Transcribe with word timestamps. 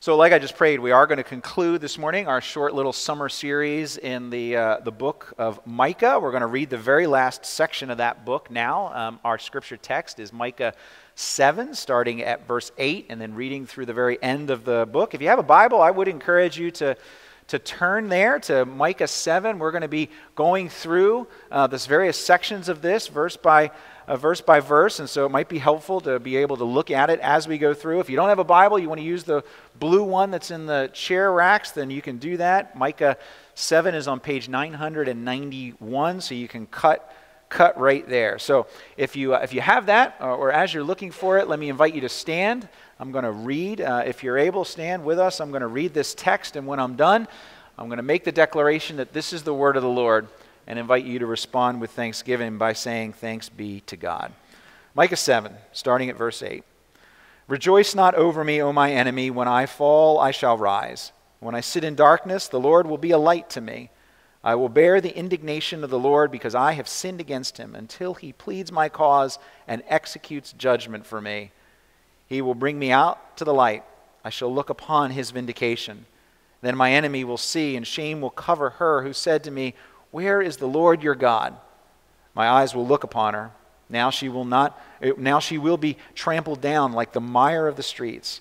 So, 0.00 0.16
like 0.16 0.32
I 0.32 0.38
just 0.38 0.54
prayed, 0.54 0.78
we 0.78 0.92
are 0.92 1.08
going 1.08 1.16
to 1.16 1.24
conclude 1.24 1.80
this 1.80 1.98
morning 1.98 2.28
our 2.28 2.40
short 2.40 2.72
little 2.72 2.92
summer 2.92 3.28
series 3.28 3.96
in 3.96 4.30
the, 4.30 4.54
uh, 4.54 4.78
the 4.78 4.92
book 4.92 5.34
of 5.38 5.58
Micah. 5.66 6.20
We're 6.20 6.30
going 6.30 6.42
to 6.42 6.46
read 6.46 6.70
the 6.70 6.78
very 6.78 7.08
last 7.08 7.44
section 7.44 7.90
of 7.90 7.98
that 7.98 8.24
book 8.24 8.48
now. 8.48 8.94
Um, 8.94 9.18
our 9.24 9.40
scripture 9.40 9.76
text 9.76 10.20
is 10.20 10.32
Micah 10.32 10.74
7, 11.16 11.74
starting 11.74 12.22
at 12.22 12.46
verse 12.46 12.70
8, 12.78 13.06
and 13.08 13.20
then 13.20 13.34
reading 13.34 13.66
through 13.66 13.86
the 13.86 13.92
very 13.92 14.22
end 14.22 14.50
of 14.50 14.64
the 14.64 14.86
book. 14.86 15.14
If 15.14 15.20
you 15.20 15.26
have 15.30 15.40
a 15.40 15.42
Bible, 15.42 15.82
I 15.82 15.90
would 15.90 16.06
encourage 16.06 16.56
you 16.56 16.70
to, 16.70 16.96
to 17.48 17.58
turn 17.58 18.08
there 18.08 18.38
to 18.38 18.64
Micah 18.66 19.08
7. 19.08 19.58
We're 19.58 19.72
going 19.72 19.82
to 19.82 19.88
be 19.88 20.10
going 20.36 20.68
through 20.68 21.26
uh, 21.50 21.66
this 21.66 21.86
various 21.86 22.24
sections 22.24 22.68
of 22.68 22.82
this, 22.82 23.08
verse 23.08 23.36
by 23.36 23.72
uh, 24.08 24.16
verse 24.16 24.40
by 24.40 24.58
verse, 24.58 25.00
and 25.00 25.08
so 25.08 25.26
it 25.26 25.28
might 25.28 25.48
be 25.48 25.58
helpful 25.58 26.00
to 26.00 26.18
be 26.18 26.38
able 26.38 26.56
to 26.56 26.64
look 26.64 26.90
at 26.90 27.10
it 27.10 27.20
as 27.20 27.46
we 27.46 27.58
go 27.58 27.74
through. 27.74 28.00
If 28.00 28.08
you 28.08 28.16
don't 28.16 28.30
have 28.30 28.38
a 28.38 28.44
Bible, 28.44 28.78
you 28.78 28.88
want 28.88 29.00
to 29.00 29.06
use 29.06 29.22
the 29.22 29.44
blue 29.78 30.02
one 30.02 30.30
that's 30.30 30.50
in 30.50 30.64
the 30.64 30.90
chair 30.94 31.30
racks, 31.30 31.72
then 31.72 31.90
you 31.90 32.00
can 32.00 32.16
do 32.16 32.38
that. 32.38 32.74
Micah 32.76 33.18
7 33.54 33.94
is 33.94 34.08
on 34.08 34.18
page 34.18 34.48
991, 34.48 36.20
so 36.22 36.34
you 36.34 36.48
can 36.48 36.66
cut 36.66 37.14
cut 37.50 37.78
right 37.80 38.06
there. 38.06 38.38
So 38.38 38.66
if 38.96 39.16
you 39.16 39.34
uh, 39.34 39.40
if 39.42 39.52
you 39.52 39.60
have 39.60 39.86
that, 39.86 40.16
uh, 40.20 40.34
or 40.34 40.52
as 40.52 40.72
you're 40.72 40.84
looking 40.84 41.10
for 41.10 41.38
it, 41.38 41.48
let 41.48 41.58
me 41.58 41.68
invite 41.68 41.94
you 41.94 42.00
to 42.02 42.08
stand. 42.08 42.68
I'm 42.98 43.12
going 43.12 43.24
to 43.24 43.30
read. 43.30 43.80
Uh, 43.80 44.02
if 44.06 44.24
you're 44.24 44.38
able, 44.38 44.64
stand 44.64 45.04
with 45.04 45.18
us. 45.18 45.40
I'm 45.40 45.50
going 45.50 45.60
to 45.62 45.68
read 45.68 45.92
this 45.92 46.14
text, 46.14 46.56
and 46.56 46.66
when 46.66 46.80
I'm 46.80 46.96
done, 46.96 47.28
I'm 47.78 47.88
going 47.88 47.98
to 47.98 48.02
make 48.02 48.24
the 48.24 48.32
declaration 48.32 48.96
that 48.96 49.12
this 49.12 49.32
is 49.32 49.42
the 49.42 49.54
word 49.54 49.76
of 49.76 49.82
the 49.82 49.88
Lord 49.88 50.28
and 50.68 50.78
invite 50.78 51.06
you 51.06 51.18
to 51.18 51.26
respond 51.26 51.80
with 51.80 51.90
thanksgiving 51.90 52.58
by 52.58 52.74
saying, 52.74 53.14
Thanks 53.14 53.48
be 53.48 53.80
to 53.86 53.96
God. 53.96 54.32
Micah 54.94 55.16
7, 55.16 55.54
starting 55.72 56.10
at 56.10 56.16
verse 56.16 56.42
8. 56.42 56.62
Rejoice 57.48 57.94
not 57.94 58.14
over 58.14 58.44
me, 58.44 58.60
O 58.62 58.72
my 58.72 58.92
enemy. 58.92 59.30
When 59.30 59.48
I 59.48 59.64
fall, 59.64 60.20
I 60.20 60.30
shall 60.30 60.58
rise. 60.58 61.12
When 61.40 61.54
I 61.54 61.60
sit 61.60 61.84
in 61.84 61.94
darkness, 61.94 62.46
the 62.46 62.60
Lord 62.60 62.86
will 62.86 62.98
be 62.98 63.12
a 63.12 63.18
light 63.18 63.48
to 63.50 63.62
me. 63.62 63.88
I 64.44 64.56
will 64.56 64.68
bear 64.68 65.00
the 65.00 65.16
indignation 65.16 65.82
of 65.82 65.90
the 65.90 65.98
Lord 65.98 66.30
because 66.30 66.54
I 66.54 66.72
have 66.72 66.86
sinned 66.86 67.20
against 67.20 67.56
him 67.56 67.74
until 67.74 68.14
he 68.14 68.32
pleads 68.34 68.70
my 68.70 68.90
cause 68.90 69.38
and 69.66 69.82
executes 69.88 70.52
judgment 70.52 71.06
for 71.06 71.20
me. 71.20 71.50
He 72.26 72.42
will 72.42 72.54
bring 72.54 72.78
me 72.78 72.92
out 72.92 73.38
to 73.38 73.44
the 73.44 73.54
light. 73.54 73.84
I 74.22 74.28
shall 74.28 74.52
look 74.52 74.68
upon 74.68 75.12
his 75.12 75.30
vindication. 75.30 76.04
Then 76.60 76.76
my 76.76 76.92
enemy 76.92 77.24
will 77.24 77.38
see, 77.38 77.74
and 77.76 77.86
shame 77.86 78.20
will 78.20 78.30
cover 78.30 78.70
her 78.70 79.02
who 79.02 79.14
said 79.14 79.42
to 79.44 79.50
me, 79.50 79.74
where 80.18 80.42
is 80.42 80.56
the 80.56 80.66
Lord 80.66 81.00
your 81.00 81.14
God? 81.14 81.56
My 82.34 82.48
eyes 82.48 82.74
will 82.74 82.84
look 82.84 83.04
upon 83.04 83.34
her. 83.34 83.52
Now 83.88 84.10
she 84.10 84.28
will 84.28 84.44
not 84.44 84.76
eh, 85.00 85.12
now 85.16 85.38
she 85.38 85.58
will 85.58 85.76
be 85.76 85.96
trampled 86.16 86.60
down 86.60 86.92
like 86.92 87.12
the 87.12 87.20
mire 87.20 87.68
of 87.68 87.76
the 87.76 87.84
streets. 87.84 88.40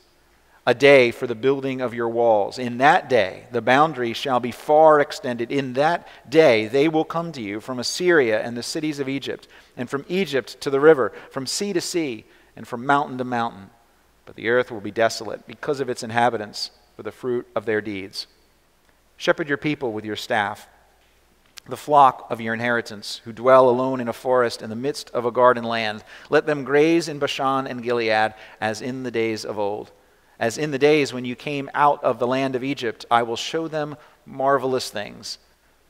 A 0.65 0.73
day 0.73 1.11
for 1.11 1.27
the 1.27 1.35
building 1.35 1.79
of 1.79 1.93
your 1.93 2.09
walls. 2.09 2.57
In 2.57 2.79
that 2.79 3.09
day 3.09 3.43
the 3.51 3.61
boundary 3.61 4.13
shall 4.13 4.39
be 4.39 4.51
far 4.51 4.99
extended. 4.99 5.51
In 5.51 5.73
that 5.73 6.07
day 6.27 6.65
they 6.65 6.87
will 6.87 7.05
come 7.05 7.31
to 7.33 7.43
you 7.43 7.61
from 7.61 7.77
Assyria 7.77 8.41
and 8.41 8.57
the 8.57 8.63
cities 8.63 8.97
of 8.97 9.07
Egypt, 9.07 9.47
and 9.77 9.87
from 9.87 10.03
Egypt 10.09 10.59
to 10.61 10.71
the 10.71 10.79
river, 10.79 11.13
from 11.29 11.45
sea 11.45 11.73
to 11.73 11.81
sea, 11.81 12.25
and 12.55 12.67
from 12.67 12.87
mountain 12.87 13.19
to 13.19 13.23
mountain. 13.23 13.69
But 14.25 14.35
the 14.35 14.49
earth 14.49 14.71
will 14.71 14.81
be 14.81 14.89
desolate 14.89 15.45
because 15.45 15.79
of 15.79 15.91
its 15.91 16.01
inhabitants, 16.01 16.71
for 16.95 17.03
the 17.03 17.11
fruit 17.11 17.45
of 17.55 17.65
their 17.65 17.81
deeds. 17.81 18.25
Shepherd 19.15 19.47
your 19.47 19.59
people 19.59 19.93
with 19.93 20.05
your 20.05 20.15
staff 20.15 20.67
the 21.67 21.77
flock 21.77 22.27
of 22.29 22.41
your 22.41 22.53
inheritance, 22.53 23.21
who 23.25 23.33
dwell 23.33 23.69
alone 23.69 23.99
in 23.99 24.07
a 24.07 24.13
forest 24.13 24.61
in 24.61 24.69
the 24.69 24.75
midst 24.75 25.09
of 25.11 25.25
a 25.25 25.31
garden 25.31 25.63
land. 25.63 26.03
Let 26.29 26.45
them 26.45 26.63
graze 26.63 27.07
in 27.07 27.19
Bashan 27.19 27.67
and 27.67 27.83
Gilead, 27.83 28.33
as 28.59 28.81
in 28.81 29.03
the 29.03 29.11
days 29.11 29.45
of 29.45 29.59
old. 29.59 29.91
As 30.39 30.57
in 30.57 30.71
the 30.71 30.79
days 30.79 31.13
when 31.13 31.25
you 31.25 31.35
came 31.35 31.69
out 31.73 32.03
of 32.03 32.19
the 32.19 32.27
land 32.27 32.55
of 32.55 32.63
Egypt, 32.63 33.05
I 33.09 33.23
will 33.23 33.35
show 33.35 33.67
them 33.67 33.97
marvelous 34.25 34.89
things. 34.89 35.39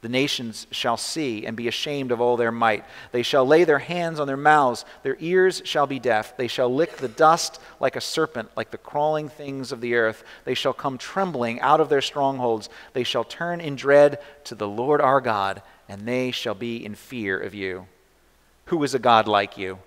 The 0.01 0.09
nations 0.09 0.67
shall 0.69 0.97
see 0.97 1.45
and 1.45 1.57
be 1.57 1.67
ashamed 1.67 2.11
of 2.11 2.21
all 2.21 2.37
their 2.37 2.51
might. 2.51 2.85
They 3.11 3.23
shall 3.23 3.45
lay 3.45 3.63
their 3.63 3.79
hands 3.79 4.19
on 4.19 4.27
their 4.27 4.37
mouths, 4.37 4.85
their 5.01 5.17
ears 5.19 5.61
shall 5.65 5.87
be 5.87 5.97
deaf. 5.97 6.37
They 6.37 6.47
shall 6.47 6.73
lick 6.73 6.97
the 6.97 7.07
dust 7.07 7.59
like 7.79 7.95
a 7.95 8.01
serpent, 8.01 8.49
like 8.55 8.69
the 8.69 8.77
crawling 8.77 9.27
things 9.27 9.71
of 9.71 9.81
the 9.81 9.95
earth. 9.95 10.23
They 10.45 10.53
shall 10.53 10.73
come 10.73 10.99
trembling 10.99 11.59
out 11.61 11.81
of 11.81 11.89
their 11.89 12.01
strongholds. 12.01 12.69
They 12.93 13.03
shall 13.03 13.23
turn 13.23 13.59
in 13.59 13.75
dread 13.75 14.19
to 14.45 14.55
the 14.55 14.67
Lord 14.67 15.01
our 15.01 15.19
God, 15.19 15.63
and 15.89 16.07
they 16.07 16.29
shall 16.29 16.55
be 16.55 16.85
in 16.85 16.93
fear 16.93 17.39
of 17.39 17.55
you. 17.55 17.87
Who 18.65 18.83
is 18.83 18.93
a 18.93 18.99
God 18.99 19.27
like 19.27 19.57
you, 19.57 19.79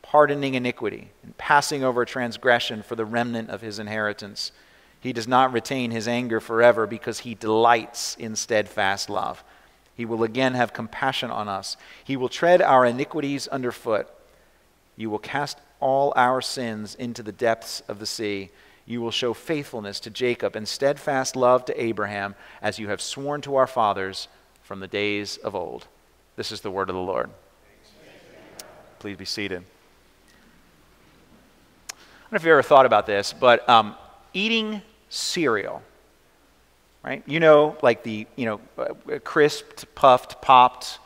pardoning 0.00 0.54
iniquity 0.54 1.10
and 1.22 1.36
passing 1.36 1.84
over 1.84 2.06
transgression 2.06 2.82
for 2.82 2.96
the 2.96 3.04
remnant 3.04 3.50
of 3.50 3.60
his 3.60 3.78
inheritance? 3.78 4.52
He 5.00 5.12
does 5.12 5.26
not 5.26 5.52
retain 5.52 5.90
his 5.90 6.06
anger 6.06 6.40
forever 6.40 6.86
because 6.86 7.20
he 7.20 7.34
delights 7.34 8.16
in 8.16 8.36
steadfast 8.36 9.08
love. 9.08 9.42
He 9.94 10.04
will 10.04 10.22
again 10.22 10.54
have 10.54 10.72
compassion 10.72 11.30
on 11.30 11.48
us. 11.48 11.76
He 12.04 12.16
will 12.16 12.28
tread 12.28 12.60
our 12.60 12.84
iniquities 12.84 13.48
underfoot. 13.48 14.08
You 14.96 15.10
will 15.10 15.18
cast 15.18 15.58
all 15.80 16.12
our 16.16 16.42
sins 16.42 16.94
into 16.94 17.22
the 17.22 17.32
depths 17.32 17.80
of 17.88 17.98
the 17.98 18.06
sea. 18.06 18.50
You 18.84 19.00
will 19.00 19.10
show 19.10 19.32
faithfulness 19.32 20.00
to 20.00 20.10
Jacob 20.10 20.54
and 20.56 20.68
steadfast 20.68 21.36
love 21.36 21.64
to 21.66 21.82
Abraham, 21.82 22.34
as 22.60 22.78
you 22.78 22.88
have 22.88 23.00
sworn 23.00 23.40
to 23.42 23.56
our 23.56 23.66
fathers 23.66 24.28
from 24.62 24.80
the 24.80 24.88
days 24.88 25.38
of 25.38 25.54
old. 25.54 25.86
This 26.36 26.52
is 26.52 26.60
the 26.60 26.70
word 26.70 26.90
of 26.90 26.94
the 26.94 27.00
Lord. 27.00 27.30
Please 28.98 29.16
be 29.16 29.24
seated. 29.24 29.62
I 31.88 31.94
don't 31.94 32.32
know 32.32 32.36
if 32.36 32.44
you 32.44 32.52
ever 32.52 32.62
thought 32.62 32.86
about 32.86 33.06
this, 33.06 33.32
but 33.32 33.66
um, 33.68 33.96
eating 34.34 34.82
cereal, 35.10 35.82
right? 37.04 37.22
You 37.26 37.40
know, 37.40 37.76
like 37.82 38.02
the, 38.02 38.26
you 38.36 38.46
know, 38.46 38.60
uh, 38.78 39.18
crisped, 39.22 39.94
puffed, 39.94 40.40
popped 40.40 40.98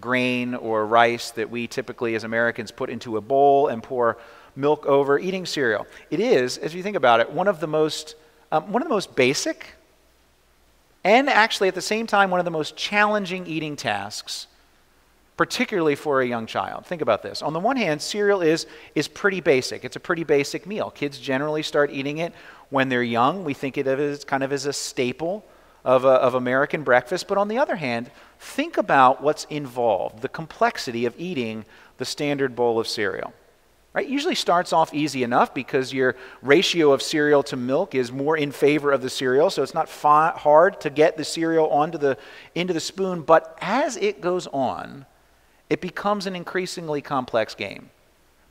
grain 0.00 0.54
or 0.54 0.86
rice 0.86 1.32
that 1.32 1.50
we 1.50 1.66
typically 1.66 2.14
as 2.14 2.22
Americans 2.22 2.70
put 2.70 2.88
into 2.88 3.16
a 3.16 3.20
bowl 3.20 3.66
and 3.66 3.82
pour 3.82 4.18
milk 4.54 4.86
over, 4.86 5.18
eating 5.18 5.44
cereal. 5.44 5.86
It 6.10 6.20
is, 6.20 6.58
as 6.58 6.74
you 6.74 6.82
think 6.84 6.96
about 6.96 7.18
it, 7.18 7.32
one 7.32 7.48
of 7.48 7.58
the 7.58 7.66
most, 7.66 8.14
um, 8.52 8.70
one 8.70 8.82
of 8.82 8.88
the 8.88 8.94
most 8.94 9.16
basic 9.16 9.74
and 11.04 11.28
actually 11.28 11.68
at 11.68 11.74
the 11.74 11.80
same 11.80 12.06
time 12.06 12.30
one 12.30 12.40
of 12.40 12.44
the 12.44 12.50
most 12.50 12.76
challenging 12.76 13.46
eating 13.46 13.76
tasks 13.76 14.46
particularly 15.38 15.94
for 15.94 16.20
a 16.20 16.26
young 16.26 16.46
child. 16.46 16.84
Think 16.84 17.00
about 17.00 17.22
this. 17.22 17.42
On 17.42 17.52
the 17.52 17.60
one 17.60 17.76
hand, 17.76 18.02
cereal 18.02 18.42
is, 18.42 18.66
is 18.96 19.06
pretty 19.06 19.40
basic. 19.40 19.84
It's 19.84 19.94
a 19.94 20.00
pretty 20.00 20.24
basic 20.24 20.66
meal. 20.66 20.90
Kids 20.90 21.16
generally 21.16 21.62
start 21.62 21.92
eating 21.92 22.18
it 22.18 22.34
when 22.70 22.88
they're 22.88 23.02
young. 23.02 23.44
We 23.44 23.54
think 23.54 23.76
of 23.76 23.86
it 23.86 23.98
as 23.98 24.24
kind 24.24 24.42
of 24.42 24.52
as 24.52 24.66
a 24.66 24.72
staple 24.72 25.44
of, 25.84 26.04
a, 26.04 26.08
of 26.08 26.34
American 26.34 26.82
breakfast. 26.82 27.28
But 27.28 27.38
on 27.38 27.48
the 27.48 27.58
other 27.58 27.76
hand, 27.76 28.10
think 28.38 28.76
about 28.76 29.22
what's 29.22 29.44
involved, 29.44 30.22
the 30.22 30.28
complexity 30.28 31.06
of 31.06 31.14
eating 31.18 31.64
the 31.96 32.04
standard 32.04 32.54
bowl 32.54 32.78
of 32.78 32.86
cereal. 32.86 33.32
Right? 33.94 34.06
Usually 34.06 34.34
starts 34.34 34.72
off 34.72 34.92
easy 34.92 35.22
enough 35.22 35.54
because 35.54 35.92
your 35.92 36.14
ratio 36.42 36.92
of 36.92 37.02
cereal 37.02 37.42
to 37.44 37.56
milk 37.56 37.94
is 37.94 38.12
more 38.12 38.36
in 38.36 38.52
favor 38.52 38.92
of 38.92 39.02
the 39.02 39.10
cereal, 39.10 39.50
so 39.50 39.62
it's 39.62 39.74
not 39.74 39.88
fi- 39.88 40.30
hard 40.36 40.80
to 40.82 40.90
get 40.90 41.16
the 41.16 41.24
cereal 41.24 41.68
onto 41.70 41.98
the, 41.98 42.18
into 42.54 42.74
the 42.74 42.80
spoon. 42.80 43.22
But 43.22 43.58
as 43.60 43.96
it 43.96 44.20
goes 44.20 44.46
on, 44.48 45.06
it 45.70 45.80
becomes 45.80 46.26
an 46.26 46.36
increasingly 46.36 47.00
complex 47.00 47.54
game. 47.54 47.90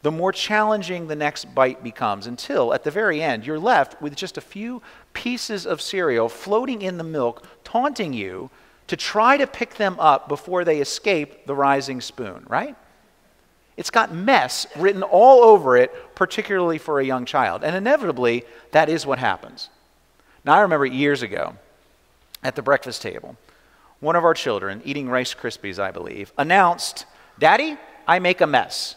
The 0.03 0.11
more 0.11 0.31
challenging 0.31 1.07
the 1.07 1.15
next 1.15 1.53
bite 1.55 1.83
becomes 1.83 2.27
until, 2.27 2.73
at 2.73 2.83
the 2.83 2.91
very 2.91 3.21
end, 3.21 3.45
you're 3.45 3.59
left 3.59 4.01
with 4.01 4.15
just 4.15 4.37
a 4.37 4.41
few 4.41 4.81
pieces 5.13 5.65
of 5.65 5.81
cereal 5.81 6.29
floating 6.29 6.81
in 6.81 6.97
the 6.97 7.03
milk, 7.03 7.45
taunting 7.63 8.13
you 8.13 8.49
to 8.87 8.95
try 8.95 9.37
to 9.37 9.47
pick 9.47 9.75
them 9.75 9.99
up 9.99 10.29
before 10.29 10.63
they 10.63 10.79
escape 10.79 11.45
the 11.45 11.55
rising 11.55 11.99
spoon, 11.99 12.45
right? 12.47 12.75
It's 13.75 13.89
got 13.91 14.13
mess 14.13 14.65
written 14.75 15.03
all 15.03 15.43
over 15.43 15.77
it, 15.77 16.15
particularly 16.15 16.77
for 16.77 16.99
a 16.99 17.05
young 17.05 17.25
child. 17.25 17.63
And 17.63 17.75
inevitably, 17.75 18.43
that 18.71 18.89
is 18.89 19.05
what 19.05 19.19
happens. 19.19 19.69
Now, 20.45 20.55
I 20.55 20.61
remember 20.61 20.85
years 20.85 21.21
ago 21.21 21.55
at 22.43 22.55
the 22.55 22.61
breakfast 22.61 23.01
table, 23.01 23.35
one 23.99 24.15
of 24.15 24.23
our 24.23 24.33
children, 24.33 24.81
eating 24.85 25.09
Rice 25.09 25.33
Krispies, 25.33 25.79
I 25.79 25.91
believe, 25.91 26.31
announced, 26.37 27.05
Daddy, 27.39 27.77
I 28.07 28.19
make 28.19 28.41
a 28.41 28.47
mess. 28.47 28.95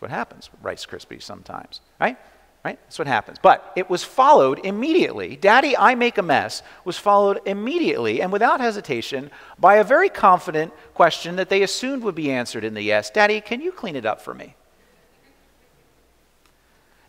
That's 0.00 0.10
what 0.10 0.16
happens 0.16 0.50
with 0.50 0.62
Rice 0.62 0.86
Krispies 0.86 1.22
sometimes, 1.22 1.82
right? 2.00 2.16
Right? 2.64 2.78
That's 2.84 2.98
what 2.98 3.06
happens. 3.06 3.38
But 3.42 3.70
it 3.76 3.90
was 3.90 4.02
followed 4.02 4.64
immediately. 4.64 5.36
Daddy, 5.36 5.76
I 5.76 5.94
make 5.94 6.16
a 6.16 6.22
mess 6.22 6.62
was 6.86 6.96
followed 6.96 7.40
immediately 7.44 8.22
and 8.22 8.32
without 8.32 8.62
hesitation 8.62 9.30
by 9.58 9.76
a 9.76 9.84
very 9.84 10.08
confident 10.08 10.72
question 10.94 11.36
that 11.36 11.50
they 11.50 11.62
assumed 11.62 12.02
would 12.02 12.14
be 12.14 12.30
answered 12.30 12.64
in 12.64 12.72
the 12.72 12.80
yes 12.80 13.10
Daddy, 13.10 13.42
can 13.42 13.60
you 13.60 13.72
clean 13.72 13.94
it 13.94 14.06
up 14.06 14.22
for 14.22 14.32
me? 14.32 14.54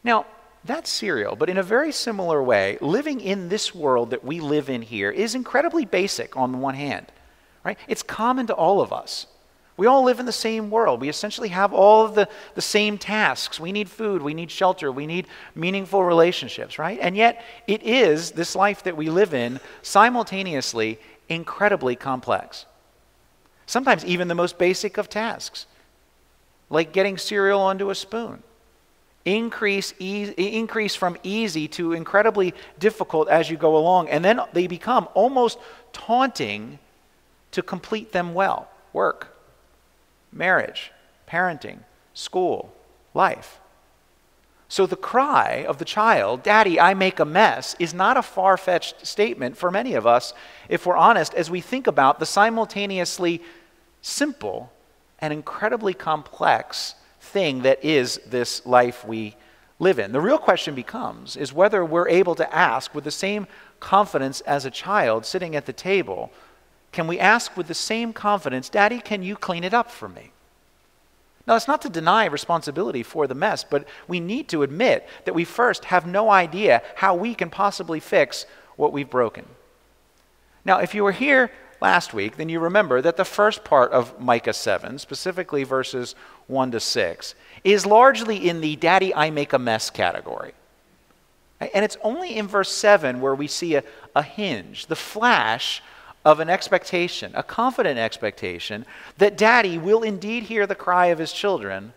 Now, 0.04 0.26
that's 0.66 0.90
cereal, 0.90 1.38
but 1.38 1.50
in 1.50 1.58
a 1.58 1.64
very 1.64 1.94
similar 1.94 2.44
way, 2.44 2.78
living 2.82 3.22
in 3.22 3.48
this 3.48 3.74
world 3.74 4.10
that 4.10 4.26
we 4.26 4.42
live 4.42 4.70
in 4.70 4.82
here 4.82 5.12
is 5.12 5.34
incredibly 5.34 5.86
basic 5.86 6.36
on 6.36 6.52
the 6.52 6.58
one 6.58 6.76
hand, 6.76 7.08
right? 7.64 7.78
It's 7.88 8.04
common 8.04 8.48
to 8.48 8.54
all 8.54 8.82
of 8.82 8.92
us. 8.92 9.28
We 9.78 9.88
all 9.88 10.04
live 10.04 10.20
in 10.20 10.26
the 10.26 10.32
same 10.32 10.70
world. 10.70 11.02
We 11.02 11.10
essentially 11.10 11.50
have 11.50 11.74
all 11.74 12.06
of 12.06 12.14
the, 12.14 12.28
the 12.56 12.62
same 12.62 12.98
tasks. 12.98 13.60
We 13.60 13.72
need 13.72 13.90
food, 13.90 14.22
we 14.22 14.34
need 14.34 14.52
shelter, 14.52 14.92
we 14.92 15.08
need 15.08 15.28
meaningful 15.56 16.04
relationships, 16.04 16.78
right? 16.78 17.00
And 17.02 17.16
yet, 17.18 17.44
it 17.68 17.82
is 17.84 18.32
this 18.32 18.56
life 18.56 18.84
that 18.84 18.98
we 18.98 19.10
live 19.10 19.34
in 19.34 19.60
simultaneously 19.82 21.00
incredibly 21.30 21.96
complex. 21.96 22.66
Sometimes 23.66 24.04
even 24.04 24.28
the 24.28 24.36
most 24.36 24.58
basic 24.58 24.98
of 24.98 25.10
tasks, 25.10 25.66
like 26.70 26.92
getting 26.92 27.18
cereal 27.18 27.62
onto 27.62 27.90
a 27.90 27.96
spoon. 27.96 28.44
Increase, 29.24 29.94
e- 30.00 30.34
increase 30.38 30.96
from 30.96 31.18
easy 31.24 31.68
to 31.70 31.94
incredibly 31.94 32.54
difficult 32.80 33.30
as 33.30 33.50
you 33.50 33.56
go 33.56 33.78
along, 33.78 34.10
and 34.10 34.26
then 34.26 34.42
they 34.52 34.68
become 34.68 35.08
almost 35.14 35.58
taunting 35.94 36.80
to 37.52 37.62
complete 37.62 38.12
them 38.12 38.34
well. 38.34 38.68
Work, 38.94 39.31
marriage, 40.32 40.92
parenting, 41.28 41.80
school, 42.14 42.74
life. 43.14 43.60
So 44.68 44.86
the 44.86 44.96
cry 44.96 45.66
of 45.68 45.80
the 45.80 45.86
child, 45.86 46.44
Daddy, 46.44 46.80
I 46.80 46.94
make 46.94 47.20
a 47.20 47.26
mess, 47.26 47.76
is 47.78 47.94
not 47.94 48.16
a 48.16 48.22
far 48.22 48.56
fetched 48.56 49.06
statement 49.06 49.58
for 49.58 49.70
many 49.70 49.96
of 49.96 50.08
us, 50.08 50.34
if 50.70 50.86
we're 50.86 50.96
honest, 50.96 51.34
as 51.34 51.52
we 51.52 51.60
think 51.60 51.88
about 51.88 52.20
the 52.20 52.26
simultaneously 52.26 53.42
simple 54.02 54.72
and 55.20 55.34
incredibly 55.34 55.94
complex 55.94 56.96
thing 57.20 57.64
that 57.64 57.84
is 57.84 58.20
this 58.26 58.66
life 58.66 59.06
we 59.06 59.36
live 59.78 60.00
in. 60.00 60.12
The 60.12 60.22
real 60.22 60.38
question 60.38 60.74
becomes 60.74 61.36
is 61.36 61.52
whether 61.52 61.84
we're 61.84 62.08
able 62.08 62.36
to 62.36 62.56
ask 62.56 62.96
with 62.96 63.04
the 63.04 63.12
same 63.12 63.48
confidence 63.80 64.40
as 64.42 64.64
a 64.64 64.72
child 64.72 65.26
sitting 65.26 65.56
at 65.56 65.66
the 65.66 65.74
table, 65.74 66.32
can 66.92 67.08
we 67.08 67.20
ask 67.20 67.56
with 67.56 67.68
the 67.68 67.74
same 67.74 68.14
confidence, 68.14 68.70
Daddy, 68.70 69.00
can 69.00 69.24
you 69.24 69.36
clean 69.36 69.64
it 69.64 69.74
up 69.74 69.90
for 69.90 70.10
me? 70.10 70.32
Now, 71.48 71.56
it's 71.56 71.68
not 71.68 71.82
to 71.84 71.90
deny 71.90 72.26
responsibility 72.26 73.04
for 73.04 73.28
the 73.28 73.36
mess, 73.36 73.64
but 73.64 73.88
we 74.08 74.20
need 74.20 74.48
to 74.50 74.64
admit 74.64 75.08
that 75.26 75.34
we 75.34 75.44
first 75.44 75.86
have 75.86 76.06
no 76.06 76.30
idea 76.30 76.84
how 76.96 77.16
we 77.16 77.34
can 77.34 77.50
possibly 77.50 78.00
fix 78.00 78.46
what 78.76 78.94
we've 78.94 79.10
broken. 79.10 79.46
Now, 80.64 80.80
if 80.80 80.94
you 80.94 81.04
were 81.04 81.12
here 81.12 81.52
last 81.82 82.14
week, 82.14 82.38
then 82.38 82.50
you 82.50 82.60
remember 82.60 83.02
that 83.02 83.18
the 83.18 83.26
first 83.26 83.64
part 83.64 83.92
of 83.92 84.20
Micah 84.20 84.54
7, 84.54 85.00
specifically 85.00 85.64
verses 85.64 86.14
1 86.48 86.72
to 86.72 86.80
6, 86.80 87.36
is 87.64 87.86
largely 87.86 88.48
in 88.48 88.62
the 88.62 88.76
daddy, 88.76 89.14
I 89.16 89.32
make 89.32 89.54
a 89.54 89.60
mess 89.60 89.90
category. 89.90 90.54
And 91.60 91.84
it's 91.84 91.98
only 92.04 92.38
in 92.38 92.48
verse 92.48 92.72
7 92.72 93.22
where 93.22 93.36
we 93.36 93.48
see 93.48 93.76
a, 93.76 93.84
a 94.16 94.24
hinge, 94.24 94.88
the 94.88 94.96
flash 94.96 95.82
of 96.24 96.40
an 96.40 96.50
expectation, 96.50 97.32
a 97.36 97.44
confident 97.44 97.98
expectation, 97.98 98.86
that 99.18 99.38
daddy 99.38 99.78
will 99.78 100.04
indeed 100.04 100.44
hear 100.44 100.68
the 100.68 100.76
cry 100.76 101.08
of 101.08 101.20
his 101.20 101.34
children 101.34 101.94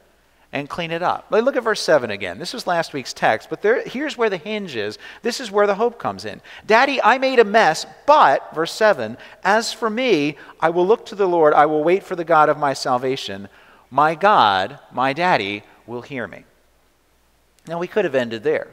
and 0.52 0.68
clean 0.68 0.92
it 0.92 1.02
up. 1.02 1.26
Look 1.30 1.56
at 1.56 1.64
verse 1.64 1.80
7 1.80 2.12
again. 2.12 2.38
This 2.38 2.52
was 2.52 2.66
last 2.66 2.92
week's 2.92 3.12
text, 3.12 3.50
but 3.50 3.60
there, 3.60 3.82
here's 3.82 4.16
where 4.16 4.30
the 4.30 4.36
hinge 4.36 4.76
is. 4.76 4.98
This 5.22 5.40
is 5.40 5.50
where 5.50 5.66
the 5.66 5.74
hope 5.74 5.98
comes 5.98 6.24
in. 6.24 6.40
Daddy, 6.64 7.02
I 7.02 7.18
made 7.18 7.40
a 7.40 7.44
mess, 7.44 7.86
but, 8.06 8.54
verse 8.54 8.70
7, 8.72 9.16
as 9.42 9.72
for 9.72 9.90
me, 9.90 10.36
I 10.60 10.70
will 10.70 10.86
look 10.86 11.06
to 11.06 11.16
the 11.16 11.26
Lord, 11.26 11.54
I 11.54 11.66
will 11.66 11.82
wait 11.82 12.04
for 12.04 12.14
the 12.14 12.24
God 12.24 12.48
of 12.48 12.56
my 12.56 12.72
salvation. 12.72 13.48
My 13.90 14.14
God, 14.14 14.78
my 14.92 15.12
daddy, 15.12 15.64
will 15.86 16.02
hear 16.02 16.26
me. 16.28 16.44
Now, 17.66 17.78
we 17.78 17.88
could 17.88 18.04
have 18.04 18.14
ended 18.14 18.44
there, 18.44 18.68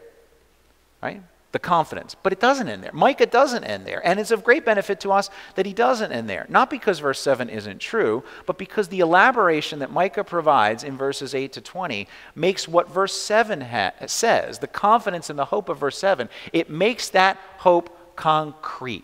right? 1.01 1.23
The 1.51 1.59
confidence. 1.59 2.15
But 2.15 2.31
it 2.31 2.39
doesn't 2.39 2.69
end 2.69 2.83
there. 2.83 2.91
Micah 2.93 3.25
doesn't 3.25 3.63
end 3.63 3.85
there. 3.85 4.05
And 4.05 4.19
it's 4.19 4.31
of 4.31 4.43
great 4.43 4.65
benefit 4.65 4.99
to 5.01 5.11
us 5.11 5.29
that 5.55 5.65
he 5.65 5.73
doesn't 5.73 6.11
end 6.11 6.29
there. 6.29 6.45
Not 6.49 6.69
because 6.69 6.99
verse 6.99 7.19
7 7.19 7.49
isn't 7.49 7.79
true, 7.79 8.23
but 8.45 8.57
because 8.57 8.87
the 8.87 9.01
elaboration 9.01 9.79
that 9.79 9.91
Micah 9.91 10.23
provides 10.23 10.83
in 10.83 10.97
verses 10.97 11.35
8 11.35 11.51
to 11.53 11.61
20 11.61 12.07
makes 12.35 12.67
what 12.67 12.89
verse 12.89 13.13
7 13.13 13.61
ha- 13.61 13.91
says, 14.05 14.59
the 14.59 14.67
confidence 14.67 15.29
and 15.29 15.37
the 15.37 15.45
hope 15.45 15.67
of 15.67 15.79
verse 15.79 15.97
7, 15.97 16.29
it 16.53 16.69
makes 16.69 17.09
that 17.09 17.37
hope 17.57 18.15
concrete. 18.15 19.03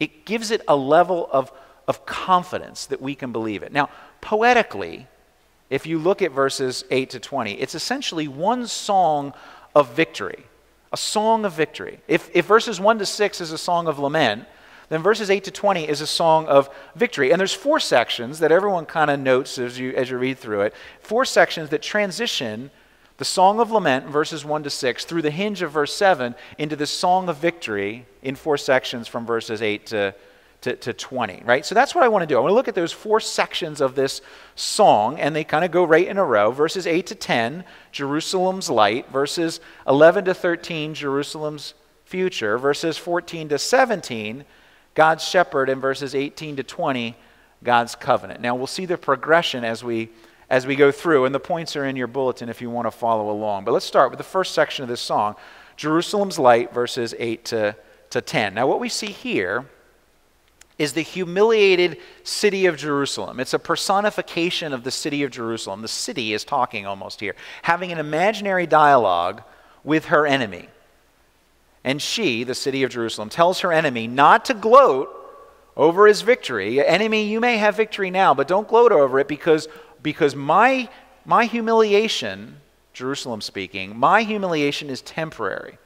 It 0.00 0.24
gives 0.24 0.50
it 0.50 0.62
a 0.66 0.76
level 0.76 1.28
of, 1.30 1.52
of 1.86 2.06
confidence 2.06 2.86
that 2.86 3.02
we 3.02 3.14
can 3.14 3.30
believe 3.30 3.62
it. 3.62 3.72
Now, 3.72 3.90
poetically, 4.20 5.06
if 5.68 5.86
you 5.86 5.98
look 5.98 6.22
at 6.22 6.32
verses 6.32 6.84
8 6.90 7.10
to 7.10 7.20
20, 7.20 7.52
it's 7.52 7.74
essentially 7.74 8.26
one 8.26 8.66
song 8.66 9.34
of 9.74 9.94
victory 9.94 10.44
a 10.92 10.96
song 10.96 11.44
of 11.44 11.52
victory. 11.52 12.00
If, 12.06 12.30
if 12.34 12.46
verses 12.46 12.80
1 12.80 12.98
to 12.98 13.06
6 13.06 13.40
is 13.40 13.52
a 13.52 13.58
song 13.58 13.86
of 13.86 13.98
lament, 13.98 14.44
then 14.88 15.02
verses 15.02 15.30
8 15.30 15.44
to 15.44 15.50
20 15.50 15.88
is 15.88 16.00
a 16.00 16.06
song 16.06 16.46
of 16.46 16.68
victory. 16.94 17.30
And 17.30 17.40
there's 17.40 17.54
four 17.54 17.80
sections 17.80 18.40
that 18.40 18.52
everyone 18.52 18.84
kind 18.84 19.10
of 19.10 19.18
notes 19.18 19.58
as 19.58 19.78
you, 19.78 19.92
as 19.92 20.10
you 20.10 20.18
read 20.18 20.38
through 20.38 20.62
it. 20.62 20.74
Four 21.00 21.24
sections 21.24 21.70
that 21.70 21.82
transition 21.82 22.70
the 23.18 23.26
song 23.26 23.60
of 23.60 23.70
lament, 23.70 24.06
verses 24.06 24.44
1 24.44 24.64
to 24.64 24.70
6, 24.70 25.04
through 25.04 25.22
the 25.22 25.30
hinge 25.30 25.62
of 25.62 25.70
verse 25.70 25.94
7 25.94 26.34
into 26.58 26.74
the 26.74 26.86
song 26.86 27.28
of 27.28 27.36
victory 27.36 28.04
in 28.22 28.34
four 28.34 28.56
sections 28.56 29.06
from 29.06 29.24
verses 29.26 29.62
8 29.62 29.86
to 29.86 30.14
to, 30.62 30.76
to 30.76 30.92
20, 30.92 31.42
right? 31.44 31.66
So 31.66 31.74
that's 31.74 31.94
what 31.94 32.04
I 32.04 32.08
want 32.08 32.22
to 32.22 32.26
do. 32.26 32.36
I 32.36 32.40
want 32.40 32.50
to 32.50 32.54
look 32.54 32.68
at 32.68 32.74
those 32.74 32.92
four 32.92 33.20
sections 33.20 33.80
of 33.80 33.94
this 33.94 34.22
song, 34.54 35.18
and 35.18 35.34
they 35.34 35.44
kind 35.44 35.64
of 35.64 35.70
go 35.70 35.84
right 35.84 36.06
in 36.06 36.18
a 36.18 36.24
row. 36.24 36.50
Verses 36.50 36.86
8 36.86 37.06
to 37.08 37.14
10, 37.14 37.64
Jerusalem's 37.90 38.70
light. 38.70 39.10
Verses 39.10 39.60
11 39.86 40.24
to 40.26 40.34
13, 40.34 40.94
Jerusalem's 40.94 41.74
future. 42.04 42.58
Verses 42.58 42.96
14 42.96 43.50
to 43.50 43.58
17, 43.58 44.44
God's 44.94 45.24
shepherd. 45.24 45.68
And 45.68 45.80
verses 45.80 46.14
18 46.14 46.56
to 46.56 46.62
20, 46.62 47.16
God's 47.64 47.96
covenant. 47.96 48.40
Now 48.40 48.54
we'll 48.54 48.66
see 48.68 48.86
the 48.86 48.98
progression 48.98 49.64
as 49.64 49.84
we 49.84 50.10
as 50.50 50.66
we 50.66 50.76
go 50.76 50.92
through, 50.92 51.24
and 51.24 51.34
the 51.34 51.40
points 51.40 51.76
are 51.76 51.86
in 51.86 51.96
your 51.96 52.06
bulletin 52.06 52.50
if 52.50 52.60
you 52.60 52.68
want 52.68 52.86
to 52.86 52.90
follow 52.90 53.30
along. 53.30 53.64
But 53.64 53.72
let's 53.72 53.86
start 53.86 54.10
with 54.10 54.18
the 54.18 54.24
first 54.24 54.52
section 54.52 54.82
of 54.82 54.88
this 54.90 55.00
song, 55.00 55.34
Jerusalem's 55.78 56.38
light, 56.38 56.74
verses 56.74 57.14
8 57.18 57.42
to, 57.46 57.76
to 58.10 58.20
10. 58.20 58.52
Now 58.52 58.66
what 58.66 58.78
we 58.78 58.90
see 58.90 59.06
here 59.06 59.64
is 60.82 60.94
the 60.94 61.02
humiliated 61.02 61.96
city 62.24 62.66
of 62.66 62.76
Jerusalem. 62.76 63.38
It's 63.38 63.54
a 63.54 63.58
personification 63.58 64.72
of 64.72 64.82
the 64.82 64.90
city 64.90 65.22
of 65.22 65.30
Jerusalem. 65.30 65.80
The 65.80 65.88
city 65.88 66.32
is 66.32 66.42
talking 66.44 66.86
almost 66.86 67.20
here, 67.20 67.36
having 67.62 67.92
an 67.92 67.98
imaginary 67.98 68.66
dialogue 68.66 69.42
with 69.84 70.06
her 70.06 70.26
enemy. 70.26 70.68
And 71.84 72.02
she, 72.02 72.42
the 72.42 72.54
city 72.54 72.82
of 72.82 72.90
Jerusalem, 72.90 73.28
tells 73.28 73.60
her 73.60 73.72
enemy 73.72 74.08
not 74.08 74.44
to 74.46 74.54
gloat 74.54 75.08
over 75.76 76.08
his 76.08 76.22
victory. 76.22 76.84
Enemy, 76.84 77.24
you 77.26 77.38
may 77.38 77.58
have 77.58 77.76
victory 77.76 78.10
now, 78.10 78.34
but 78.34 78.48
don't 78.48 78.66
gloat 78.66 78.90
over 78.90 79.20
it 79.20 79.28
because, 79.28 79.68
because 80.02 80.34
my, 80.34 80.88
my 81.24 81.44
humiliation, 81.44 82.56
Jerusalem 82.92 83.40
speaking, 83.40 83.96
my 83.96 84.22
humiliation 84.22 84.90
is 84.90 85.00
temporary. 85.00 85.78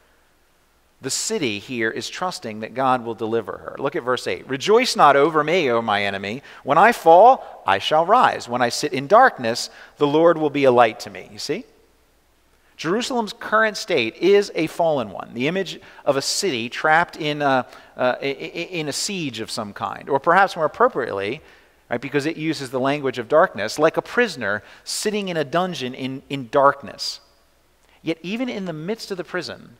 The 1.02 1.10
city 1.10 1.58
here 1.58 1.90
is 1.90 2.08
trusting 2.08 2.60
that 2.60 2.74
God 2.74 3.04
will 3.04 3.14
deliver 3.14 3.52
her. 3.58 3.76
Look 3.78 3.96
at 3.96 4.02
verse 4.02 4.26
8. 4.26 4.48
Rejoice 4.48 4.96
not 4.96 5.14
over 5.14 5.44
me, 5.44 5.70
O 5.70 5.82
my 5.82 6.04
enemy. 6.04 6.42
When 6.64 6.78
I 6.78 6.92
fall, 6.92 7.62
I 7.66 7.78
shall 7.78 8.06
rise. 8.06 8.48
When 8.48 8.62
I 8.62 8.70
sit 8.70 8.94
in 8.94 9.06
darkness, 9.06 9.68
the 9.98 10.06
Lord 10.06 10.38
will 10.38 10.50
be 10.50 10.64
a 10.64 10.72
light 10.72 11.00
to 11.00 11.10
me. 11.10 11.28
You 11.30 11.38
see? 11.38 11.66
Jerusalem's 12.76 13.32
current 13.32 13.76
state 13.76 14.16
is 14.16 14.52
a 14.54 14.66
fallen 14.66 15.10
one, 15.10 15.32
the 15.32 15.48
image 15.48 15.80
of 16.04 16.16
a 16.16 16.22
city 16.22 16.68
trapped 16.68 17.16
in 17.16 17.40
a, 17.40 17.66
uh, 17.96 18.16
in 18.20 18.88
a 18.88 18.92
siege 18.92 19.40
of 19.40 19.50
some 19.50 19.72
kind, 19.72 20.10
or 20.10 20.20
perhaps 20.20 20.56
more 20.56 20.66
appropriately, 20.66 21.40
right, 21.88 22.00
because 22.00 22.26
it 22.26 22.36
uses 22.36 22.70
the 22.70 22.80
language 22.80 23.18
of 23.18 23.28
darkness, 23.28 23.78
like 23.78 23.96
a 23.96 24.02
prisoner 24.02 24.62
sitting 24.84 25.28
in 25.28 25.38
a 25.38 25.44
dungeon 25.44 25.94
in, 25.94 26.22
in 26.28 26.48
darkness. 26.50 27.20
Yet, 28.02 28.18
even 28.22 28.48
in 28.50 28.66
the 28.66 28.74
midst 28.74 29.10
of 29.10 29.16
the 29.16 29.24
prison, 29.24 29.78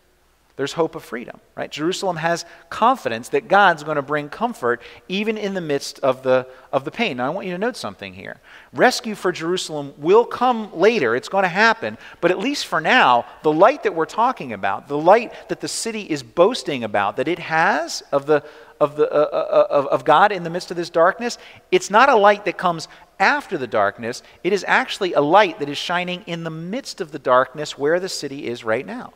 there's 0.57 0.73
hope 0.73 0.95
of 0.95 1.05
freedom, 1.05 1.39
right? 1.55 1.71
Jerusalem 1.71 2.17
has 2.17 2.47
confidence 2.71 3.29
that 3.29 3.47
God's 3.47 3.85
going 3.85 3.97
to 3.97 4.03
bring 4.03 4.31
comfort 4.31 4.81
even 5.07 5.37
in 5.37 5.53
the 5.53 5.61
midst 5.61 5.99
of 5.99 6.23
the, 6.23 6.47
of 6.73 6.85
the 6.85 6.91
pain. 6.91 7.19
Now, 7.19 7.27
I 7.27 7.29
want 7.29 7.47
you 7.47 7.53
to 7.53 7.59
note 7.59 7.77
something 7.77 8.15
here. 8.15 8.41
Rescue 8.73 9.15
for 9.15 9.33
Jerusalem 9.33 9.93
will 9.99 10.25
come 10.25 10.75
later, 10.75 11.15
it's 11.15 11.29
going 11.29 11.43
to 11.43 11.49
happen, 11.49 11.99
but 12.23 12.31
at 12.31 12.39
least 12.39 12.67
for 12.67 12.81
now, 12.81 13.27
the 13.43 13.53
light 13.53 13.83
that 13.83 13.95
we're 13.95 14.07
talking 14.07 14.55
about, 14.55 14.89
the 14.89 14.97
light 14.97 15.35
that 15.51 15.61
the 15.61 15.69
city 15.69 16.03
is 16.03 16.23
boasting 16.23 16.85
about, 16.85 17.19
that 17.19 17.29
it 17.29 17.39
has 17.39 18.03
of, 18.11 18.25
the, 18.25 18.43
of, 18.81 18.97
the, 18.97 19.13
uh, 19.13 19.17
uh, 19.17 19.67
of, 19.69 19.87
of 19.89 20.05
God 20.07 20.33
in 20.33 20.43
the 20.43 20.51
midst 20.51 20.71
of 20.71 20.79
this 20.79 20.89
darkness, 20.89 21.37
it's 21.71 21.91
not 21.91 22.09
a 22.09 22.17
light 22.17 22.47
that 22.47 22.57
comes 22.57 22.89
after 23.21 23.59
the 23.59 23.67
darkness, 23.67 24.23
it 24.43 24.55
is 24.55 24.65
actually 24.67 25.13
a 25.13 25.21
light 25.21 25.59
that 25.59 25.69
is 25.69 25.77
shining 25.77 26.23
in 26.27 26.45
the 26.45 26.51
midst 26.51 27.03
of 27.03 27.13
the 27.13 27.19
darkness 27.19 27.77
where 27.77 28.01
the 28.01 28.09
city 28.09 28.47
is 28.47 28.65
right 28.65 28.87
now. 28.87 29.13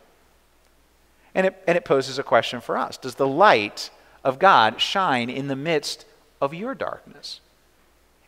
And 1.35 1.47
it, 1.47 1.63
and 1.67 1.77
it 1.77 1.85
poses 1.85 2.19
a 2.19 2.23
question 2.23 2.61
for 2.61 2.77
us 2.77 2.97
Does 2.97 3.15
the 3.15 3.27
light 3.27 3.91
of 4.25 4.39
God 4.39 4.81
shine 4.81 5.31
in 5.31 5.49
the 5.49 5.57
midst 5.57 6.07
of 6.41 6.55
your 6.55 6.75
darkness? 6.75 7.41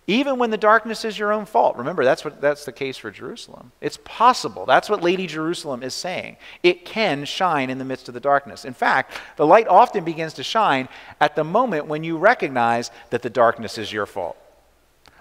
Even 0.08 0.36
when 0.38 0.50
the 0.50 0.56
darkness 0.56 1.04
is 1.04 1.16
your 1.16 1.32
own 1.32 1.46
fault. 1.46 1.76
Remember, 1.76 2.04
that's, 2.04 2.24
what, 2.24 2.40
that's 2.40 2.64
the 2.64 2.72
case 2.72 2.96
for 2.96 3.12
Jerusalem. 3.12 3.70
It's 3.80 3.98
possible. 4.04 4.66
That's 4.66 4.90
what 4.90 5.00
Lady 5.00 5.28
Jerusalem 5.28 5.84
is 5.84 5.94
saying. 5.94 6.38
It 6.64 6.84
can 6.84 7.24
shine 7.24 7.70
in 7.70 7.78
the 7.78 7.84
midst 7.84 8.08
of 8.08 8.14
the 8.14 8.20
darkness. 8.20 8.64
In 8.64 8.74
fact, 8.74 9.12
the 9.36 9.46
light 9.46 9.68
often 9.68 10.02
begins 10.02 10.34
to 10.34 10.42
shine 10.42 10.88
at 11.20 11.36
the 11.36 11.44
moment 11.44 11.86
when 11.86 12.02
you 12.02 12.18
recognize 12.18 12.90
that 13.10 13.22
the 13.22 13.30
darkness 13.30 13.78
is 13.78 13.92
your 13.92 14.06
fault. 14.06 14.36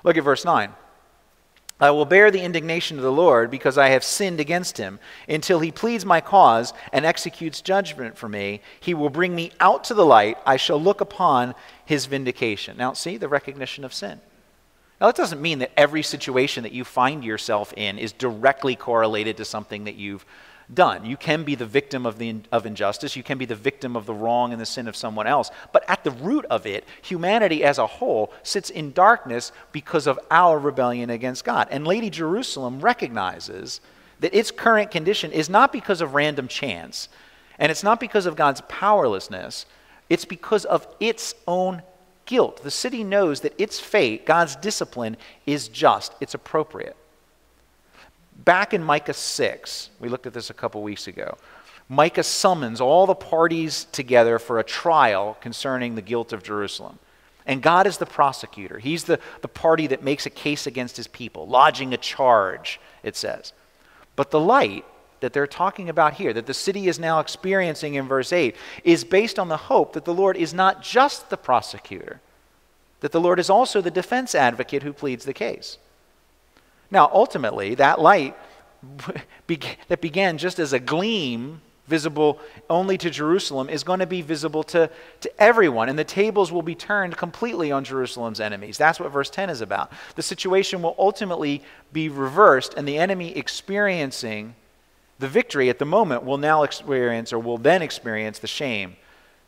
Look 0.03 0.17
at 0.17 0.23
verse 0.23 0.45
9. 0.45 0.73
I 1.81 1.89
will 1.89 2.05
bear 2.05 2.29
the 2.29 2.43
indignation 2.43 2.97
of 2.97 3.03
the 3.03 3.11
Lord 3.11 3.49
because 3.49 3.75
I 3.75 3.89
have 3.89 4.03
sinned 4.03 4.39
against 4.39 4.77
him. 4.77 4.99
Until 5.27 5.59
he 5.59 5.71
pleads 5.71 6.05
my 6.05 6.21
cause 6.21 6.73
and 6.93 7.05
executes 7.05 7.59
judgment 7.59 8.17
for 8.17 8.29
me, 8.29 8.61
he 8.79 8.93
will 8.93 9.09
bring 9.09 9.33
me 9.33 9.51
out 9.59 9.83
to 9.85 9.95
the 9.95 10.05
light. 10.05 10.37
I 10.45 10.57
shall 10.57 10.79
look 10.79 11.01
upon 11.01 11.55
his 11.83 12.05
vindication. 12.05 12.77
Now, 12.77 12.93
see 12.93 13.17
the 13.17 13.27
recognition 13.27 13.83
of 13.83 13.95
sin. 13.95 14.21
Now, 14.99 15.07
that 15.07 15.15
doesn't 15.15 15.41
mean 15.41 15.57
that 15.59 15.71
every 15.75 16.03
situation 16.03 16.61
that 16.61 16.71
you 16.71 16.83
find 16.83 17.23
yourself 17.23 17.73
in 17.75 17.97
is 17.97 18.13
directly 18.13 18.75
correlated 18.75 19.37
to 19.37 19.45
something 19.45 19.85
that 19.85 19.95
you've 19.95 20.23
done. 20.73 21.05
You 21.05 21.17
can 21.17 21.43
be 21.43 21.55
the 21.55 21.65
victim 21.65 22.05
of, 22.05 22.17
the, 22.17 22.37
of 22.51 22.65
injustice, 22.65 23.15
you 23.15 23.23
can 23.23 23.37
be 23.37 23.45
the 23.45 23.55
victim 23.55 23.95
of 23.95 24.05
the 24.05 24.13
wrong 24.13 24.51
and 24.51 24.61
the 24.61 24.65
sin 24.65 24.87
of 24.87 24.95
someone 24.95 25.27
else. 25.27 25.51
But 25.71 25.83
at 25.89 26.03
the 26.03 26.11
root 26.11 26.45
of 26.45 26.65
it, 26.65 26.85
humanity 27.01 27.63
as 27.63 27.77
a 27.77 27.87
whole 27.87 28.33
sits 28.43 28.69
in 28.69 28.93
darkness 28.93 29.51
because 29.71 30.07
of 30.07 30.19
our 30.29 30.57
rebellion 30.57 31.09
against 31.09 31.43
God. 31.43 31.67
And 31.71 31.85
Lady 31.85 32.09
Jerusalem 32.09 32.79
recognizes 32.81 33.81
that 34.19 34.33
its 34.33 34.51
current 34.51 34.91
condition 34.91 35.31
is 35.31 35.49
not 35.49 35.71
because 35.73 36.01
of 36.01 36.13
random 36.13 36.47
chance, 36.47 37.09
and 37.59 37.71
it's 37.71 37.83
not 37.83 37.99
because 37.99 38.25
of 38.25 38.35
God's 38.35 38.61
powerlessness, 38.67 39.65
it's 40.09 40.25
because 40.25 40.65
of 40.65 40.87
its 40.99 41.33
own 41.47 41.81
guilt. 42.25 42.63
The 42.63 42.71
city 42.71 43.03
knows 43.03 43.41
that 43.41 43.59
its 43.59 43.79
fate, 43.79 44.25
God's 44.25 44.55
discipline, 44.55 45.17
is 45.45 45.67
just, 45.67 46.13
it's 46.21 46.33
appropriate. 46.33 46.95
Back 48.43 48.73
in 48.73 48.83
Micah 48.83 49.13
6, 49.13 49.89
we 49.99 50.09
looked 50.09 50.25
at 50.25 50.33
this 50.33 50.49
a 50.49 50.53
couple 50.53 50.81
weeks 50.81 51.07
ago. 51.07 51.37
Micah 51.89 52.23
summons 52.23 52.81
all 52.81 53.05
the 53.05 53.13
parties 53.13 53.85
together 53.91 54.39
for 54.39 54.57
a 54.57 54.63
trial 54.63 55.37
concerning 55.41 55.95
the 55.95 56.01
guilt 56.01 56.33
of 56.33 56.41
Jerusalem. 56.41 56.97
And 57.45 57.61
God 57.61 57.85
is 57.85 57.97
the 57.97 58.05
prosecutor. 58.05 58.79
He's 58.79 59.03
the, 59.03 59.19
the 59.41 59.47
party 59.47 59.87
that 59.87 60.03
makes 60.03 60.25
a 60.25 60.29
case 60.29 60.65
against 60.65 60.97
his 60.97 61.07
people, 61.07 61.47
lodging 61.47 61.93
a 61.93 61.97
charge, 61.97 62.79
it 63.03 63.15
says. 63.15 63.53
But 64.15 64.31
the 64.31 64.39
light 64.39 64.85
that 65.19 65.33
they're 65.33 65.47
talking 65.47 65.89
about 65.89 66.13
here, 66.15 66.33
that 66.33 66.45
the 66.45 66.53
city 66.53 66.87
is 66.87 66.97
now 66.97 67.19
experiencing 67.19 67.95
in 67.95 68.07
verse 68.07 68.31
8, 68.33 68.55
is 68.83 69.03
based 69.03 69.37
on 69.37 69.49
the 69.49 69.57
hope 69.57 69.93
that 69.93 70.05
the 70.05 70.13
Lord 70.13 70.37
is 70.37 70.53
not 70.53 70.81
just 70.81 71.29
the 71.29 71.37
prosecutor, 71.37 72.21
that 73.01 73.11
the 73.11 73.21
Lord 73.21 73.39
is 73.39 73.49
also 73.49 73.81
the 73.81 73.91
defense 73.91 74.33
advocate 74.33 74.83
who 74.83 74.93
pleads 74.93 75.25
the 75.25 75.33
case. 75.33 75.77
Now, 76.91 77.09
ultimately, 77.11 77.75
that 77.75 77.99
light 77.99 78.37
that 79.87 80.01
began 80.01 80.37
just 80.37 80.59
as 80.59 80.73
a 80.73 80.79
gleam 80.79 81.61
visible 81.87 82.39
only 82.69 82.97
to 82.97 83.09
Jerusalem 83.09 83.69
is 83.69 83.83
going 83.83 83.99
to 83.99 84.05
be 84.05 84.21
visible 84.21 84.63
to, 84.63 84.89
to 85.19 85.41
everyone, 85.41 85.89
and 85.89 85.99
the 85.99 86.05
tables 86.05 86.51
will 86.51 86.61
be 86.61 86.75
turned 86.75 87.17
completely 87.17 87.71
on 87.71 87.83
Jerusalem's 87.83 88.39
enemies. 88.39 88.77
That's 88.77 88.99
what 88.99 89.11
verse 89.11 89.29
10 89.29 89.49
is 89.49 89.61
about. 89.61 89.91
The 90.15 90.23
situation 90.23 90.81
will 90.81 90.95
ultimately 90.97 91.61
be 91.91 92.07
reversed, 92.07 92.75
and 92.75 92.87
the 92.87 92.97
enemy 92.97 93.35
experiencing 93.35 94.55
the 95.19 95.27
victory 95.27 95.69
at 95.69 95.79
the 95.79 95.85
moment 95.85 96.23
will 96.23 96.37
now 96.37 96.63
experience 96.63 97.33
or 97.33 97.39
will 97.39 97.57
then 97.57 97.81
experience 97.81 98.39
the 98.39 98.47
shame 98.47 98.95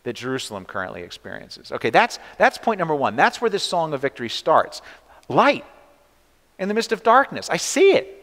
that 0.04 0.14
Jerusalem 0.14 0.66
currently 0.66 1.02
experiences. 1.02 1.72
Okay, 1.72 1.90
that's, 1.90 2.20
that's 2.38 2.58
point 2.58 2.78
number 2.78 2.94
one. 2.94 3.16
That's 3.16 3.40
where 3.40 3.50
this 3.50 3.64
song 3.64 3.94
of 3.94 4.02
victory 4.02 4.30
starts. 4.30 4.82
Light 5.30 5.66
in 6.64 6.70
the 6.70 6.74
midst 6.74 6.92
of 6.92 7.04
darkness. 7.04 7.50
I 7.50 7.58
see 7.58 7.92
it. 7.92 8.20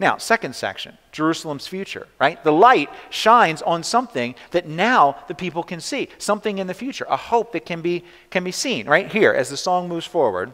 Now, 0.00 0.16
second 0.16 0.54
section, 0.54 0.96
Jerusalem's 1.10 1.66
future, 1.66 2.06
right? 2.20 2.42
The 2.44 2.52
light 2.52 2.88
shines 3.10 3.60
on 3.62 3.82
something 3.82 4.36
that 4.52 4.68
now 4.68 5.16
the 5.26 5.34
people 5.34 5.64
can 5.64 5.80
see, 5.80 6.08
something 6.18 6.58
in 6.58 6.68
the 6.68 6.74
future, 6.74 7.04
a 7.10 7.16
hope 7.16 7.50
that 7.52 7.66
can 7.66 7.82
be, 7.82 8.04
can 8.30 8.44
be 8.44 8.52
seen, 8.52 8.86
right? 8.86 9.10
Here, 9.10 9.32
as 9.32 9.50
the 9.50 9.56
song 9.56 9.88
moves 9.88 10.06
forward, 10.06 10.52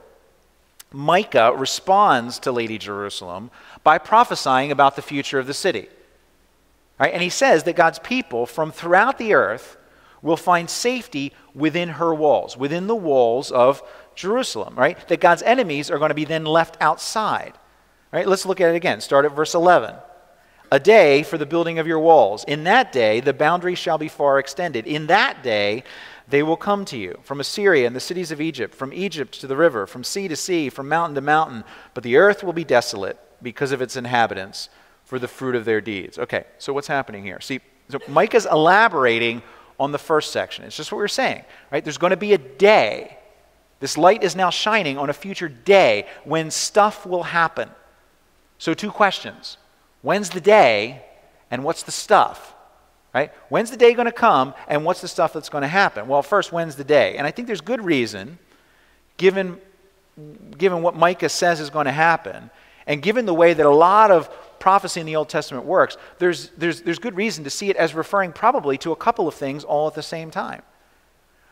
Micah 0.91 1.53
responds 1.55 2.39
to 2.39 2.53
Lady 2.53 2.79
Jerusalem 2.79 3.51
by 3.83 3.99
prophesying 3.99 4.73
about 4.73 4.97
the 4.97 5.03
future 5.03 5.39
of 5.39 5.47
the 5.47 5.53
city. 5.53 5.89
Right? 6.99 7.13
And 7.13 7.23
he 7.23 7.29
says 7.29 7.65
that 7.65 7.77
God's 7.77 7.99
people 7.99 8.47
from 8.47 8.73
throughout 8.73 9.19
the 9.19 9.35
earth 9.35 9.77
will 10.23 10.37
find 10.39 10.71
safety 10.71 11.33
within 11.55 11.91
her 11.91 12.15
walls, 12.15 12.57
within 12.57 12.87
the 12.87 12.95
walls 12.95 13.51
of 13.51 13.83
Jerusalem, 14.15 14.75
right? 14.77 15.09
That 15.09 15.21
God's 15.21 15.43
enemies 15.43 15.91
are 15.91 15.99
going 15.99 16.11
to 16.11 16.15
be 16.15 16.25
then 16.25 16.45
left 16.45 16.77
outside. 16.81 17.55
Right? 18.13 18.29
Let's 18.29 18.47
look 18.47 18.61
at 18.61 18.71
it 18.71 18.77
again. 18.77 19.01
Start 19.01 19.25
at 19.25 19.35
verse 19.35 19.55
11. 19.55 19.97
A 20.71 20.81
day 20.81 21.23
for 21.23 21.37
the 21.37 21.47
building 21.47 21.79
of 21.79 21.87
your 21.87 21.99
walls. 21.99 22.45
In 22.45 22.65
that 22.65 22.93
day, 22.93 23.21
the 23.21 23.33
boundary 23.33 23.75
shall 23.75 23.99
be 23.99 24.09
far 24.09 24.39
extended. 24.39 24.87
In 24.87 25.09
that 25.09 25.43
day, 25.43 25.85
they 26.29 26.43
will 26.43 26.57
come 26.57 26.85
to 26.87 26.97
you 26.97 27.19
from 27.23 27.41
Assyria 27.41 27.87
and 27.87 27.95
the 27.95 28.01
cities 28.01 28.31
of 28.31 28.41
Egypt, 28.41 28.75
from 28.75 28.93
Egypt 28.93 29.41
to 29.41 29.47
the 29.47 29.57
river, 29.57 29.87
from 29.87 30.05
sea 30.05 30.29
to 30.29 30.37
sea, 30.37 30.71
from 30.71 30.89
mountain 30.89 31.15
to 31.17 31.21
mountain. 31.21 31.65
But 31.93 32.03
the 32.03 32.17
earth 32.17 32.43
will 32.43 32.53
be 32.53 32.65
desolate 32.65 33.19
because 33.43 33.73
of 33.73 33.83
its 33.83 33.97
inhabitants 33.97 34.69
for 35.05 35.19
the 35.19 35.29
fruit 35.29 35.55
of 35.55 35.65
their 35.65 35.81
deeds. 35.81 36.19
Okay, 36.19 36.45
so 36.59 36.73
what's 36.73 36.89
happening 36.89 37.25
here? 37.25 37.41
See, 37.41 37.61
so 37.89 37.99
Micah's 38.09 38.47
elaborating 38.47 39.43
on 39.79 39.93
the 39.93 39.99
first 39.99 40.33
section. 40.33 40.65
It's 40.65 40.77
just 40.77 40.91
what 40.93 40.99
we 40.99 41.05
are 41.05 41.09
saying, 41.09 41.45
right? 41.71 41.85
There's 41.85 41.99
going 41.99 42.13
to 42.13 42.17
be 42.17 42.33
a 42.33 42.39
day 42.39 43.19
this 43.81 43.99
light 43.99 44.23
is 44.23 44.37
now 44.37 44.51
shining 44.51 44.99
on 44.99 45.11
a 45.11 45.13
future 45.13 45.49
day 45.49 46.07
when 46.25 46.51
stuff 46.51 47.05
will 47.05 47.25
happen. 47.25 47.71
So, 48.59 48.75
two 48.75 48.91
questions 48.91 49.59
When's 50.03 50.31
the 50.31 50.41
day, 50.41 51.03
and 51.51 51.65
what's 51.65 51.83
the 51.83 51.93
stuff? 51.93 52.55
Right? 53.15 53.33
When's 53.49 53.71
the 53.71 53.77
day 53.77 53.95
going 53.95 54.07
to 54.07 54.13
come, 54.13 54.55
and 54.69 54.85
what's 54.85 55.01
the 55.01 55.09
stuff 55.09 55.33
that's 55.33 55.49
going 55.49 55.63
to 55.63 55.69
happen? 55.69 56.09
Well, 56.09 56.23
first, 56.23 56.53
when's 56.53 56.77
the 56.77 56.85
day? 56.85 57.17
And 57.17 57.27
I 57.27 57.31
think 57.31 57.47
there's 57.47 57.61
good 57.61 57.85
reason, 57.85 58.39
given, 59.17 59.61
given 60.59 60.83
what 60.83 60.97
Micah 60.97 61.29
says 61.29 61.61
is 61.61 61.71
going 61.71 61.87
to 61.87 61.93
happen, 61.93 62.51
and 62.87 63.01
given 63.03 63.25
the 63.25 63.35
way 63.35 63.55
that 63.55 63.65
a 63.65 63.71
lot 63.71 64.11
of 64.11 64.29
prophecy 64.59 65.01
in 65.01 65.07
the 65.07 65.17
Old 65.17 65.29
Testament 65.29 65.65
works, 65.65 65.97
there's, 66.19 66.51
there's, 66.57 66.83
there's 66.83 66.99
good 66.99 67.17
reason 67.17 67.45
to 67.45 67.51
see 67.51 67.71
it 67.71 67.77
as 67.77 67.95
referring 67.95 68.33
probably 68.33 68.77
to 68.79 68.93
a 68.93 68.97
couple 68.97 69.29
of 69.29 69.35
things 69.35 69.65
all 69.65 69.87
at 69.89 69.95
the 69.95 70.03
same 70.03 70.31
time. 70.31 70.63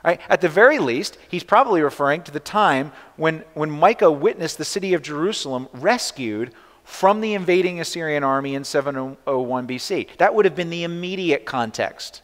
Right? 0.04 0.20
At 0.28 0.40
the 0.40 0.48
very 0.48 0.78
least, 0.78 1.16
he's 1.28 1.44
probably 1.44 1.80
referring 1.80 2.22
to 2.22 2.32
the 2.32 2.40
time 2.40 2.92
when, 3.16 3.44
when 3.54 3.70
Micah 3.70 4.10
witnessed 4.10 4.58
the 4.58 4.64
city 4.64 4.94
of 4.94 5.02
Jerusalem 5.02 5.68
rescued 5.72 6.52
from 6.84 7.20
the 7.20 7.34
invading 7.34 7.80
Assyrian 7.80 8.24
army 8.24 8.54
in 8.54 8.64
701 8.64 9.66
BC. 9.66 10.16
That 10.18 10.34
would 10.34 10.44
have 10.44 10.56
been 10.56 10.70
the 10.70 10.82
immediate 10.82 11.46
context 11.46 12.22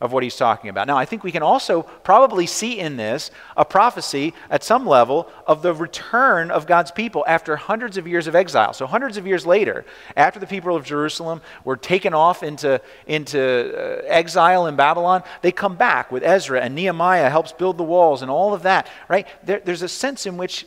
of 0.00 0.12
what 0.12 0.22
he's 0.22 0.36
talking 0.36 0.70
about. 0.70 0.86
Now, 0.86 0.98
I 0.98 1.04
think 1.04 1.22
we 1.22 1.30
can 1.30 1.42
also 1.42 1.82
probably 1.82 2.46
see 2.46 2.78
in 2.78 2.96
this 2.96 3.30
a 3.56 3.64
prophecy 3.64 4.34
at 4.50 4.64
some 4.64 4.86
level 4.86 5.30
of 5.46 5.62
the 5.62 5.72
return 5.72 6.50
of 6.50 6.66
God's 6.66 6.90
people 6.90 7.24
after 7.28 7.56
hundreds 7.56 7.96
of 7.96 8.06
years 8.06 8.26
of 8.26 8.34
exile. 8.34 8.72
So, 8.72 8.86
hundreds 8.86 9.16
of 9.16 9.26
years 9.26 9.46
later, 9.46 9.84
after 10.16 10.40
the 10.40 10.46
people 10.46 10.74
of 10.74 10.84
Jerusalem 10.84 11.40
were 11.64 11.76
taken 11.76 12.12
off 12.12 12.42
into, 12.42 12.80
into 13.06 13.40
uh, 13.40 14.02
exile 14.06 14.66
in 14.66 14.74
Babylon, 14.74 15.22
they 15.42 15.52
come 15.52 15.76
back 15.76 16.10
with 16.10 16.24
Ezra 16.24 16.60
and 16.60 16.74
Nehemiah 16.74 17.30
helps 17.30 17.52
build 17.52 17.78
the 17.78 17.84
walls 17.84 18.20
and 18.20 18.30
all 18.30 18.52
of 18.52 18.64
that, 18.64 18.88
right? 19.08 19.26
There, 19.44 19.60
there's 19.64 19.82
a 19.82 19.88
sense 19.88 20.26
in 20.26 20.36
which, 20.36 20.66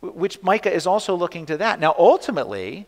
which 0.00 0.42
Micah 0.42 0.72
is 0.72 0.86
also 0.86 1.14
looking 1.14 1.44
to 1.46 1.58
that. 1.58 1.78
Now, 1.78 1.94
ultimately, 1.98 2.86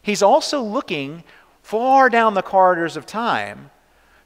he's 0.00 0.22
also 0.22 0.62
looking 0.62 1.22
far 1.62 2.08
down 2.08 2.32
the 2.32 2.42
corridors 2.42 2.96
of 2.96 3.04
time 3.04 3.70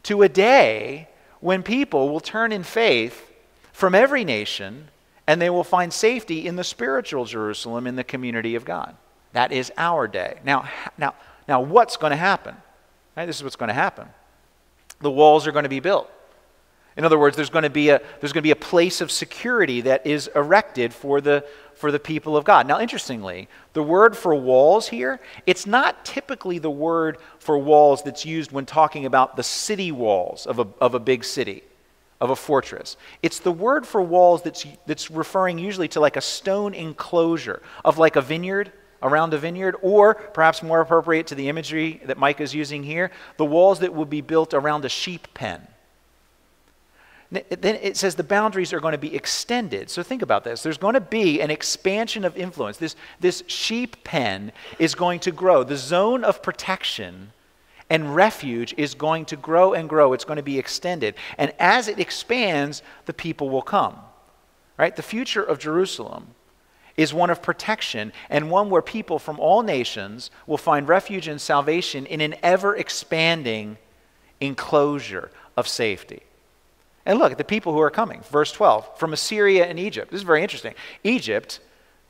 to 0.04 0.22
a 0.22 0.28
day 0.28 1.08
when 1.40 1.62
people 1.62 2.08
will 2.08 2.20
turn 2.20 2.52
in 2.52 2.62
faith 2.62 3.30
from 3.72 3.94
every 3.94 4.24
nation 4.24 4.88
and 5.26 5.40
they 5.40 5.50
will 5.50 5.64
find 5.64 5.92
safety 5.92 6.46
in 6.46 6.56
the 6.56 6.64
spiritual 6.64 7.24
Jerusalem 7.24 7.86
in 7.86 7.96
the 7.96 8.04
community 8.04 8.54
of 8.54 8.64
God. 8.64 8.96
That 9.32 9.52
is 9.52 9.70
our 9.76 10.08
day. 10.08 10.40
Now, 10.44 10.68
now, 10.96 11.14
now 11.46 11.60
what's 11.60 11.96
going 11.96 12.12
to 12.12 12.16
happen? 12.16 12.56
Right, 13.16 13.26
this 13.26 13.36
is 13.36 13.44
what's 13.44 13.56
going 13.56 13.68
to 13.68 13.74
happen. 13.74 14.08
The 15.00 15.10
walls 15.10 15.46
are 15.46 15.52
going 15.52 15.64
to 15.64 15.68
be 15.68 15.80
built. 15.80 16.10
In 16.98 17.04
other 17.04 17.16
words, 17.16 17.36
there's 17.36 17.48
going 17.48 17.62
to 17.62 17.70
be 17.70 17.90
a, 17.90 18.00
there's 18.18 18.32
going 18.32 18.42
to 18.42 18.46
be 18.46 18.50
a 18.50 18.56
place 18.56 19.00
of 19.00 19.12
security 19.12 19.82
that 19.82 20.04
is 20.04 20.28
erected 20.34 20.92
for 20.92 21.20
the, 21.20 21.44
for 21.76 21.92
the 21.92 22.00
people 22.00 22.36
of 22.36 22.42
God. 22.44 22.66
Now, 22.66 22.80
interestingly, 22.80 23.48
the 23.72 23.84
word 23.84 24.16
for 24.16 24.34
walls 24.34 24.88
here, 24.88 25.20
it's 25.46 25.64
not 25.64 26.04
typically 26.04 26.58
the 26.58 26.72
word 26.72 27.18
for 27.38 27.56
walls 27.56 28.02
that's 28.02 28.26
used 28.26 28.50
when 28.50 28.66
talking 28.66 29.06
about 29.06 29.36
the 29.36 29.44
city 29.44 29.92
walls 29.92 30.44
of 30.44 30.58
a, 30.58 30.66
of 30.80 30.96
a 30.96 30.98
big 30.98 31.22
city, 31.22 31.62
of 32.20 32.30
a 32.30 32.36
fortress. 32.36 32.96
It's 33.22 33.38
the 33.38 33.52
word 33.52 33.86
for 33.86 34.02
walls 34.02 34.42
that's, 34.42 34.66
that's 34.86 35.08
referring 35.08 35.56
usually 35.56 35.86
to 35.88 36.00
like 36.00 36.16
a 36.16 36.20
stone 36.20 36.74
enclosure 36.74 37.62
of 37.84 37.98
like 37.98 38.16
a 38.16 38.20
vineyard 38.20 38.72
around 39.04 39.32
a 39.32 39.38
vineyard, 39.38 39.76
or 39.82 40.14
perhaps 40.14 40.64
more 40.64 40.80
appropriate 40.80 41.28
to 41.28 41.36
the 41.36 41.48
imagery 41.48 42.02
that 42.06 42.18
Micah 42.18 42.42
is 42.42 42.52
using 42.52 42.82
here, 42.82 43.12
the 43.36 43.44
walls 43.44 43.78
that 43.78 43.94
would 43.94 44.10
be 44.10 44.20
built 44.20 44.52
around 44.52 44.84
a 44.84 44.88
sheep 44.88 45.32
pen 45.32 45.64
then 47.30 47.76
it 47.82 47.96
says 47.96 48.14
the 48.14 48.24
boundaries 48.24 48.72
are 48.72 48.80
going 48.80 48.92
to 48.92 48.98
be 48.98 49.14
extended. 49.14 49.90
So 49.90 50.02
think 50.02 50.22
about 50.22 50.44
this. 50.44 50.62
There's 50.62 50.78
going 50.78 50.94
to 50.94 51.00
be 51.00 51.42
an 51.42 51.50
expansion 51.50 52.24
of 52.24 52.36
influence. 52.38 52.78
This, 52.78 52.96
this 53.20 53.44
sheep 53.46 54.02
pen 54.02 54.50
is 54.78 54.94
going 54.94 55.20
to 55.20 55.30
grow. 55.30 55.62
The 55.62 55.76
zone 55.76 56.24
of 56.24 56.42
protection 56.42 57.32
and 57.90 58.14
refuge 58.14 58.74
is 58.78 58.94
going 58.94 59.26
to 59.26 59.36
grow 59.36 59.74
and 59.74 59.88
grow. 59.88 60.14
It's 60.14 60.24
going 60.24 60.38
to 60.38 60.42
be 60.42 60.58
extended. 60.58 61.16
And 61.36 61.52
as 61.58 61.86
it 61.88 61.98
expands, 61.98 62.82
the 63.04 63.12
people 63.12 63.50
will 63.50 63.62
come. 63.62 63.96
Right? 64.78 64.96
The 64.96 65.02
future 65.02 65.42
of 65.42 65.58
Jerusalem 65.58 66.28
is 66.96 67.12
one 67.12 67.30
of 67.30 67.42
protection 67.42 68.12
and 68.30 68.50
one 68.50 68.70
where 68.70 68.82
people 68.82 69.18
from 69.18 69.38
all 69.38 69.62
nations 69.62 70.30
will 70.46 70.56
find 70.56 70.88
refuge 70.88 71.28
and 71.28 71.40
salvation 71.40 72.06
in 72.06 72.20
an 72.20 72.36
ever 72.42 72.74
expanding 72.74 73.76
enclosure 74.40 75.30
of 75.56 75.68
safety. 75.68 76.22
And 77.08 77.18
look 77.18 77.32
at 77.32 77.38
the 77.38 77.44
people 77.44 77.72
who 77.72 77.80
are 77.80 77.90
coming. 77.90 78.20
Verse 78.30 78.52
12 78.52 78.98
from 78.98 79.12
Assyria 79.12 79.66
and 79.66 79.80
Egypt. 79.80 80.12
This 80.12 80.18
is 80.18 80.24
very 80.24 80.42
interesting. 80.42 80.74
Egypt 81.02 81.58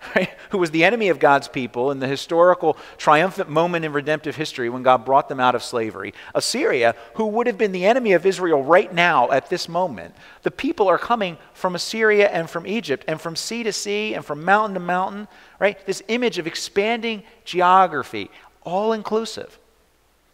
right, 0.17 0.31
who 0.51 0.59
was 0.59 0.71
the 0.71 0.85
enemy 0.85 1.09
of 1.09 1.19
God's 1.19 1.49
people 1.49 1.91
in 1.91 1.99
the 1.99 2.07
historical 2.07 2.77
triumphant 2.97 3.49
moment 3.49 3.85
in 3.85 3.93
redemptive 3.93 4.37
history 4.37 4.69
when 4.69 4.83
God 4.83 5.05
brought 5.05 5.29
them 5.29 5.41
out 5.41 5.55
of 5.55 5.63
slavery. 5.63 6.15
Assyria, 6.35 6.95
who 7.15 7.27
would 7.27 7.47
have 7.47 7.59
been 7.59 7.73
the 7.73 7.85
enemy 7.85 8.13
of 8.13 8.25
Israel 8.25 8.63
right 8.63 8.93
now 8.93 9.31
at 9.31 9.51
this 9.51 9.69
moment. 9.69 10.15
The 10.43 10.51
people 10.51 10.89
are 10.89 10.99
coming 10.99 11.37
from 11.53 11.75
Assyria 11.75 12.29
and 12.29 12.49
from 12.49 12.67
Egypt 12.67 13.05
and 13.09 13.21
from 13.21 13.35
sea 13.35 13.63
to 13.65 13.73
sea 13.73 14.15
and 14.15 14.25
from 14.25 14.45
mountain 14.45 14.75
to 14.75 14.81
mountain, 14.81 15.27
right? 15.59 15.85
This 15.85 16.03
image 16.09 16.39
of 16.39 16.47
expanding 16.47 17.25
geography, 17.45 18.31
all 18.63 18.93
inclusive. 18.93 19.59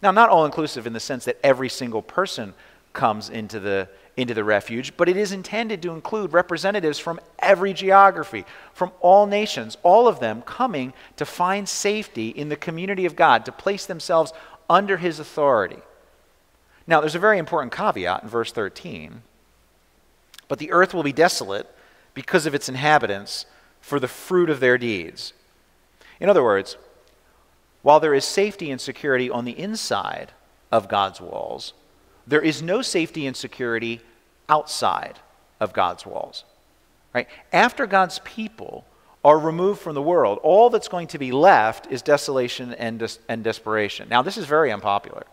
Now, 0.02 0.10
not 0.10 0.28
all 0.28 0.44
inclusive 0.44 0.86
in 0.86 0.92
the 0.92 1.00
sense 1.00 1.24
that 1.24 1.38
every 1.42 1.70
single 1.70 2.02
person 2.02 2.52
comes 2.92 3.30
into 3.30 3.58
the 3.60 3.88
into 4.16 4.34
the 4.34 4.44
refuge, 4.44 4.96
but 4.96 5.08
it 5.08 5.16
is 5.16 5.32
intended 5.32 5.82
to 5.82 5.92
include 5.92 6.32
representatives 6.32 6.98
from 6.98 7.18
every 7.40 7.72
geography, 7.72 8.44
from 8.72 8.92
all 9.00 9.26
nations, 9.26 9.76
all 9.82 10.06
of 10.06 10.20
them 10.20 10.42
coming 10.42 10.92
to 11.16 11.24
find 11.24 11.68
safety 11.68 12.28
in 12.28 12.48
the 12.48 12.56
community 12.56 13.06
of 13.06 13.16
God, 13.16 13.44
to 13.44 13.52
place 13.52 13.86
themselves 13.86 14.32
under 14.70 14.98
his 14.98 15.18
authority. 15.18 15.80
Now, 16.86 17.00
there's 17.00 17.14
a 17.14 17.20
very 17.20 17.38
important 17.38 17.72
caveat 17.72 18.22
in 18.22 18.28
verse 18.28 18.52
13. 18.52 19.22
But 20.48 20.58
the 20.58 20.70
earth 20.72 20.94
will 20.94 21.02
be 21.02 21.12
desolate 21.12 21.68
because 22.12 22.46
of 22.46 22.54
its 22.54 22.68
inhabitants 22.68 23.46
for 23.80 23.98
the 23.98 24.08
fruit 24.08 24.50
of 24.50 24.60
their 24.60 24.78
deeds. 24.78 25.32
In 26.20 26.28
other 26.28 26.42
words, 26.42 26.76
while 27.82 28.00
there 28.00 28.14
is 28.14 28.24
safety 28.24 28.70
and 28.70 28.80
security 28.80 29.28
on 29.28 29.44
the 29.44 29.58
inside 29.58 30.32
of 30.70 30.88
God's 30.88 31.20
walls, 31.20 31.72
there 32.26 32.42
is 32.42 32.62
no 32.62 32.82
safety 32.82 33.26
and 33.26 33.36
security 33.36 34.00
outside 34.48 35.18
of 35.60 35.72
God's 35.72 36.06
walls. 36.06 36.44
Right? 37.14 37.28
After 37.52 37.86
God's 37.86 38.18
people 38.20 38.84
are 39.24 39.38
removed 39.38 39.80
from 39.80 39.94
the 39.94 40.02
world, 40.02 40.38
all 40.42 40.68
that's 40.68 40.88
going 40.88 41.06
to 41.08 41.18
be 41.18 41.32
left 41.32 41.86
is 41.90 42.02
desolation 42.02 42.74
and, 42.74 42.98
des- 42.98 43.18
and 43.28 43.42
desperation. 43.42 44.08
Now, 44.08 44.22
this 44.22 44.36
is 44.36 44.46
very 44.46 44.70
unpopular. 44.70 45.24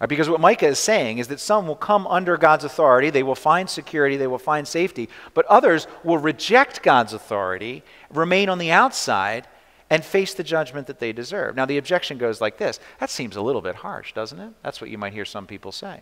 Right? 0.00 0.08
Because 0.08 0.28
what 0.28 0.40
Micah 0.40 0.68
is 0.68 0.78
saying 0.78 1.18
is 1.18 1.28
that 1.28 1.40
some 1.40 1.66
will 1.66 1.76
come 1.76 2.06
under 2.06 2.36
God's 2.36 2.64
authority, 2.64 3.10
they 3.10 3.22
will 3.22 3.34
find 3.34 3.68
security, 3.68 4.16
they 4.16 4.26
will 4.26 4.38
find 4.38 4.66
safety, 4.66 5.08
but 5.34 5.44
others 5.46 5.86
will 6.04 6.18
reject 6.18 6.82
God's 6.82 7.12
authority, 7.12 7.82
remain 8.10 8.48
on 8.48 8.58
the 8.58 8.70
outside, 8.70 9.46
and 9.90 10.04
face 10.04 10.34
the 10.34 10.44
judgment 10.44 10.86
that 10.86 10.98
they 10.98 11.12
deserve. 11.12 11.56
Now, 11.56 11.66
the 11.66 11.78
objection 11.78 12.18
goes 12.18 12.40
like 12.40 12.58
this 12.58 12.80
that 13.00 13.10
seems 13.10 13.36
a 13.36 13.42
little 13.42 13.62
bit 13.62 13.76
harsh, 13.76 14.12
doesn't 14.12 14.38
it? 14.38 14.52
That's 14.62 14.80
what 14.80 14.90
you 14.90 14.98
might 14.98 15.12
hear 15.12 15.24
some 15.24 15.46
people 15.46 15.72
say. 15.72 16.00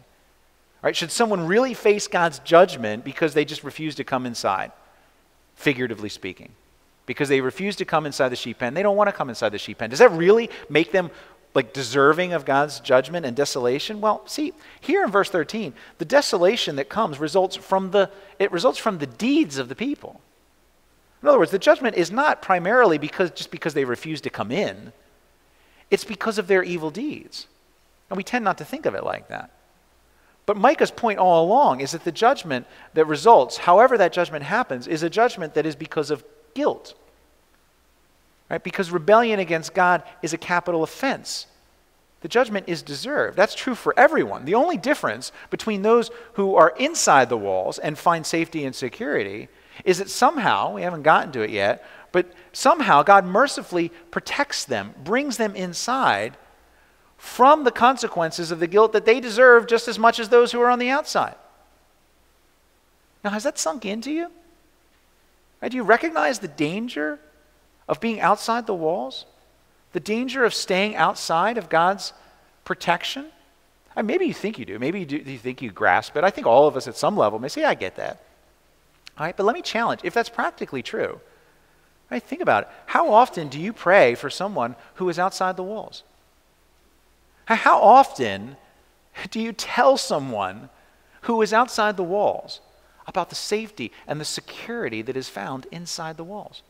Right? 0.82 0.94
Should 0.94 1.10
someone 1.10 1.46
really 1.46 1.74
face 1.74 2.06
God's 2.06 2.38
judgment 2.40 3.04
because 3.04 3.34
they 3.34 3.44
just 3.44 3.64
refuse 3.64 3.94
to 3.96 4.04
come 4.04 4.26
inside, 4.26 4.72
figuratively 5.54 6.08
speaking? 6.08 6.52
Because 7.06 7.28
they 7.28 7.40
refuse 7.40 7.76
to 7.76 7.84
come 7.84 8.06
inside 8.06 8.28
the 8.30 8.36
sheep 8.36 8.58
pen. 8.58 8.74
They 8.74 8.82
don't 8.82 8.96
want 8.96 9.08
to 9.08 9.12
come 9.12 9.28
inside 9.28 9.50
the 9.50 9.58
sheep 9.58 9.78
pen. 9.78 9.90
Does 9.90 10.00
that 10.00 10.12
really 10.12 10.50
make 10.68 10.92
them 10.92 11.10
like 11.54 11.72
deserving 11.72 12.34
of 12.34 12.44
God's 12.44 12.80
judgment 12.80 13.24
and 13.24 13.34
desolation? 13.34 14.00
Well, 14.00 14.22
see, 14.26 14.52
here 14.80 15.02
in 15.04 15.10
verse 15.10 15.30
13, 15.30 15.72
the 15.98 16.04
desolation 16.04 16.76
that 16.76 16.88
comes 16.88 17.18
results 17.18 17.56
from 17.56 17.92
the 17.92 18.10
it 18.38 18.52
results 18.52 18.78
from 18.78 18.98
the 18.98 19.06
deeds 19.06 19.56
of 19.56 19.68
the 19.68 19.74
people. 19.74 20.20
In 21.26 21.30
other 21.30 21.40
words, 21.40 21.50
the 21.50 21.58
judgment 21.58 21.96
is 21.96 22.12
not 22.12 22.40
primarily 22.40 22.98
because, 22.98 23.32
just 23.32 23.50
because 23.50 23.74
they 23.74 23.84
refuse 23.84 24.20
to 24.20 24.30
come 24.30 24.52
in, 24.52 24.92
it's 25.90 26.04
because 26.04 26.38
of 26.38 26.46
their 26.46 26.62
evil 26.62 26.88
deeds. 26.92 27.48
And 28.08 28.16
we 28.16 28.22
tend 28.22 28.44
not 28.44 28.58
to 28.58 28.64
think 28.64 28.86
of 28.86 28.94
it 28.94 29.02
like 29.02 29.26
that. 29.26 29.50
But 30.46 30.56
Micah's 30.56 30.92
point 30.92 31.18
all 31.18 31.44
along 31.44 31.80
is 31.80 31.90
that 31.90 32.04
the 32.04 32.12
judgment 32.12 32.64
that 32.94 33.06
results, 33.06 33.56
however 33.56 33.98
that 33.98 34.12
judgment 34.12 34.44
happens, 34.44 34.86
is 34.86 35.02
a 35.02 35.10
judgment 35.10 35.54
that 35.54 35.66
is 35.66 35.74
because 35.74 36.12
of 36.12 36.22
guilt. 36.54 36.94
Right? 38.48 38.62
Because 38.62 38.92
rebellion 38.92 39.40
against 39.40 39.74
God 39.74 40.04
is 40.22 40.32
a 40.32 40.38
capital 40.38 40.84
offense. 40.84 41.48
The 42.20 42.28
judgment 42.28 42.68
is 42.68 42.82
deserved. 42.82 43.36
That's 43.36 43.56
true 43.56 43.74
for 43.74 43.98
everyone. 43.98 44.44
The 44.44 44.54
only 44.54 44.76
difference 44.76 45.32
between 45.50 45.82
those 45.82 46.12
who 46.34 46.54
are 46.54 46.72
inside 46.78 47.30
the 47.30 47.36
walls 47.36 47.80
and 47.80 47.98
find 47.98 48.24
safety 48.24 48.64
and 48.64 48.76
security 48.76 49.48
is 49.84 49.98
that 49.98 50.10
somehow, 50.10 50.74
we 50.74 50.82
haven't 50.82 51.02
gotten 51.02 51.32
to 51.32 51.42
it 51.42 51.50
yet, 51.50 51.84
but 52.12 52.32
somehow 52.52 53.02
God 53.02 53.24
mercifully 53.24 53.90
protects 54.10 54.64
them, 54.64 54.94
brings 55.04 55.36
them 55.36 55.54
inside 55.54 56.36
from 57.18 57.64
the 57.64 57.70
consequences 57.70 58.50
of 58.50 58.60
the 58.60 58.66
guilt 58.66 58.92
that 58.92 59.04
they 59.04 59.20
deserve 59.20 59.66
just 59.66 59.88
as 59.88 59.98
much 59.98 60.18
as 60.18 60.28
those 60.28 60.52
who 60.52 60.60
are 60.60 60.70
on 60.70 60.78
the 60.78 60.90
outside. 60.90 61.34
Now, 63.24 63.30
has 63.30 63.44
that 63.44 63.58
sunk 63.58 63.84
into 63.84 64.10
you? 64.10 64.30
Right, 65.60 65.70
do 65.70 65.76
you 65.76 65.82
recognize 65.82 66.38
the 66.38 66.48
danger 66.48 67.18
of 67.88 68.00
being 68.00 68.20
outside 68.20 68.66
the 68.66 68.74
walls? 68.74 69.26
The 69.92 70.00
danger 70.00 70.44
of 70.44 70.54
staying 70.54 70.96
outside 70.96 71.58
of 71.58 71.68
God's 71.68 72.12
protection? 72.64 73.26
I 73.96 74.02
mean, 74.02 74.06
maybe 74.08 74.26
you 74.26 74.34
think 74.34 74.58
you 74.58 74.66
do. 74.66 74.78
Maybe 74.78 75.00
you, 75.00 75.06
do, 75.06 75.16
you 75.16 75.38
think 75.38 75.62
you 75.62 75.70
grasp 75.70 76.16
it. 76.16 76.24
I 76.24 76.30
think 76.30 76.46
all 76.46 76.68
of 76.68 76.76
us 76.76 76.86
at 76.86 76.96
some 76.96 77.16
level 77.16 77.38
may 77.38 77.48
say, 77.48 77.64
I 77.64 77.74
get 77.74 77.96
that. 77.96 78.22
All 79.18 79.24
right, 79.24 79.36
but 79.36 79.46
let 79.46 79.54
me 79.54 79.62
challenge 79.62 80.00
if 80.04 80.14
that's 80.14 80.28
practically 80.28 80.82
true. 80.82 81.20
Right, 82.10 82.22
think 82.22 82.40
about 82.40 82.64
it. 82.64 82.68
How 82.86 83.12
often 83.12 83.48
do 83.48 83.60
you 83.60 83.72
pray 83.72 84.14
for 84.14 84.30
someone 84.30 84.76
who 84.94 85.08
is 85.08 85.18
outside 85.18 85.56
the 85.56 85.62
walls? 85.62 86.02
How 87.46 87.80
often 87.80 88.56
do 89.30 89.40
you 89.40 89.52
tell 89.52 89.96
someone 89.96 90.68
who 91.22 91.40
is 91.42 91.52
outside 91.52 91.96
the 91.96 92.02
walls 92.02 92.60
about 93.06 93.28
the 93.28 93.34
safety 93.34 93.92
and 94.06 94.20
the 94.20 94.24
security 94.24 95.02
that 95.02 95.16
is 95.16 95.28
found 95.28 95.66
inside 95.72 96.16
the 96.16 96.24
walls? 96.24 96.62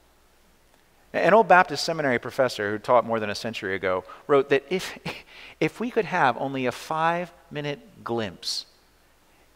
An 1.13 1.35
old 1.35 1.49
Baptist 1.49 1.85
seminary 1.85 2.19
professor 2.19 2.71
who 2.71 2.79
taught 2.79 3.07
more 3.07 3.21
than 3.21 3.31
a 3.31 3.35
century 3.35 3.75
ago 3.75 4.05
wrote 4.27 4.51
that 4.51 4.65
if, 4.71 4.99
if 5.61 5.81
we 5.81 5.91
could 5.91 6.05
have 6.05 6.37
only 6.39 6.67
a 6.67 6.73
five 6.73 7.33
minute 7.51 8.05
glimpse 8.05 8.67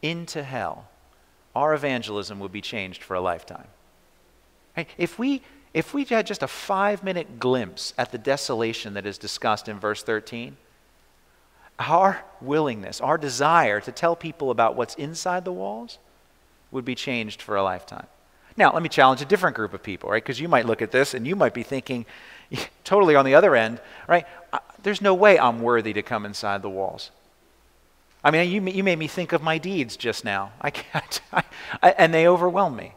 into 0.02 0.42
hell, 0.42 0.89
our 1.54 1.74
evangelism 1.74 2.38
would 2.40 2.52
be 2.52 2.60
changed 2.60 3.02
for 3.02 3.14
a 3.14 3.20
lifetime. 3.20 3.66
If, 4.96 5.18
we, 5.18 5.42
if 5.74 5.92
we 5.92 6.04
had 6.04 6.26
just 6.26 6.42
a 6.42 6.48
five 6.48 7.02
minute 7.02 7.38
glimpse 7.38 7.92
at 7.98 8.12
the 8.12 8.18
desolation 8.18 8.94
that 8.94 9.06
is 9.06 9.18
discussed 9.18 9.68
in 9.68 9.78
verse 9.78 10.02
13, 10.02 10.56
our 11.78 12.24
willingness, 12.40 13.00
our 13.00 13.18
desire 13.18 13.80
to 13.80 13.92
tell 13.92 14.14
people 14.14 14.50
about 14.50 14.76
what's 14.76 14.94
inside 14.94 15.44
the 15.44 15.52
walls 15.52 15.98
would 16.70 16.84
be 16.84 16.94
changed 16.94 17.42
for 17.42 17.56
a 17.56 17.62
lifetime. 17.62 18.06
Now, 18.56 18.72
let 18.72 18.82
me 18.82 18.88
challenge 18.88 19.22
a 19.22 19.24
different 19.24 19.56
group 19.56 19.74
of 19.74 19.82
people, 19.82 20.10
right? 20.10 20.22
Because 20.22 20.40
you 20.40 20.48
might 20.48 20.66
look 20.66 20.82
at 20.82 20.90
this 20.90 21.14
and 21.14 21.26
you 21.26 21.34
might 21.34 21.54
be 21.54 21.62
thinking, 21.62 22.04
totally 22.84 23.16
on 23.16 23.24
the 23.24 23.34
other 23.34 23.56
end, 23.56 23.80
right? 24.06 24.26
There's 24.82 25.00
no 25.00 25.14
way 25.14 25.38
I'm 25.38 25.62
worthy 25.62 25.92
to 25.94 26.02
come 26.02 26.26
inside 26.26 26.62
the 26.62 26.70
walls. 26.70 27.10
I 28.22 28.30
mean, 28.30 28.50
you, 28.50 28.62
you 28.72 28.84
made 28.84 28.98
me 28.98 29.06
think 29.06 29.32
of 29.32 29.42
my 29.42 29.58
deeds 29.58 29.96
just 29.96 30.24
now. 30.24 30.52
I 30.60 30.70
can't, 30.70 31.20
I, 31.32 31.42
I, 31.82 31.90
and 31.92 32.12
they 32.12 32.26
overwhelm 32.26 32.76
me. 32.76 32.94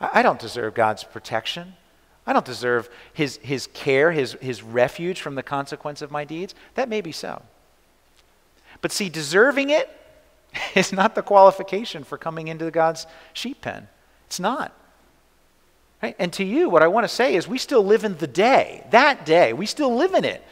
I, 0.00 0.20
I 0.20 0.22
don't 0.22 0.38
deserve 0.38 0.74
God's 0.74 1.04
protection. 1.04 1.74
I 2.26 2.32
don't 2.32 2.44
deserve 2.44 2.88
his, 3.12 3.38
his 3.42 3.66
care, 3.68 4.12
his, 4.12 4.32
his 4.40 4.62
refuge 4.62 5.20
from 5.20 5.34
the 5.34 5.42
consequence 5.42 6.02
of 6.02 6.10
my 6.10 6.24
deeds. 6.24 6.54
That 6.74 6.88
may 6.88 7.00
be 7.00 7.12
so. 7.12 7.42
But 8.80 8.92
see, 8.92 9.08
deserving 9.08 9.70
it 9.70 9.90
is 10.74 10.92
not 10.92 11.14
the 11.14 11.22
qualification 11.22 12.04
for 12.04 12.16
coming 12.16 12.48
into 12.48 12.70
God's 12.70 13.06
sheep 13.32 13.60
pen. 13.60 13.88
It's 14.26 14.40
not. 14.40 14.72
Right? 16.02 16.16
And 16.18 16.32
to 16.34 16.44
you, 16.44 16.68
what 16.68 16.82
I 16.82 16.88
want 16.88 17.04
to 17.04 17.08
say 17.08 17.36
is 17.36 17.46
we 17.46 17.58
still 17.58 17.84
live 17.84 18.04
in 18.04 18.16
the 18.16 18.26
day, 18.26 18.84
that 18.90 19.24
day. 19.24 19.52
We 19.52 19.66
still 19.66 19.94
live 19.94 20.14
in 20.14 20.24
it. 20.24 20.42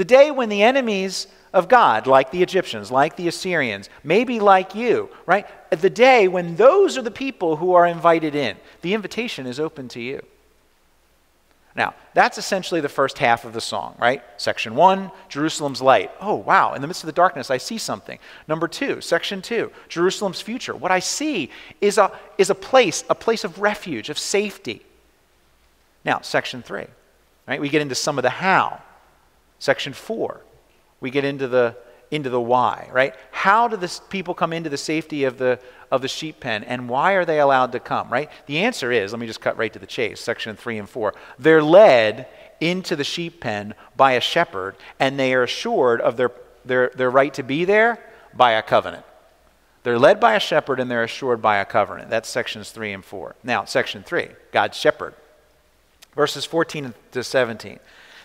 The 0.00 0.04
day 0.06 0.30
when 0.30 0.48
the 0.48 0.62
enemies 0.62 1.26
of 1.52 1.68
God, 1.68 2.06
like 2.06 2.30
the 2.30 2.42
Egyptians, 2.42 2.90
like 2.90 3.16
the 3.16 3.28
Assyrians, 3.28 3.90
maybe 4.02 4.40
like 4.40 4.74
you, 4.74 5.10
right? 5.26 5.46
The 5.68 5.90
day 5.90 6.26
when 6.26 6.56
those 6.56 6.96
are 6.96 7.02
the 7.02 7.10
people 7.10 7.56
who 7.56 7.74
are 7.74 7.86
invited 7.86 8.34
in. 8.34 8.56
The 8.80 8.94
invitation 8.94 9.46
is 9.46 9.60
open 9.60 9.88
to 9.88 10.00
you. 10.00 10.24
Now, 11.76 11.92
that's 12.14 12.38
essentially 12.38 12.80
the 12.80 12.88
first 12.88 13.18
half 13.18 13.44
of 13.44 13.52
the 13.52 13.60
song, 13.60 13.94
right? 13.98 14.22
Section 14.38 14.74
one, 14.74 15.10
Jerusalem's 15.28 15.82
light. 15.82 16.10
Oh, 16.18 16.36
wow, 16.36 16.72
in 16.72 16.80
the 16.80 16.86
midst 16.86 17.02
of 17.02 17.06
the 17.06 17.12
darkness, 17.12 17.50
I 17.50 17.58
see 17.58 17.76
something. 17.76 18.18
Number 18.48 18.68
two, 18.68 19.02
section 19.02 19.42
two, 19.42 19.70
Jerusalem's 19.90 20.40
future. 20.40 20.74
What 20.74 20.90
I 20.90 21.00
see 21.00 21.50
is 21.82 21.98
a, 21.98 22.10
is 22.38 22.48
a 22.48 22.54
place, 22.54 23.04
a 23.10 23.14
place 23.14 23.44
of 23.44 23.58
refuge, 23.58 24.08
of 24.08 24.18
safety. 24.18 24.80
Now, 26.06 26.22
section 26.22 26.62
three, 26.62 26.86
right? 27.46 27.60
We 27.60 27.68
get 27.68 27.82
into 27.82 27.94
some 27.94 28.18
of 28.18 28.22
the 28.22 28.30
how. 28.30 28.80
Section 29.60 29.92
four, 29.92 30.40
we 31.00 31.10
get 31.10 31.24
into 31.24 31.46
the 31.46 31.76
into 32.10 32.28
the 32.28 32.40
why, 32.40 32.88
right? 32.92 33.14
How 33.30 33.68
do 33.68 33.76
the 33.76 34.00
people 34.08 34.34
come 34.34 34.52
into 34.52 34.68
the 34.68 34.76
safety 34.76 35.24
of 35.24 35.38
the, 35.38 35.60
of 35.90 36.02
the 36.02 36.08
sheep 36.08 36.40
pen 36.40 36.64
and 36.64 36.88
why 36.88 37.12
are 37.12 37.24
they 37.24 37.40
allowed 37.40 37.72
to 37.72 37.80
come, 37.80 38.10
right? 38.10 38.28
The 38.46 38.58
answer 38.58 38.90
is, 38.90 39.12
let 39.12 39.20
me 39.20 39.26
just 39.26 39.40
cut 39.40 39.56
right 39.56 39.72
to 39.72 39.78
the 39.78 39.86
chase, 39.86 40.20
section 40.20 40.56
3 40.56 40.78
and 40.78 40.88
4. 40.88 41.14
They're 41.38 41.62
led 41.62 42.26
into 42.60 42.96
the 42.96 43.04
sheep 43.04 43.40
pen 43.40 43.74
by 43.96 44.12
a 44.12 44.20
shepherd 44.20 44.76
and 44.98 45.18
they 45.18 45.34
are 45.34 45.44
assured 45.44 46.00
of 46.00 46.16
their, 46.16 46.32
their, 46.64 46.90
their 46.94 47.10
right 47.10 47.32
to 47.34 47.42
be 47.42 47.64
there 47.64 48.04
by 48.34 48.52
a 48.52 48.62
covenant. 48.62 49.04
They're 49.82 49.98
led 49.98 50.20
by 50.20 50.34
a 50.34 50.40
shepherd 50.40 50.80
and 50.80 50.90
they're 50.90 51.04
assured 51.04 51.40
by 51.40 51.58
a 51.58 51.64
covenant. 51.64 52.10
That's 52.10 52.28
sections 52.28 52.70
3 52.70 52.92
and 52.92 53.04
4. 53.04 53.36
Now, 53.44 53.64
section 53.64 54.02
3, 54.02 54.30
God's 54.52 54.76
shepherd. 54.76 55.14
Verses 56.16 56.44
14 56.44 56.92
to 57.12 57.22
17. 57.22 57.78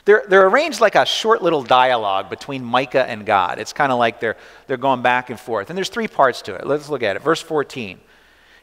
They're, 0.06 0.24
they're 0.28 0.48
arranged 0.48 0.82
like 0.82 0.96
a 0.96 1.06
short 1.06 1.42
little 1.42 1.64
dialogue 1.64 2.30
between 2.30 2.64
Micah 2.64 3.10
and 3.10 3.26
God. 3.26 3.60
It's 3.60 3.74
kind 3.74 3.92
of 3.92 3.98
like 3.98 4.20
they're, 4.20 4.38
they're 4.68 4.78
going 4.78 5.02
back 5.02 5.32
and 5.32 5.40
forth. 5.40 5.70
And 5.70 5.78
there's 5.78 5.90
three 5.90 6.08
parts 6.08 6.44
to 6.44 6.56
it. 6.56 6.66
Let's 6.66 6.90
look 6.90 7.04
at 7.04 7.16
it. 7.16 7.24
Verse 7.24 7.42
14 7.42 8.00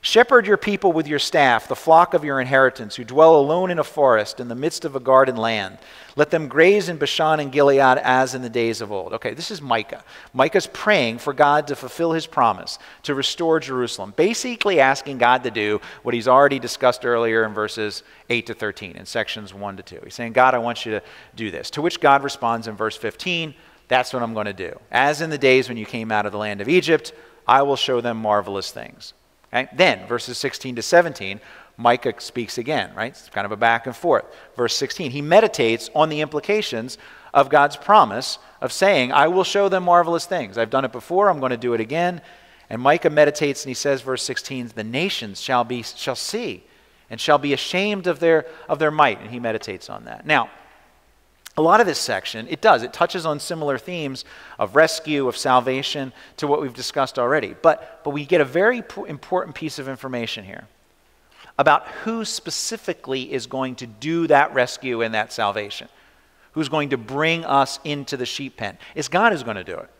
Shepherd 0.04 0.48
your 0.48 0.56
people 0.56 0.92
with 0.92 1.06
your 1.06 1.20
staff, 1.20 1.68
the 1.68 1.76
flock 1.76 2.12
of 2.12 2.24
your 2.24 2.40
inheritance, 2.40 2.96
who 2.96 3.04
dwell 3.04 3.36
alone 3.36 3.70
in 3.70 3.78
a 3.78 3.84
forest 3.84 4.40
in 4.40 4.48
the 4.48 4.56
midst 4.56 4.84
of 4.84 4.96
a 4.96 5.00
garden 5.00 5.36
land. 5.36 5.78
Let 6.16 6.30
them 6.30 6.48
graze 6.48 6.88
in 6.88 6.96
Bashan 6.96 7.38
and 7.38 7.52
Gilead 7.52 7.98
as 7.98 8.34
in 8.34 8.42
the 8.42 8.50
days 8.50 8.80
of 8.80 8.90
old. 8.90 9.12
Okay, 9.12 9.32
this 9.32 9.52
is 9.52 9.62
Micah. 9.62 10.02
Micah's 10.34 10.66
praying 10.66 11.18
for 11.18 11.32
God 11.32 11.68
to 11.68 11.76
fulfill 11.76 12.10
his 12.10 12.26
promise 12.26 12.80
to 13.04 13.14
restore 13.14 13.60
Jerusalem, 13.60 14.12
basically 14.16 14.80
asking 14.80 15.18
God 15.18 15.44
to 15.44 15.52
do 15.52 15.80
what 16.02 16.14
he's 16.14 16.26
already 16.26 16.58
discussed 16.58 17.06
earlier 17.06 17.44
in 17.44 17.54
verses 17.54 18.02
8 18.28 18.46
to 18.46 18.54
13, 18.54 18.96
in 18.96 19.06
sections 19.06 19.54
1 19.54 19.76
to 19.76 19.84
2. 19.84 20.00
He's 20.02 20.14
saying, 20.14 20.32
God, 20.32 20.56
I 20.56 20.58
want 20.58 20.84
you 20.84 20.90
to 20.90 21.02
do 21.36 21.52
this. 21.52 21.70
To 21.70 21.82
which 21.82 22.00
God 22.00 22.24
responds 22.24 22.66
in 22.66 22.74
verse 22.74 22.96
15, 22.96 23.54
That's 23.86 24.12
what 24.12 24.24
I'm 24.24 24.34
going 24.34 24.46
to 24.46 24.52
do. 24.52 24.80
As 24.90 25.20
in 25.20 25.30
the 25.30 25.38
days 25.38 25.68
when 25.68 25.78
you 25.78 25.86
came 25.86 26.10
out 26.10 26.26
of 26.26 26.32
the 26.32 26.38
land 26.38 26.60
of 26.60 26.68
Egypt, 26.68 27.12
I 27.46 27.62
will 27.62 27.76
show 27.76 28.00
them 28.00 28.16
marvelous 28.16 28.72
things. 28.72 29.14
Then, 29.52 30.06
verses 30.06 30.38
16 30.38 30.76
to 30.76 30.82
17, 30.82 31.40
Micah 31.76 32.14
speaks 32.18 32.58
again, 32.58 32.94
right? 32.94 33.12
It's 33.12 33.28
kind 33.28 33.44
of 33.44 33.52
a 33.52 33.56
back 33.56 33.86
and 33.86 33.94
forth. 33.94 34.24
Verse 34.56 34.74
16, 34.76 35.10
he 35.10 35.22
meditates 35.22 35.90
on 35.94 36.08
the 36.08 36.20
implications 36.20 36.98
of 37.34 37.50
God's 37.50 37.76
promise 37.76 38.38
of 38.60 38.72
saying, 38.72 39.12
I 39.12 39.28
will 39.28 39.44
show 39.44 39.68
them 39.68 39.84
marvelous 39.84 40.26
things. 40.26 40.58
I've 40.58 40.70
done 40.70 40.84
it 40.84 40.92
before, 40.92 41.28
I'm 41.28 41.40
going 41.40 41.50
to 41.50 41.56
do 41.56 41.74
it 41.74 41.80
again. 41.80 42.20
And 42.70 42.80
Micah 42.80 43.10
meditates 43.10 43.64
and 43.64 43.68
he 43.68 43.74
says, 43.74 44.00
verse 44.00 44.22
16, 44.22 44.72
the 44.74 44.84
nations 44.84 45.40
shall, 45.40 45.64
be, 45.64 45.82
shall 45.82 46.16
see 46.16 46.64
and 47.10 47.20
shall 47.20 47.38
be 47.38 47.52
ashamed 47.52 48.06
of 48.06 48.20
their, 48.20 48.46
of 48.68 48.78
their 48.78 48.90
might. 48.90 49.20
And 49.20 49.30
he 49.30 49.38
meditates 49.38 49.90
on 49.90 50.04
that. 50.04 50.24
Now, 50.24 50.48
a 51.56 51.62
lot 51.62 51.80
of 51.80 51.86
this 51.86 51.98
section, 51.98 52.46
it 52.48 52.62
does. 52.62 52.82
It 52.82 52.92
touches 52.92 53.26
on 53.26 53.38
similar 53.38 53.76
themes 53.76 54.24
of 54.58 54.74
rescue, 54.74 55.28
of 55.28 55.36
salvation, 55.36 56.12
to 56.38 56.46
what 56.46 56.62
we've 56.62 56.72
discussed 56.72 57.18
already. 57.18 57.54
But, 57.60 58.00
but 58.04 58.10
we 58.10 58.24
get 58.24 58.40
a 58.40 58.44
very 58.44 58.82
important 59.06 59.54
piece 59.54 59.78
of 59.78 59.88
information 59.88 60.44
here 60.44 60.66
about 61.58 61.86
who 62.04 62.24
specifically 62.24 63.30
is 63.30 63.46
going 63.46 63.74
to 63.76 63.86
do 63.86 64.26
that 64.28 64.54
rescue 64.54 65.02
and 65.02 65.14
that 65.14 65.32
salvation. 65.32 65.88
Who's 66.52 66.70
going 66.70 66.90
to 66.90 66.96
bring 66.96 67.44
us 67.44 67.78
into 67.84 68.16
the 68.16 68.26
sheep 68.26 68.56
pen? 68.56 68.78
It's 68.94 69.08
God 69.08 69.32
who's 69.32 69.42
going 69.42 69.56
to 69.56 69.64
do 69.64 69.76
it. 69.76 69.90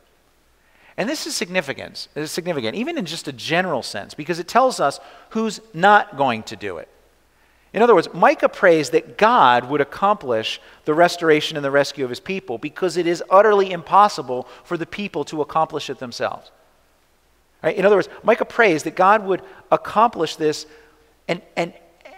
And 0.97 1.09
this 1.09 1.27
is 1.27 1.35
significant, 1.35 2.09
is 2.15 2.31
significant, 2.31 2.77
even 2.77 2.99
in 2.99 3.07
just 3.07 3.29
a 3.29 3.33
general 3.33 3.83
sense, 3.83 4.15
because 4.15 4.39
it 4.39 4.49
tells 4.49 4.81
us 4.81 5.01
who's 5.31 5.61
not 5.73 6.17
going 6.17 6.43
to 6.45 6.57
do 6.57 6.79
it. 6.79 6.89
In 7.73 7.81
other 7.81 7.95
words, 7.95 8.09
Micah 8.13 8.51
prays 8.51 8.91
that 8.91 9.17
God 9.17 9.69
would 9.71 9.81
accomplish 9.81 10.61
the 10.85 10.93
restoration 10.93 11.57
and 11.57 11.65
the 11.65 11.71
rescue 11.71 12.05
of 12.05 12.11
his 12.11 12.21
people 12.21 12.59
because 12.59 12.97
it 12.97 13.07
is 13.07 13.23
utterly 13.31 13.73
impossible 13.73 14.47
for 14.65 14.77
the 14.77 14.85
people 14.85 15.25
to 15.25 15.41
accomplish 15.41 15.89
it 15.89 15.99
themselves. 15.99 16.51
Right? 17.63 17.77
In 17.77 17.87
other 17.87 17.97
words, 17.97 18.09
Micah 18.23 18.45
prays 18.45 18.83
that 18.83 18.95
God 18.95 19.25
would 19.25 19.41
accomplish 19.71 20.37
this 20.37 20.67
and, 21.29 21.41
and, 21.57 21.73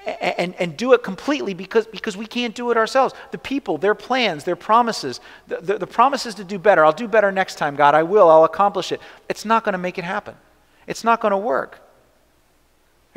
and, 0.07 0.55
and 0.57 0.77
do 0.77 0.93
it 0.93 1.05
completely 1.05 1.55
because, 1.55 1.87
because 1.87 2.17
we 2.17 2.27
can't 2.27 2.55
do 2.55 2.73
it 2.73 2.77
ourselves. 2.77 3.14
The 3.31 3.38
people, 3.38 3.79
their 3.79 3.95
plans, 3.95 4.43
their 4.43 4.57
promises, 4.57 5.21
the, 5.47 5.59
the, 5.59 5.79
the 5.79 5.87
promises 5.87 6.35
to 6.37 6.45
do 6.45 6.59
better. 6.59 6.85
I'll 6.85 6.93
do 6.93 7.07
better 7.07 7.31
next 7.31 7.57
time, 7.57 7.77
God. 7.77 7.95
I 7.95 8.03
will. 8.03 8.29
I'll 8.29 8.45
accomplish 8.45 8.90
it. 8.90 9.01
It's 9.29 9.45
not 9.45 9.62
going 9.62 9.75
to 9.75 9.79
make 9.79 9.99
it 9.99 10.05
happen. 10.05 10.35
It's 10.88 11.05
not 11.05 11.21
going 11.21 11.33
to 11.33 11.38
work. 11.38 11.81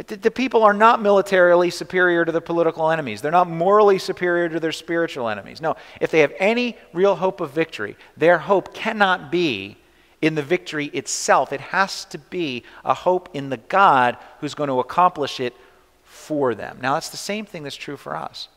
The 0.05 0.29
people 0.29 0.61
are 0.61 0.73
not 0.73 1.01
militarily 1.01 1.71
superior 1.71 2.23
to 2.23 2.31
the 2.31 2.39
political 2.41 2.91
enemies. 2.91 3.21
They're 3.21 3.31
not 3.31 3.49
morally 3.49 3.97
superior 3.97 4.47
to 4.47 4.59
their 4.59 4.71
spiritual 4.71 5.27
enemies. 5.27 5.59
No, 5.59 5.75
if 5.99 6.11
they 6.11 6.19
have 6.19 6.33
any 6.37 6.77
real 6.93 7.15
hope 7.15 7.41
of 7.41 7.49
victory, 7.49 7.97
their 8.15 8.37
hope 8.37 8.75
cannot 8.75 9.31
be 9.31 9.77
in 10.21 10.35
the 10.35 10.43
victory 10.43 10.85
itself. 10.87 11.51
It 11.51 11.61
has 11.61 12.05
to 12.05 12.19
be 12.19 12.63
a 12.85 12.93
hope 12.93 13.29
in 13.33 13.49
the 13.49 13.57
God 13.57 14.17
who's 14.39 14.53
going 14.53 14.69
to 14.69 14.79
accomplish 14.79 15.39
it 15.39 15.55
for 16.03 16.53
them. 16.53 16.77
Now, 16.79 16.93
that's 16.93 17.09
the 17.09 17.17
same 17.17 17.45
thing 17.45 17.63
that's 17.63 17.75
true 17.75 17.97
for 17.97 18.15
us. 18.15 18.49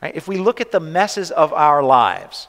Right? 0.00 0.14
If 0.14 0.28
we 0.28 0.38
look 0.38 0.60
at 0.60 0.70
the 0.70 0.80
messes 0.80 1.32
of 1.32 1.52
our 1.52 1.82
lives, 1.82 2.46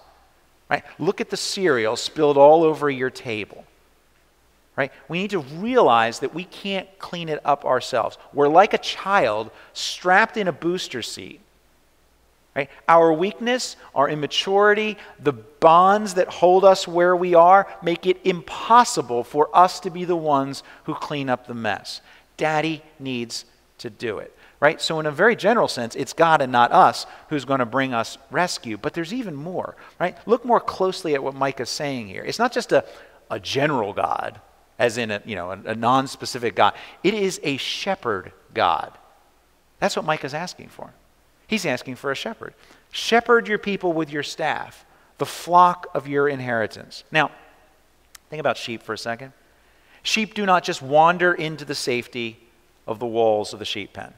right? 0.70 0.84
Look 1.00 1.22
at 1.22 1.32
the 1.32 1.38
cereal 1.38 1.96
spilled 1.96 2.38
all 2.38 2.64
over 2.64 2.88
your 2.90 3.10
table 3.10 3.66
right? 4.76 4.92
We 5.08 5.20
need 5.20 5.32
to 5.32 5.40
realize 5.40 6.20
that 6.20 6.34
we 6.34 6.44
can't 6.44 6.88
clean 7.00 7.30
it 7.30 7.40
up 7.46 7.66
ourselves. 7.66 8.18
We're 8.34 8.50
like 8.50 8.74
a 8.74 8.78
child 8.78 9.52
strapped 9.74 10.38
in 10.38 10.48
a 10.48 10.54
booster 10.54 11.02
seat. 11.02 11.42
Right? 12.56 12.70
Our 12.88 13.12
weakness, 13.12 13.76
our 13.94 14.08
immaturity, 14.08 14.98
the 15.20 15.34
bonds 15.34 16.14
that 16.14 16.30
hold 16.30 16.64
us 16.64 16.88
where 16.88 17.14
we 17.16 17.36
are 17.36 17.68
make 17.84 18.06
it 18.06 18.18
impossible 18.24 19.26
for 19.26 19.50
us 19.54 19.82
to 19.82 19.90
be 19.90 20.06
the 20.06 20.16
ones 20.16 20.64
who 20.86 20.94
clean 20.94 21.30
up 21.30 21.48
the 21.48 21.54
mess. 21.54 22.00
Daddy 22.38 22.82
needs 22.98 23.44
to 23.80 23.90
do 23.90 24.20
it. 24.20 24.34
Right? 24.62 24.82
So, 24.82 25.02
in 25.02 25.06
a 25.06 25.12
very 25.12 25.36
general 25.36 25.68
sense, 25.68 25.96
it's 25.96 26.14
God 26.14 26.42
and 26.42 26.50
not 26.50 26.72
us 26.72 27.06
who's 27.28 27.44
going 27.44 27.60
to 27.60 27.66
bring 27.66 27.94
us 27.94 28.18
rescue. 28.32 28.78
But 28.78 28.94
there's 28.94 29.14
even 29.14 29.36
more. 29.36 29.76
Right? 30.00 30.18
Look 30.26 30.46
more 30.46 30.62
closely 30.62 31.14
at 31.14 31.22
what 31.22 31.36
Micah's 31.36 31.70
saying 31.70 32.08
here. 32.08 32.24
It's 32.24 32.40
not 32.40 32.54
just 32.54 32.72
a, 32.72 32.86
a 33.30 33.38
general 33.38 33.92
God 33.92 34.40
as 34.78 34.98
in 34.98 35.12
a, 35.12 35.22
you 35.26 35.36
know, 35.36 35.52
a, 35.52 35.60
a 35.66 35.76
non-specific 35.76 36.56
God. 36.56 36.74
It 37.04 37.14
is 37.14 37.40
a 37.44 37.58
shepherd 37.58 38.32
God. 38.54 38.92
That's 39.80 39.96
what 39.96 40.06
Micah's 40.06 40.34
asking 40.34 40.70
for. 40.70 40.92
He's 41.48 41.66
asking 41.66 41.96
for 41.96 42.12
a 42.12 42.16
shepherd. 42.16 42.54
Shepherd 42.92 43.48
your 43.48 43.58
people 43.60 43.94
with 43.94 44.12
your 44.12 44.24
staff, 44.24 44.86
the 45.18 45.26
flock 45.26 45.88
of 45.94 46.08
your 46.08 46.28
inheritance. 46.28 47.04
Now, 47.12 47.32
think 48.30 48.40
about 48.40 48.58
sheep 48.58 48.82
for 48.82 48.94
a 48.94 48.98
second. 48.98 49.34
Sheep 50.02 50.34
do 50.34 50.46
not 50.46 50.64
just 50.64 50.82
wander 50.82 51.34
into 51.34 51.66
the 51.66 51.76
safety 51.76 52.40
of 52.88 53.00
the 53.00 53.06
walls 53.06 53.54
of 53.54 53.60
the 53.60 53.66
sheep 53.66 53.94
pen. 53.94 54.14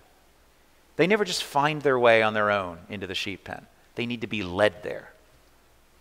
They 0.96 1.08
never 1.08 1.24
just 1.24 1.43
find 1.43 1.82
their 1.82 2.00
way 2.00 2.22
on 2.22 2.34
their 2.34 2.52
own 2.52 2.80
into 2.89 3.08
the 3.08 3.15
sheep 3.15 3.43
pen. 3.43 3.67
They 3.96 4.06
need 4.06 4.22
to 4.22 4.28
be 4.28 4.43
led 4.43 4.84
there 4.84 5.12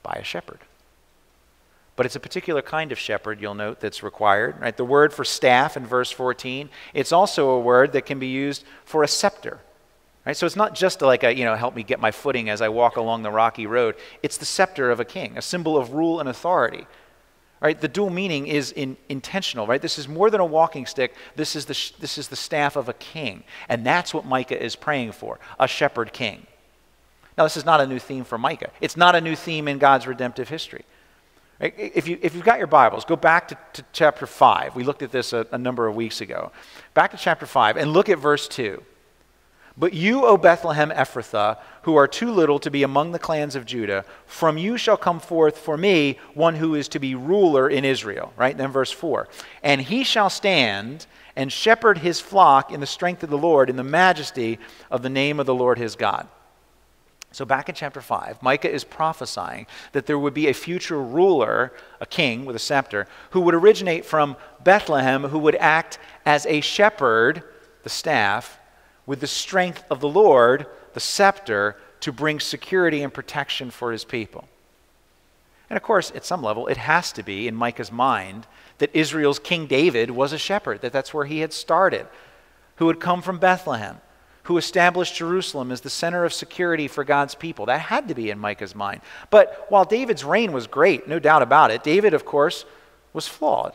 by 0.03 0.19
a 0.21 0.25
shepherd. 0.25 0.61
But 1.97 2.05
it's 2.05 2.17
a 2.17 2.21
particular 2.21 2.61
kind 2.61 2.93
of 2.93 2.99
shepherd, 2.99 3.41
you'll 3.41 3.55
note, 3.55 3.81
that's 3.81 4.03
required. 4.03 4.61
Right? 4.61 4.77
The 4.77 4.85
word 4.85 5.15
for 5.15 5.25
staff 5.25 5.77
in 5.77 5.87
verse 5.87 6.11
14, 6.11 6.69
it's 6.93 7.11
also 7.11 7.51
a 7.51 7.61
word 7.61 7.93
that 7.93 8.05
can 8.05 8.19
be 8.19 8.29
used 8.29 8.65
for 8.85 9.03
a 9.03 9.09
scepter. 9.09 9.61
Right? 10.27 10.37
So 10.37 10.45
it's 10.45 10.57
not 10.57 10.75
just 10.75 11.01
like 11.01 11.25
a, 11.25 11.35
you 11.35 11.45
know, 11.45 11.55
help 11.55 11.75
me 11.75 11.83
get 11.83 11.99
my 11.99 12.11
footing 12.11 12.51
as 12.51 12.61
I 12.61 12.69
walk 12.69 12.97
along 12.97 13.23
the 13.23 13.31
rocky 13.31 13.67
road. 13.67 13.95
It's 14.23 14.37
the 14.37 14.45
scepter 14.45 14.91
of 14.91 15.01
a 15.01 15.05
king, 15.05 15.39
a 15.39 15.43
symbol 15.43 15.79
of 15.79 15.93
rule 15.93 16.21
and 16.21 16.29
authority. 16.29 16.87
Right? 17.61 17.81
The 17.81 17.89
dual 17.89 18.11
meaning 18.11 18.47
is 18.47 18.73
in, 18.73 18.99
intentional, 19.09 19.67
right? 19.67 19.81
This 19.81 19.99
is 19.99 20.07
more 20.07 20.29
than 20.29 20.41
a 20.41 20.45
walking 20.45 20.85
stick. 20.85 21.15
This 21.37 21.57
is, 21.57 21.65
the, 21.65 21.93
this 22.01 22.19
is 22.19 22.29
the 22.29 22.37
staff 22.37 22.77
of 22.77 22.91
a 22.91 22.93
king. 22.93 23.45
And 23.71 23.87
that's 23.87 24.13
what 24.13 24.27
Micah 24.27 24.63
is 24.63 24.77
praying 24.77 25.13
for, 25.13 25.41
a 25.59 25.67
shepherd 25.67 26.13
king. 26.13 26.47
Now, 27.39 27.45
this 27.45 27.57
is 27.57 27.65
not 27.65 27.81
a 27.81 27.87
new 27.87 27.99
theme 27.99 28.25
for 28.25 28.37
Micah. 28.37 28.71
It's 28.81 28.97
not 28.97 29.15
a 29.15 29.21
new 29.21 29.37
theme 29.37 29.69
in 29.69 29.79
God's 29.79 30.07
redemptive 30.07 30.51
history. 30.51 30.85
If, 31.59 32.07
you, 32.07 32.19
if 32.21 32.35
you've 32.35 32.45
got 32.45 32.59
your 32.59 32.67
Bibles, 32.67 33.05
go 33.07 33.17
back 33.17 33.49
to, 33.49 33.59
to 33.75 33.85
chapter 33.93 34.27
5. 34.27 34.77
We 34.77 34.85
looked 34.85 35.03
at 35.03 35.11
this 35.11 35.33
a, 35.33 35.47
a 35.53 35.59
number 35.59 35.87
of 35.87 35.95
weeks 35.95 36.21
ago. 36.21 36.53
Back 36.93 37.13
to 37.13 37.17
chapter 37.17 37.47
5 37.47 37.79
and 37.79 37.93
look 37.93 38.09
at 38.09 38.19
verse 38.19 38.47
2. 38.49 38.83
But 39.79 39.93
you, 39.93 40.25
O 40.25 40.37
Bethlehem 40.37 40.91
Ephrathah, 40.91 41.59
who 41.83 41.97
are 41.97 42.09
too 42.09 42.31
little 42.31 42.59
to 42.61 42.71
be 42.71 42.83
among 42.83 43.13
the 43.13 43.19
clans 43.19 43.55
of 43.55 43.67
Judah, 43.67 44.05
from 44.25 44.57
you 44.57 44.79
shall 44.79 44.97
come 44.97 45.21
forth 45.21 45.59
for 45.59 45.77
me 45.77 46.19
one 46.33 46.55
who 46.57 46.75
is 46.75 46.89
to 46.89 46.99
be 46.99 47.15
ruler 47.15 47.69
in 47.69 47.85
Israel. 47.85 48.33
Right? 48.37 48.57
Then 48.57 48.71
verse 48.71 48.91
4. 48.91 49.29
And 49.63 49.81
he 49.81 50.05
shall 50.05 50.31
stand 50.31 51.07
and 51.37 51.53
shepherd 51.53 51.99
his 51.99 52.21
flock 52.21 52.73
in 52.73 52.81
the 52.81 52.87
strength 52.87 53.23
of 53.23 53.29
the 53.29 53.39
Lord, 53.39 53.69
in 53.69 53.77
the 53.77 53.85
majesty 53.85 54.59
of 54.91 55.03
the 55.03 55.11
name 55.11 55.39
of 55.39 55.47
the 55.47 55.55
Lord 55.55 55.79
his 55.79 55.95
God. 55.95 56.27
So, 57.37 57.45
back 57.45 57.69
in 57.69 57.75
chapter 57.75 58.01
5, 58.01 58.43
Micah 58.43 58.73
is 58.73 58.83
prophesying 58.83 59.67
that 59.93 60.07
there 60.07 60.19
would 60.19 60.33
be 60.33 60.49
a 60.49 60.55
future 60.55 61.03
ruler, 61.03 61.71
a 62.01 62.07
king 62.07 62.47
with 62.47 62.57
a 62.57 62.59
scepter, 62.59 63.07
who 63.33 63.43
would 63.43 63.55
originate 63.55 64.07
from 64.07 64.39
Bethlehem, 64.65 65.25
who 65.25 65.39
would 65.41 65.57
act 65.57 65.99
as 66.25 66.47
a 66.47 66.63
shepherd, 66.63 67.43
the 67.83 67.91
staff, 67.91 68.59
with 69.05 69.21
the 69.21 69.27
strength 69.27 69.85
of 69.91 70.01
the 70.01 70.09
Lord, 70.09 70.65
the 70.95 71.01
scepter, 71.01 71.77
to 72.01 72.11
bring 72.11 72.41
security 72.41 73.03
and 73.03 73.13
protection 73.13 73.71
for 73.71 73.93
his 73.93 74.07
people. 74.07 74.49
And 75.69 75.77
of 75.77 75.83
course, 75.83 76.11
at 76.15 76.25
some 76.25 76.43
level, 76.43 76.69
it 76.69 76.79
has 76.79 77.13
to 77.13 77.23
be 77.23 77.47
in 77.47 77.55
Micah's 77.55 77.93
mind 77.93 78.47
that 78.79 78.97
Israel's 78.97 79.39
King 79.39 79.67
David 79.67 80.11
was 80.11 80.33
a 80.33 80.39
shepherd, 80.39 80.81
that 80.81 80.95
that's 80.95 81.13
where 81.13 81.27
he 81.27 81.41
had 81.41 81.53
started, 81.53 82.07
who 82.77 82.89
had 82.89 82.99
come 82.99 83.21
from 83.21 83.37
Bethlehem, 83.37 84.01
who 84.47 84.59
established 84.59 85.17
Jerusalem 85.17 85.73
as 85.73 85.81
the 85.81 85.91
center 85.91 86.25
of 86.25 86.33
security 86.33 86.87
for 86.87 87.03
God's 87.03 87.35
people. 87.35 87.67
That 87.67 87.81
had 87.81 88.07
to 88.07 88.15
be 88.15 88.31
in 88.31 88.39
Micah's 88.39 88.77
mind. 88.77 89.01
But 89.29 89.67
while 89.71 89.85
David's 89.85 90.23
reign 90.23 90.53
was 90.53 90.69
great, 90.69 91.09
no 91.09 91.19
doubt 91.19 91.43
about 91.43 91.73
it, 91.73 91.83
David, 91.83 92.15
of 92.15 92.25
course, 92.25 92.65
was 93.13 93.27
flawed. 93.27 93.75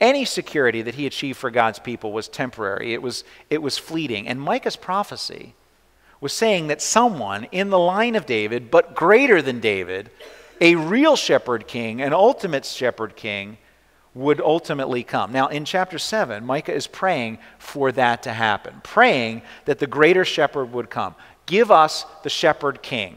Any 0.00 0.24
security 0.24 0.80
that 0.80 0.94
he 0.94 1.06
achieved 1.06 1.38
for 1.38 1.50
God's 1.50 1.78
people 1.78 2.12
was 2.12 2.28
temporary, 2.28 2.94
it 2.94 3.02
was, 3.02 3.24
it 3.50 3.60
was 3.60 3.76
fleeting. 3.76 4.26
And 4.26 4.40
Micah's 4.40 4.76
prophecy 4.76 5.54
was 6.18 6.32
saying 6.32 6.68
that 6.68 6.80
someone 6.80 7.44
in 7.52 7.68
the 7.68 7.78
line 7.78 8.16
of 8.16 8.24
David, 8.24 8.70
but 8.70 8.94
greater 8.94 9.42
than 9.42 9.60
David, 9.60 10.10
a 10.62 10.76
real 10.76 11.14
shepherd 11.14 11.66
king, 11.66 12.00
an 12.00 12.14
ultimate 12.14 12.64
shepherd 12.64 13.16
king, 13.16 13.58
would 14.14 14.40
ultimately 14.40 15.02
come. 15.02 15.32
Now, 15.32 15.48
in 15.48 15.64
chapter 15.64 15.98
7, 15.98 16.44
Micah 16.44 16.72
is 16.72 16.86
praying 16.86 17.38
for 17.58 17.90
that 17.92 18.22
to 18.22 18.32
happen, 18.32 18.80
praying 18.84 19.42
that 19.64 19.80
the 19.80 19.86
greater 19.86 20.24
shepherd 20.24 20.72
would 20.72 20.88
come. 20.88 21.14
Give 21.46 21.70
us 21.70 22.06
the 22.22 22.30
shepherd 22.30 22.82
king. 22.82 23.16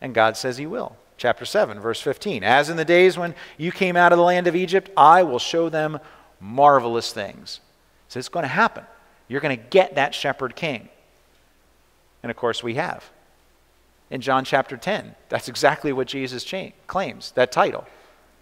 And 0.00 0.14
God 0.14 0.36
says 0.36 0.58
he 0.58 0.66
will. 0.66 0.96
Chapter 1.16 1.44
7, 1.44 1.80
verse 1.80 2.00
15. 2.00 2.44
As 2.44 2.68
in 2.68 2.76
the 2.76 2.84
days 2.84 3.16
when 3.16 3.34
you 3.56 3.72
came 3.72 3.96
out 3.96 4.12
of 4.12 4.18
the 4.18 4.24
land 4.24 4.46
of 4.46 4.56
Egypt, 4.56 4.90
I 4.96 5.22
will 5.22 5.38
show 5.38 5.68
them 5.68 5.98
marvelous 6.40 7.12
things. 7.12 7.60
So 8.08 8.18
it's 8.18 8.28
going 8.28 8.42
to 8.42 8.48
happen. 8.48 8.84
You're 9.28 9.40
going 9.40 9.56
to 9.56 9.64
get 9.70 9.94
that 9.94 10.14
shepherd 10.14 10.56
king. 10.56 10.88
And 12.22 12.30
of 12.30 12.36
course, 12.36 12.62
we 12.62 12.74
have. 12.74 13.08
In 14.10 14.20
John 14.20 14.44
chapter 14.44 14.76
10, 14.76 15.14
that's 15.30 15.48
exactly 15.48 15.92
what 15.92 16.06
Jesus 16.06 16.44
claims, 16.86 17.30
that 17.32 17.50
title. 17.50 17.86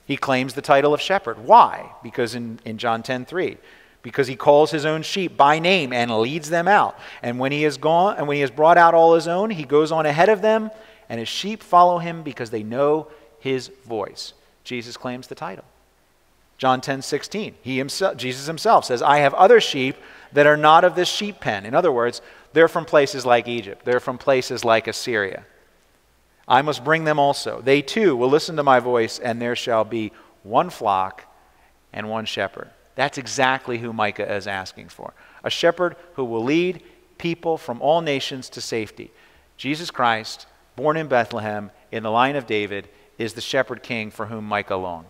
He 0.06 0.16
claims 0.16 0.54
the 0.54 0.62
title 0.62 0.92
of 0.92 1.00
shepherd. 1.00 1.38
Why? 1.38 1.92
Because 2.02 2.34
in, 2.34 2.58
in 2.64 2.78
John 2.78 3.02
10 3.02 3.24
3, 3.26 3.56
because 4.02 4.26
he 4.26 4.36
calls 4.36 4.70
his 4.70 4.84
own 4.84 5.02
sheep 5.02 5.36
by 5.36 5.58
name 5.58 5.92
and 5.92 6.20
leads 6.20 6.50
them 6.50 6.66
out. 6.66 6.98
And 7.22 7.38
when 7.38 7.52
he 7.52 7.62
has 7.62 7.76
gone 7.76 8.16
and 8.16 8.26
when 8.26 8.36
he 8.36 8.40
has 8.40 8.50
brought 8.50 8.78
out 8.78 8.94
all 8.94 9.14
his 9.14 9.28
own, 9.28 9.50
he 9.50 9.64
goes 9.64 9.92
on 9.92 10.06
ahead 10.06 10.28
of 10.28 10.42
them, 10.42 10.70
and 11.08 11.18
his 11.18 11.28
sheep 11.28 11.62
follow 11.62 11.98
him 11.98 12.22
because 12.22 12.50
they 12.50 12.62
know 12.62 13.08
his 13.38 13.68
voice. 13.86 14.32
Jesus 14.64 14.96
claims 14.96 15.26
the 15.26 15.34
title. 15.34 15.64
John 16.58 16.82
10 16.82 17.00
16, 17.00 17.54
he 17.62 17.78
himself, 17.78 18.18
Jesus 18.18 18.46
himself 18.46 18.84
says, 18.84 19.00
I 19.00 19.18
have 19.18 19.32
other 19.32 19.60
sheep 19.60 19.96
that 20.32 20.46
are 20.46 20.58
not 20.58 20.84
of 20.84 20.94
this 20.94 21.08
sheep 21.08 21.40
pen. 21.40 21.64
In 21.64 21.74
other 21.74 21.90
words, 21.90 22.20
they're 22.52 22.68
from 22.68 22.84
places 22.84 23.24
like 23.24 23.48
Egypt, 23.48 23.84
they're 23.84 23.98
from 23.98 24.18
places 24.18 24.62
like 24.64 24.86
Assyria. 24.86 25.46
I 26.48 26.62
must 26.62 26.84
bring 26.84 27.04
them 27.04 27.18
also. 27.18 27.60
They 27.60 27.82
too 27.82 28.16
will 28.16 28.28
listen 28.28 28.56
to 28.56 28.62
my 28.62 28.80
voice, 28.80 29.18
and 29.18 29.40
there 29.40 29.56
shall 29.56 29.84
be 29.84 30.12
one 30.42 30.70
flock 30.70 31.24
and 31.92 32.08
one 32.08 32.24
shepherd. 32.24 32.70
That's 32.94 33.18
exactly 33.18 33.78
who 33.78 33.92
Micah 33.92 34.32
is 34.34 34.46
asking 34.46 34.88
for 34.88 35.14
a 35.42 35.50
shepherd 35.50 35.96
who 36.14 36.24
will 36.24 36.44
lead 36.44 36.82
people 37.18 37.56
from 37.56 37.80
all 37.80 38.00
nations 38.00 38.48
to 38.50 38.60
safety. 38.60 39.10
Jesus 39.56 39.90
Christ, 39.90 40.46
born 40.76 40.96
in 40.96 41.06
Bethlehem 41.06 41.70
in 41.90 42.02
the 42.02 42.10
line 42.10 42.36
of 42.36 42.46
David, 42.46 42.88
is 43.18 43.34
the 43.34 43.40
shepherd 43.40 43.82
king 43.82 44.10
for 44.10 44.26
whom 44.26 44.44
Micah 44.44 44.76
longed. 44.76 45.08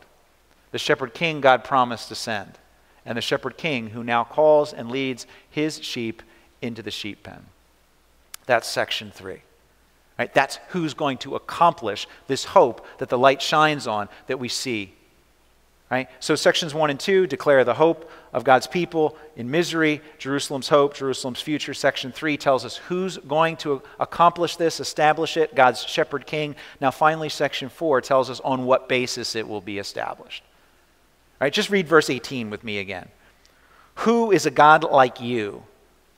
The 0.72 0.78
shepherd 0.78 1.14
king 1.14 1.40
God 1.40 1.64
promised 1.64 2.08
to 2.08 2.14
send, 2.14 2.58
and 3.04 3.16
the 3.16 3.22
shepherd 3.22 3.56
king 3.56 3.90
who 3.90 4.04
now 4.04 4.24
calls 4.24 4.72
and 4.72 4.90
leads 4.90 5.26
his 5.48 5.82
sheep 5.82 6.22
into 6.62 6.82
the 6.82 6.90
sheep 6.90 7.22
pen. 7.22 7.46
That's 8.46 8.68
section 8.68 9.10
three. 9.10 9.42
Right? 10.20 10.34
That's 10.34 10.58
who's 10.68 10.92
going 10.92 11.16
to 11.18 11.34
accomplish 11.34 12.06
this 12.26 12.44
hope 12.44 12.86
that 12.98 13.08
the 13.08 13.16
light 13.16 13.40
shines 13.40 13.86
on 13.86 14.10
that 14.26 14.38
we 14.38 14.50
see. 14.50 14.92
Right? 15.90 16.10
So 16.20 16.34
sections 16.34 16.74
1 16.74 16.90
and 16.90 17.00
2 17.00 17.26
declare 17.26 17.64
the 17.64 17.72
hope 17.72 18.10
of 18.34 18.44
God's 18.44 18.66
people 18.66 19.16
in 19.34 19.50
misery, 19.50 20.02
Jerusalem's 20.18 20.68
hope, 20.68 20.92
Jerusalem's 20.92 21.40
future. 21.40 21.72
Section 21.72 22.12
3 22.12 22.36
tells 22.36 22.66
us 22.66 22.76
who's 22.76 23.16
going 23.16 23.56
to 23.58 23.80
accomplish 23.98 24.56
this, 24.56 24.78
establish 24.78 25.38
it, 25.38 25.54
God's 25.54 25.86
shepherd 25.86 26.26
king. 26.26 26.54
Now 26.82 26.90
finally 26.90 27.30
section 27.30 27.70
4 27.70 28.02
tells 28.02 28.28
us 28.28 28.40
on 28.40 28.66
what 28.66 28.90
basis 28.90 29.34
it 29.34 29.48
will 29.48 29.62
be 29.62 29.78
established. 29.78 30.42
All 31.40 31.46
right, 31.46 31.52
just 31.52 31.70
read 31.70 31.88
verse 31.88 32.10
18 32.10 32.50
with 32.50 32.62
me 32.62 32.76
again. 32.76 33.08
Who 33.94 34.32
is 34.32 34.44
a 34.44 34.50
God 34.50 34.84
like 34.84 35.18
you, 35.18 35.62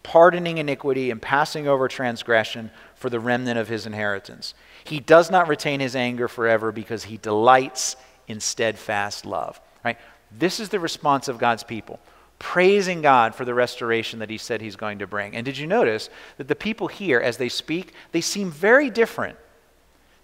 pardoning 0.02 0.58
iniquity 0.58 1.12
and 1.12 1.22
passing 1.22 1.68
over 1.68 1.86
transgression 1.86 2.72
for 3.02 3.10
the 3.10 3.20
remnant 3.20 3.58
of 3.58 3.68
his 3.68 3.84
inheritance. 3.84 4.54
He 4.84 5.00
does 5.00 5.28
not 5.28 5.48
retain 5.48 5.80
his 5.80 5.96
anger 5.96 6.28
forever 6.28 6.70
because 6.70 7.02
he 7.02 7.16
delights 7.16 7.96
in 8.28 8.38
steadfast 8.38 9.26
love. 9.26 9.60
Right? 9.84 9.98
This 10.30 10.60
is 10.60 10.68
the 10.68 10.78
response 10.78 11.26
of 11.26 11.36
God's 11.36 11.64
people, 11.64 11.98
praising 12.38 13.02
God 13.02 13.34
for 13.34 13.44
the 13.44 13.54
restoration 13.54 14.20
that 14.20 14.30
he 14.30 14.38
said 14.38 14.60
he's 14.60 14.76
going 14.76 15.00
to 15.00 15.06
bring. 15.08 15.34
And 15.34 15.44
did 15.44 15.58
you 15.58 15.66
notice 15.66 16.10
that 16.36 16.46
the 16.46 16.54
people 16.54 16.86
here, 16.86 17.18
as 17.18 17.38
they 17.38 17.48
speak, 17.48 17.92
they 18.12 18.20
seem 18.20 18.52
very 18.52 18.88
different 18.88 19.36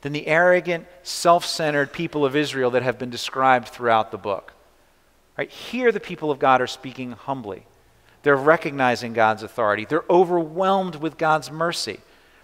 than 0.03 0.13
the 0.13 0.29
arrogant, 0.29 0.87
self 1.03 1.45
centered 1.45 1.93
people 1.93 2.25
of 2.25 2.37
Israel 2.37 2.71
that 2.71 2.85
have 2.85 2.99
been 2.99 3.11
described 3.11 3.69
throughout 3.69 4.13
the 4.13 4.19
book? 4.19 4.53
Right? 5.37 5.51
Here, 5.51 5.91
the 5.91 5.99
people 5.99 6.31
of 6.31 6.39
God 6.39 6.63
are 6.63 6.69
speaking 6.69 7.11
humbly. 7.11 7.67
They're 8.23 8.37
recognizing 8.37 9.15
God's 9.15 9.43
authority. 9.43 9.85
They're 9.85 10.05
overwhelmed 10.09 10.95
with 10.95 11.19
God's 11.19 11.51
mercy 11.51 11.99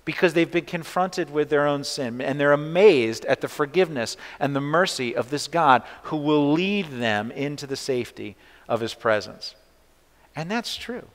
because 0.04 0.34
they've 0.34 0.50
been 0.50 0.66
confronted 0.66 1.30
with 1.30 1.48
their 1.48 1.66
own 1.66 1.84
sin 1.84 2.20
and 2.20 2.38
they're 2.38 2.52
amazed 2.52 3.24
at 3.24 3.40
the 3.40 3.48
forgiveness 3.48 4.16
and 4.38 4.54
the 4.54 4.60
mercy 4.60 5.16
of 5.16 5.30
this 5.30 5.48
God 5.48 5.82
who 6.04 6.16
will 6.16 6.52
lead 6.52 6.90
them 6.90 7.30
into 7.30 7.66
the 7.66 7.76
safety 7.76 8.36
of 8.68 8.80
his 8.80 8.94
presence. 8.94 9.54
And 10.36 10.50
that's 10.50 10.76
true. 10.76 11.06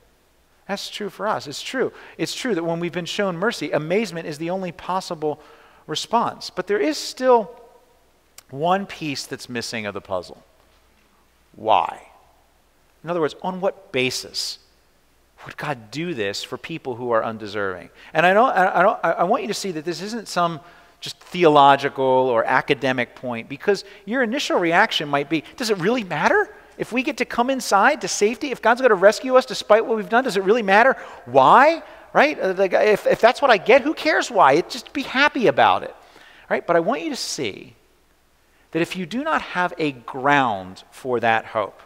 That's 0.66 0.88
true 0.88 1.10
for 1.10 1.26
us. 1.26 1.46
It's 1.46 1.62
true. 1.62 1.92
It's 2.16 2.34
true 2.34 2.54
that 2.54 2.64
when 2.64 2.80
we've 2.80 2.92
been 2.92 3.04
shown 3.04 3.36
mercy, 3.36 3.72
amazement 3.72 4.26
is 4.26 4.38
the 4.38 4.50
only 4.50 4.72
possible 4.72 5.40
response. 5.86 6.50
But 6.50 6.66
there 6.66 6.78
is 6.78 6.96
still 6.96 7.50
one 8.50 8.86
piece 8.86 9.26
that's 9.26 9.48
missing 9.48 9.86
of 9.86 9.94
the 9.94 10.00
puzzle. 10.00 10.42
Why? 11.54 12.08
In 13.02 13.10
other 13.10 13.20
words, 13.20 13.34
on 13.42 13.60
what 13.60 13.92
basis 13.92 14.58
would 15.46 15.56
God 15.56 15.90
do 15.90 16.14
this 16.14 16.42
for 16.42 16.58
people 16.58 16.96
who 16.96 17.10
are 17.12 17.24
undeserving? 17.24 17.90
And 18.12 18.26
I, 18.26 18.34
don't, 18.34 18.50
I, 18.50 18.82
don't, 18.82 18.98
I 19.02 19.24
want 19.24 19.42
you 19.42 19.48
to 19.48 19.54
see 19.54 19.70
that 19.72 19.84
this 19.84 20.02
isn't 20.02 20.28
some 20.28 20.60
just 21.00 21.18
theological 21.18 22.04
or 22.04 22.44
academic 22.44 23.14
point 23.14 23.48
because 23.48 23.84
your 24.04 24.22
initial 24.22 24.58
reaction 24.58 25.08
might 25.08 25.30
be 25.30 25.44
does 25.56 25.70
it 25.70 25.78
really 25.78 26.04
matter? 26.04 26.54
If 26.76 26.92
we 26.92 27.02
get 27.02 27.18
to 27.18 27.24
come 27.24 27.50
inside 27.50 28.00
to 28.02 28.08
safety, 28.08 28.50
if 28.50 28.62
God's 28.62 28.80
going 28.80 28.90
to 28.90 28.94
rescue 28.94 29.36
us 29.36 29.44
despite 29.44 29.84
what 29.84 29.96
we've 29.96 30.08
done, 30.08 30.24
does 30.24 30.36
it 30.36 30.44
really 30.44 30.62
matter? 30.62 30.96
Why? 31.26 31.82
Right? 32.12 32.38
Uh, 32.40 32.54
if, 32.58 33.06
if 33.06 33.20
that's 33.20 33.42
what 33.42 33.50
I 33.50 33.58
get, 33.58 33.82
who 33.82 33.94
cares 33.94 34.30
why? 34.30 34.54
It, 34.54 34.70
just 34.70 34.92
be 34.92 35.02
happy 35.02 35.46
about 35.46 35.82
it. 35.82 35.94
Right? 36.48 36.66
But 36.66 36.76
I 36.76 36.80
want 36.80 37.02
you 37.02 37.10
to 37.10 37.16
see 37.16 37.74
that 38.72 38.82
if 38.82 38.96
you 38.96 39.06
do 39.06 39.22
not 39.22 39.42
have 39.42 39.74
a 39.78 39.92
ground 39.92 40.84
for 40.90 41.20
that 41.20 41.44
hope, 41.44 41.80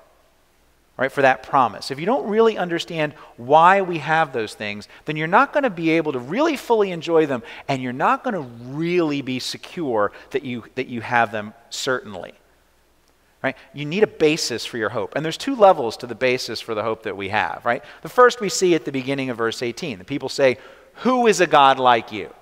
right, 0.96 1.10
for 1.10 1.22
that 1.22 1.42
promise. 1.42 1.90
If 1.90 1.98
you 1.98 2.06
don't 2.06 2.28
really 2.28 2.56
understand 2.56 3.14
why 3.36 3.82
we 3.82 3.98
have 3.98 4.32
those 4.32 4.54
things, 4.54 4.88
then 5.06 5.16
you're 5.16 5.26
not 5.26 5.52
going 5.52 5.64
to 5.64 5.70
be 5.70 5.90
able 5.90 6.12
to 6.12 6.18
really 6.18 6.56
fully 6.56 6.92
enjoy 6.92 7.26
them, 7.26 7.42
and 7.68 7.82
you're 7.82 7.92
not 7.92 8.22
going 8.22 8.34
to 8.34 8.40
really 8.74 9.22
be 9.22 9.38
secure 9.38 10.12
that 10.30 10.44
you, 10.44 10.64
that 10.76 10.86
you 10.86 11.00
have 11.00 11.32
them 11.32 11.52
certainly. 11.70 12.34
Right? 13.42 13.56
You 13.74 13.84
need 13.84 14.02
a 14.02 14.06
basis 14.06 14.64
for 14.64 14.78
your 14.78 14.88
hope. 14.88 15.14
And 15.14 15.24
there's 15.24 15.36
two 15.36 15.54
levels 15.54 15.98
to 15.98 16.06
the 16.06 16.14
basis 16.14 16.62
for 16.62 16.74
the 16.74 16.82
hope 16.82 17.02
that 17.02 17.16
we 17.16 17.28
have, 17.28 17.60
right? 17.66 17.84
The 18.00 18.08
first 18.08 18.40
we 18.40 18.48
see 18.48 18.74
at 18.74 18.86
the 18.86 18.92
beginning 18.92 19.28
of 19.28 19.36
verse 19.36 19.62
18. 19.62 19.98
The 19.98 20.04
people 20.04 20.30
say, 20.30 20.56
Who 20.96 21.26
is 21.26 21.40
a 21.40 21.46
God 21.46 21.78
like 21.78 22.10
you? 22.10 22.32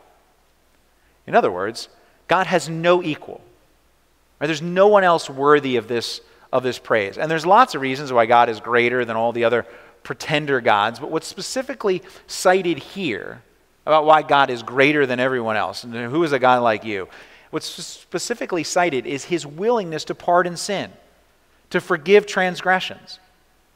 In 1.27 1.35
other 1.35 1.51
words, 1.51 1.88
God 2.29 2.47
has 2.47 2.69
no 2.69 3.03
equal. 3.03 3.41
Right? 4.41 4.47
There's 4.47 4.62
no 4.62 4.87
one 4.87 5.03
else 5.03 5.29
worthy 5.29 5.75
of 5.75 5.88
this 5.88 6.21
of 6.53 6.62
this 6.62 6.79
praise. 6.79 7.19
And 7.19 7.31
there's 7.31 7.47
lots 7.47 7.75
of 7.75 7.81
reasons 7.81 8.12
why 8.12 8.27
God 8.27 8.49
is 8.49 8.61
greater 8.61 9.05
than 9.05 9.17
all 9.17 9.33
the 9.33 9.45
other 9.45 9.67
pretender 10.03 10.61
gods, 10.61 10.99
but 10.99 11.11
what's 11.11 11.27
specifically 11.27 12.03
cited 12.27 12.79
here 12.79 13.43
about 13.87 14.05
why 14.05 14.23
God 14.23 14.51
is 14.51 14.62
greater 14.62 15.07
than 15.07 15.19
everyone 15.19 15.57
else, 15.57 15.85
and 15.85 15.95
who 15.95 16.23
is 16.23 16.33
a 16.33 16.38
God 16.38 16.62
like 16.62 16.85
you, 16.85 17.09
what's 17.51 17.67
specifically 17.67 18.62
cited 18.62 19.07
is 19.07 19.25
his 19.25 19.47
willingness 19.47 20.05
to 20.05 20.15
pardon 20.15 20.57
sin, 20.57 20.93
to 21.71 21.81
forgive 21.81 22.27
transgressions. 22.27 23.19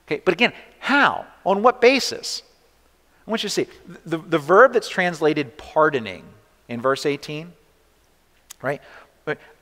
Okay, 0.06 0.22
but 0.24 0.32
again, 0.34 0.52
how? 0.78 1.26
On 1.44 1.62
what 1.62 1.80
basis? 1.80 2.42
I 3.26 3.30
want 3.30 3.42
you 3.42 3.48
to 3.48 3.54
see 3.54 3.66
the, 4.04 4.18
the 4.18 4.38
verb 4.38 4.72
that's 4.72 4.88
translated 4.88 5.56
pardoning 5.56 6.24
in 6.68 6.80
verse 6.80 7.04
18, 7.04 7.52
right? 8.62 8.80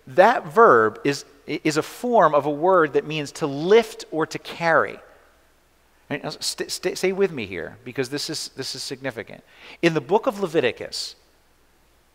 That 0.07 0.47
verb 0.47 1.01
is 1.05 1.25
is 1.47 1.77
a 1.77 1.83
form 1.83 2.35
of 2.35 2.47
a 2.47 2.51
word 2.51 2.95
that 2.95 3.07
means 3.07 3.33
to 3.33 3.47
lift 3.47 4.05
or 4.11 4.27
to 4.27 4.39
carry. 4.39 4.99
Uh, 6.11 6.31
st- 6.41 6.71
st- 6.71 6.99
stay 6.99 7.13
with 7.13 7.33
me 7.33 7.47
here 7.47 7.77
because 7.85 8.09
this 8.09 8.31
is, 8.31 8.49
this 8.57 8.75
is 8.75 8.83
significant. 8.83 9.43
In 9.83 9.95
the 9.95 10.01
book 10.01 10.27
of 10.27 10.41
Leviticus, 10.41 11.17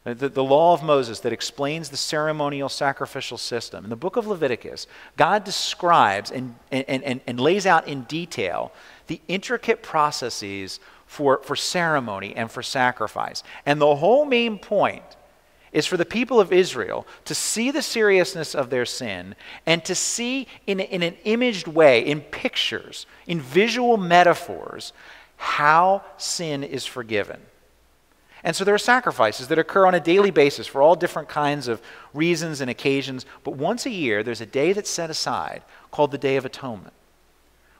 uh, 0.05 0.13
the, 0.13 0.29
the 0.29 0.43
law 0.43 0.73
of 0.73 0.83
Moses 0.83 1.19
that 1.21 1.33
explains 1.33 1.89
the 1.89 1.97
ceremonial 1.97 2.69
sacrificial 2.69 3.37
system. 3.37 3.83
In 3.83 3.89
the 3.89 3.95
book 3.95 4.15
of 4.15 4.27
Leviticus, 4.27 4.87
God 5.17 5.43
describes 5.43 6.31
and, 6.31 6.55
and, 6.71 7.03
and, 7.03 7.21
and 7.25 7.39
lays 7.39 7.65
out 7.65 7.87
in 7.87 8.03
detail 8.03 8.71
the 9.07 9.21
intricate 9.27 9.83
processes 9.83 10.79
for, 11.05 11.41
for 11.43 11.55
ceremony 11.55 12.35
and 12.35 12.49
for 12.49 12.63
sacrifice. 12.63 13.43
And 13.65 13.81
the 13.81 13.95
whole 13.95 14.25
main 14.25 14.59
point 14.59 15.03
is 15.71 15.85
for 15.85 15.97
the 15.97 16.05
people 16.05 16.39
of 16.39 16.51
Israel 16.51 17.05
to 17.25 17.35
see 17.35 17.71
the 17.71 17.81
seriousness 17.81 18.55
of 18.55 18.69
their 18.69 18.85
sin 18.85 19.35
and 19.65 19.83
to 19.85 19.95
see 19.95 20.47
in, 20.65 20.79
in 20.79 21.03
an 21.03 21.15
imaged 21.23 21.67
way, 21.67 22.01
in 22.01 22.21
pictures, 22.21 23.05
in 23.27 23.39
visual 23.39 23.97
metaphors, 23.97 24.93
how 25.37 26.03
sin 26.17 26.63
is 26.63 26.85
forgiven. 26.85 27.39
And 28.43 28.55
so 28.55 28.63
there 28.63 28.75
are 28.75 28.79
sacrifices 28.79 29.47
that 29.49 29.59
occur 29.59 29.85
on 29.85 29.95
a 29.95 29.99
daily 29.99 30.31
basis 30.31 30.65
for 30.65 30.81
all 30.81 30.95
different 30.95 31.27
kinds 31.27 31.67
of 31.67 31.81
reasons 32.13 32.61
and 32.61 32.69
occasions. 32.69 33.25
But 33.43 33.55
once 33.55 33.85
a 33.85 33.89
year, 33.89 34.23
there's 34.23 34.41
a 34.41 34.45
day 34.45 34.73
that's 34.73 34.89
set 34.89 35.09
aside 35.09 35.61
called 35.91 36.11
the 36.11 36.17
Day 36.17 36.37
of 36.37 36.45
Atonement, 36.45 36.93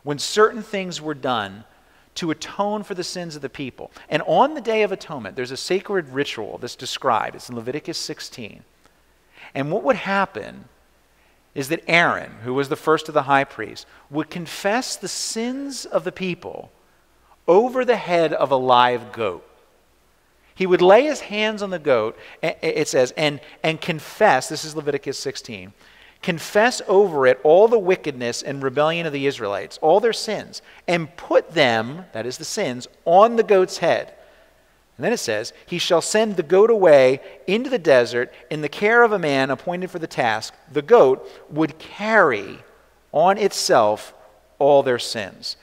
when 0.04 0.19
certain 0.19 0.62
things 0.62 1.02
were 1.02 1.13
done 1.13 1.63
to 2.19 2.32
atone 2.32 2.84
for 2.84 2.95
the 2.95 3.03
sins 3.03 3.38
of 3.38 3.41
the 3.41 3.49
people. 3.49 3.91
And 4.10 4.21
on 4.23 4.53
the 4.53 4.62
Day 4.62 4.84
of 4.84 4.91
Atonement, 4.91 5.38
there's 5.38 5.51
a 5.51 5.58
sacred 5.58 6.10
ritual 6.10 6.58
that's 6.58 6.75
described. 6.75 7.36
It's 7.36 7.47
in 7.47 7.55
Leviticus 7.55 7.97
16. 7.97 8.63
And 9.55 9.71
what 9.71 9.84
would 9.84 9.95
happen 9.95 10.65
is 11.55 11.69
that 11.69 11.82
Aaron, 11.88 12.32
who 12.43 12.53
was 12.53 12.67
the 12.67 12.75
first 12.75 13.08
of 13.08 13.13
the 13.13 13.23
high 13.23 13.45
priests, 13.45 13.86
would 14.10 14.29
confess 14.29 14.97
the 14.97 15.08
sins 15.08 15.86
of 15.86 16.03
the 16.03 16.12
people 16.12 16.73
over 17.47 17.86
the 17.86 17.95
head 17.95 18.34
of 18.34 18.51
a 18.51 18.58
live 18.58 19.13
goat. 19.13 19.45
He 20.53 20.67
would 20.67 20.82
lay 20.82 21.05
his 21.05 21.21
hands 21.21 21.63
on 21.63 21.69
the 21.69 21.79
goat, 21.79 22.17
it 22.43 22.89
says, 22.89 23.13
and, 23.15 23.39
and 23.63 23.79
confess, 23.79 24.49
this 24.49 24.65
is 24.65 24.75
Leviticus 24.75 25.17
16, 25.17 25.71
confess 26.21 26.82
over 26.88 27.25
it 27.27 27.39
all 27.43 27.67
the 27.67 27.79
wickedness 27.79 28.41
and 28.41 28.62
rebellion 28.62 29.05
of 29.05 29.13
the 29.13 29.27
Israelites, 29.27 29.77
all 29.82 29.99
their 29.99 30.13
sins, 30.13 30.62
and 30.88 31.15
put 31.15 31.51
them, 31.51 32.05
that 32.13 32.25
is 32.25 32.38
the 32.38 32.45
sins, 32.45 32.88
on 33.05 33.36
the 33.36 33.43
goat's 33.43 33.77
head. 33.77 34.13
And 34.97 35.05
then 35.05 35.13
it 35.13 35.17
says, 35.17 35.53
He 35.65 35.77
shall 35.77 36.01
send 36.01 36.36
the 36.36 36.43
goat 36.43 36.69
away 36.69 37.21
into 37.47 37.69
the 37.69 37.79
desert 37.79 38.34
in 38.49 38.62
the 38.62 38.67
care 38.67 39.01
of 39.01 39.13
a 39.13 39.19
man 39.19 39.49
appointed 39.49 39.89
for 39.89 39.99
the 39.99 40.08
task. 40.08 40.53
The 40.71 40.82
goat 40.82 41.25
would 41.49 41.79
carry 41.79 42.60
on 43.13 43.38
itself 43.38 44.13
all 44.58 44.84
their 44.84 44.99
sins. 44.99 45.55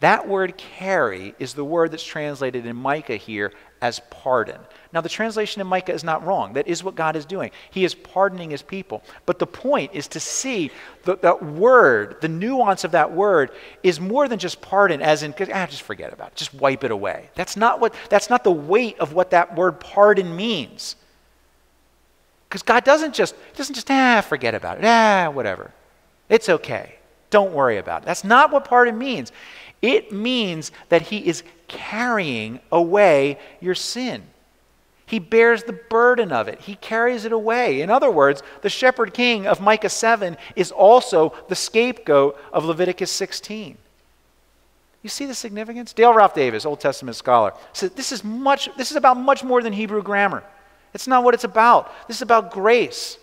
That 0.00 0.28
word 0.28 0.58
carry 0.58 1.34
is 1.38 1.54
the 1.54 1.64
word 1.64 1.90
that's 1.90 2.04
translated 2.04 2.66
in 2.66 2.76
Micah 2.76 3.16
here 3.16 3.52
as 3.82 4.00
pardon. 4.08 4.58
Now, 4.92 5.00
the 5.00 5.08
translation 5.08 5.60
in 5.60 5.66
Micah 5.66 5.92
is 5.92 6.04
not 6.04 6.24
wrong. 6.24 6.52
That 6.52 6.68
is 6.68 6.84
what 6.84 6.94
God 6.94 7.16
is 7.16 7.24
doing. 7.24 7.50
He 7.70 7.84
is 7.84 7.94
pardoning 7.94 8.50
his 8.50 8.62
people. 8.62 9.02
But 9.26 9.38
the 9.38 9.46
point 9.46 9.90
is 9.94 10.06
to 10.08 10.20
see 10.20 10.70
that, 11.04 11.42
word, 11.42 12.18
the 12.20 12.28
nuance 12.28 12.84
of 12.84 12.92
that 12.92 13.10
word, 13.10 13.50
is 13.82 13.98
more 13.98 14.28
than 14.28 14.38
just 14.38 14.60
pardon, 14.60 15.02
as 15.02 15.22
in, 15.22 15.34
ah, 15.52 15.66
just 15.66 15.82
forget 15.82 16.12
about 16.12 16.28
it, 16.28 16.36
just 16.36 16.54
wipe 16.54 16.84
it 16.84 16.90
away. 16.90 17.30
That's 17.34 17.56
not, 17.56 17.80
what, 17.80 17.94
that's 18.08 18.30
not 18.30 18.44
the 18.44 18.52
weight 18.52 18.98
of 19.00 19.14
what 19.14 19.30
that 19.30 19.56
word 19.56 19.80
pardon 19.80 20.36
means. 20.36 20.96
Because 22.48 22.62
God 22.62 22.84
doesn't 22.84 23.14
just, 23.14 23.34
doesn't 23.56 23.74
just, 23.74 23.90
ah, 23.90 24.20
forget 24.20 24.54
about 24.54 24.78
it, 24.78 24.84
ah, 24.84 25.30
whatever. 25.30 25.72
It's 26.28 26.48
okay. 26.48 26.96
Don't 27.30 27.54
worry 27.54 27.78
about 27.78 28.02
it. 28.02 28.04
That's 28.04 28.24
not 28.24 28.52
what 28.52 28.66
pardon 28.66 28.98
means. 28.98 29.32
It 29.82 30.12
means 30.12 30.70
that 30.88 31.02
he 31.02 31.18
is 31.18 31.42
carrying 31.66 32.60
away 32.70 33.38
your 33.60 33.74
sin. 33.74 34.22
He 35.04 35.18
bears 35.18 35.64
the 35.64 35.74
burden 35.74 36.32
of 36.32 36.48
it. 36.48 36.60
He 36.60 36.76
carries 36.76 37.26
it 37.26 37.32
away. 37.32 37.82
In 37.82 37.90
other 37.90 38.10
words, 38.10 38.42
the 38.62 38.70
shepherd 38.70 39.12
king 39.12 39.46
of 39.46 39.60
Micah 39.60 39.90
7 39.90 40.38
is 40.56 40.72
also 40.72 41.34
the 41.48 41.54
scapegoat 41.54 42.38
of 42.52 42.64
Leviticus 42.64 43.10
16. 43.10 43.76
You 45.02 45.10
see 45.10 45.26
the 45.26 45.34
significance? 45.34 45.92
Dale 45.92 46.14
Ralph 46.14 46.34
Davis, 46.34 46.64
Old 46.64 46.80
Testament 46.80 47.16
scholar, 47.16 47.52
said 47.72 47.96
this 47.96 48.12
is 48.12 48.22
much 48.22 48.74
this 48.76 48.90
is 48.90 48.96
about 48.96 49.16
much 49.16 49.42
more 49.42 49.60
than 49.60 49.72
Hebrew 49.72 50.02
grammar. 50.02 50.44
It's 50.94 51.08
not 51.08 51.24
what 51.24 51.34
it's 51.34 51.44
about. 51.44 51.92
This 52.06 52.18
is 52.18 52.22
about 52.22 52.52
grace. 52.52 53.18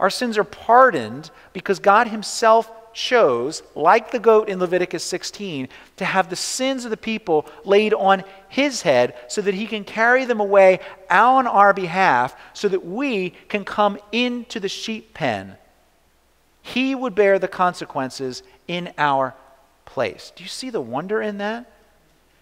Our 0.00 0.10
sins 0.10 0.38
are 0.38 0.44
pardoned 0.44 1.30
because 1.52 1.78
God 1.78 2.08
himself 2.08 2.70
chose, 2.94 3.62
like 3.74 4.10
the 4.10 4.18
goat 4.18 4.48
in 4.48 4.58
Leviticus 4.58 5.04
16, 5.04 5.68
to 5.96 6.04
have 6.04 6.28
the 6.28 6.36
sins 6.36 6.84
of 6.84 6.90
the 6.90 6.96
people 6.96 7.46
laid 7.64 7.94
on 7.94 8.24
his 8.48 8.82
head 8.82 9.14
so 9.28 9.40
that 9.42 9.54
he 9.54 9.66
can 9.66 9.84
carry 9.84 10.24
them 10.24 10.40
away 10.40 10.80
on 11.10 11.46
our 11.46 11.72
behalf 11.72 12.34
so 12.52 12.68
that 12.68 12.84
we 12.84 13.30
can 13.48 13.64
come 13.64 13.98
into 14.12 14.60
the 14.60 14.68
sheep 14.68 15.14
pen. 15.14 15.56
He 16.62 16.94
would 16.94 17.14
bear 17.14 17.38
the 17.38 17.48
consequences 17.48 18.42
in 18.68 18.92
our 18.96 19.34
place. 19.84 20.32
Do 20.36 20.44
you 20.44 20.48
see 20.48 20.70
the 20.70 20.80
wonder 20.80 21.20
in 21.20 21.38
that? 21.38 21.70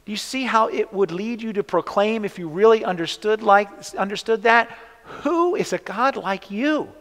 Do 0.04 0.12
you 0.12 0.18
see 0.18 0.44
how 0.44 0.68
it 0.68 0.92
would 0.92 1.10
lead 1.10 1.42
you 1.42 1.52
to 1.54 1.62
proclaim 1.62 2.24
if 2.24 2.38
you 2.38 2.48
really 2.48 2.84
understood 2.84 3.42
like 3.42 3.68
understood 3.94 4.42
that? 4.42 4.70
Who 5.22 5.56
is 5.56 5.72
a 5.72 5.78
God 5.78 6.16
like 6.16 6.50
you? 6.50 6.92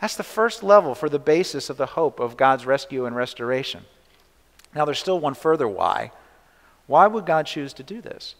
That's 0.00 0.16
the 0.16 0.22
first 0.22 0.62
level 0.62 0.94
for 0.94 1.08
the 1.08 1.18
basis 1.18 1.70
of 1.70 1.76
the 1.76 1.86
hope 1.86 2.20
of 2.20 2.36
God's 2.36 2.66
rescue 2.66 3.06
and 3.06 3.16
restoration. 3.16 3.84
Now, 4.74 4.84
there's 4.84 4.98
still 4.98 5.18
one 5.18 5.34
further 5.34 5.66
why. 5.66 6.12
Why 6.86 7.06
would 7.06 7.26
God 7.26 7.46
choose 7.46 7.72
to 7.74 7.82
do 7.82 8.00
this? 8.00 8.34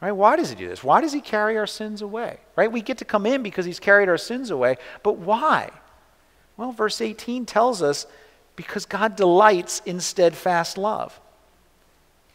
Right? 0.00 0.12
Why 0.12 0.36
does 0.36 0.50
he 0.50 0.56
do 0.56 0.68
this? 0.68 0.84
Why 0.84 1.00
does 1.00 1.12
he 1.12 1.20
carry 1.20 1.56
our 1.56 1.66
sins 1.66 2.02
away? 2.02 2.38
Right? 2.54 2.70
We 2.70 2.82
get 2.82 2.98
to 2.98 3.04
come 3.04 3.24
in 3.24 3.42
because 3.42 3.64
he's 3.64 3.80
carried 3.80 4.08
our 4.08 4.18
sins 4.18 4.50
away, 4.50 4.76
but 5.02 5.16
why? 5.16 5.70
Well, 6.56 6.72
verse 6.72 7.00
18 7.00 7.46
tells 7.46 7.82
us 7.82 8.06
because 8.56 8.84
God 8.84 9.16
delights 9.16 9.80
in 9.86 10.00
steadfast 10.00 10.76
love. 10.76 11.18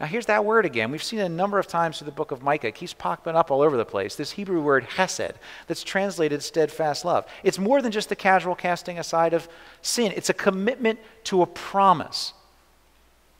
Now, 0.01 0.07
here's 0.07 0.25
that 0.25 0.43
word 0.43 0.65
again. 0.65 0.89
We've 0.89 1.03
seen 1.03 1.19
it 1.19 1.25
a 1.25 1.29
number 1.29 1.59
of 1.59 1.67
times 1.67 1.99
through 1.99 2.07
the 2.07 2.11
book 2.11 2.31
of 2.31 2.41
Micah. 2.41 2.69
It 2.69 2.73
keeps 2.73 2.91
popping 2.91 3.35
up 3.35 3.51
all 3.51 3.61
over 3.61 3.77
the 3.77 3.85
place. 3.85 4.15
This 4.15 4.31
Hebrew 4.31 4.59
word 4.59 4.83
hesed, 4.85 5.33
that's 5.67 5.83
translated 5.83 6.41
steadfast 6.41 7.05
love. 7.05 7.27
It's 7.43 7.59
more 7.59 7.83
than 7.83 7.91
just 7.91 8.09
the 8.09 8.15
casual 8.15 8.55
casting 8.55 8.97
aside 8.97 9.35
of 9.35 9.47
sin, 9.83 10.11
it's 10.15 10.31
a 10.31 10.33
commitment 10.33 10.97
to 11.25 11.43
a 11.43 11.45
promise. 11.45 12.33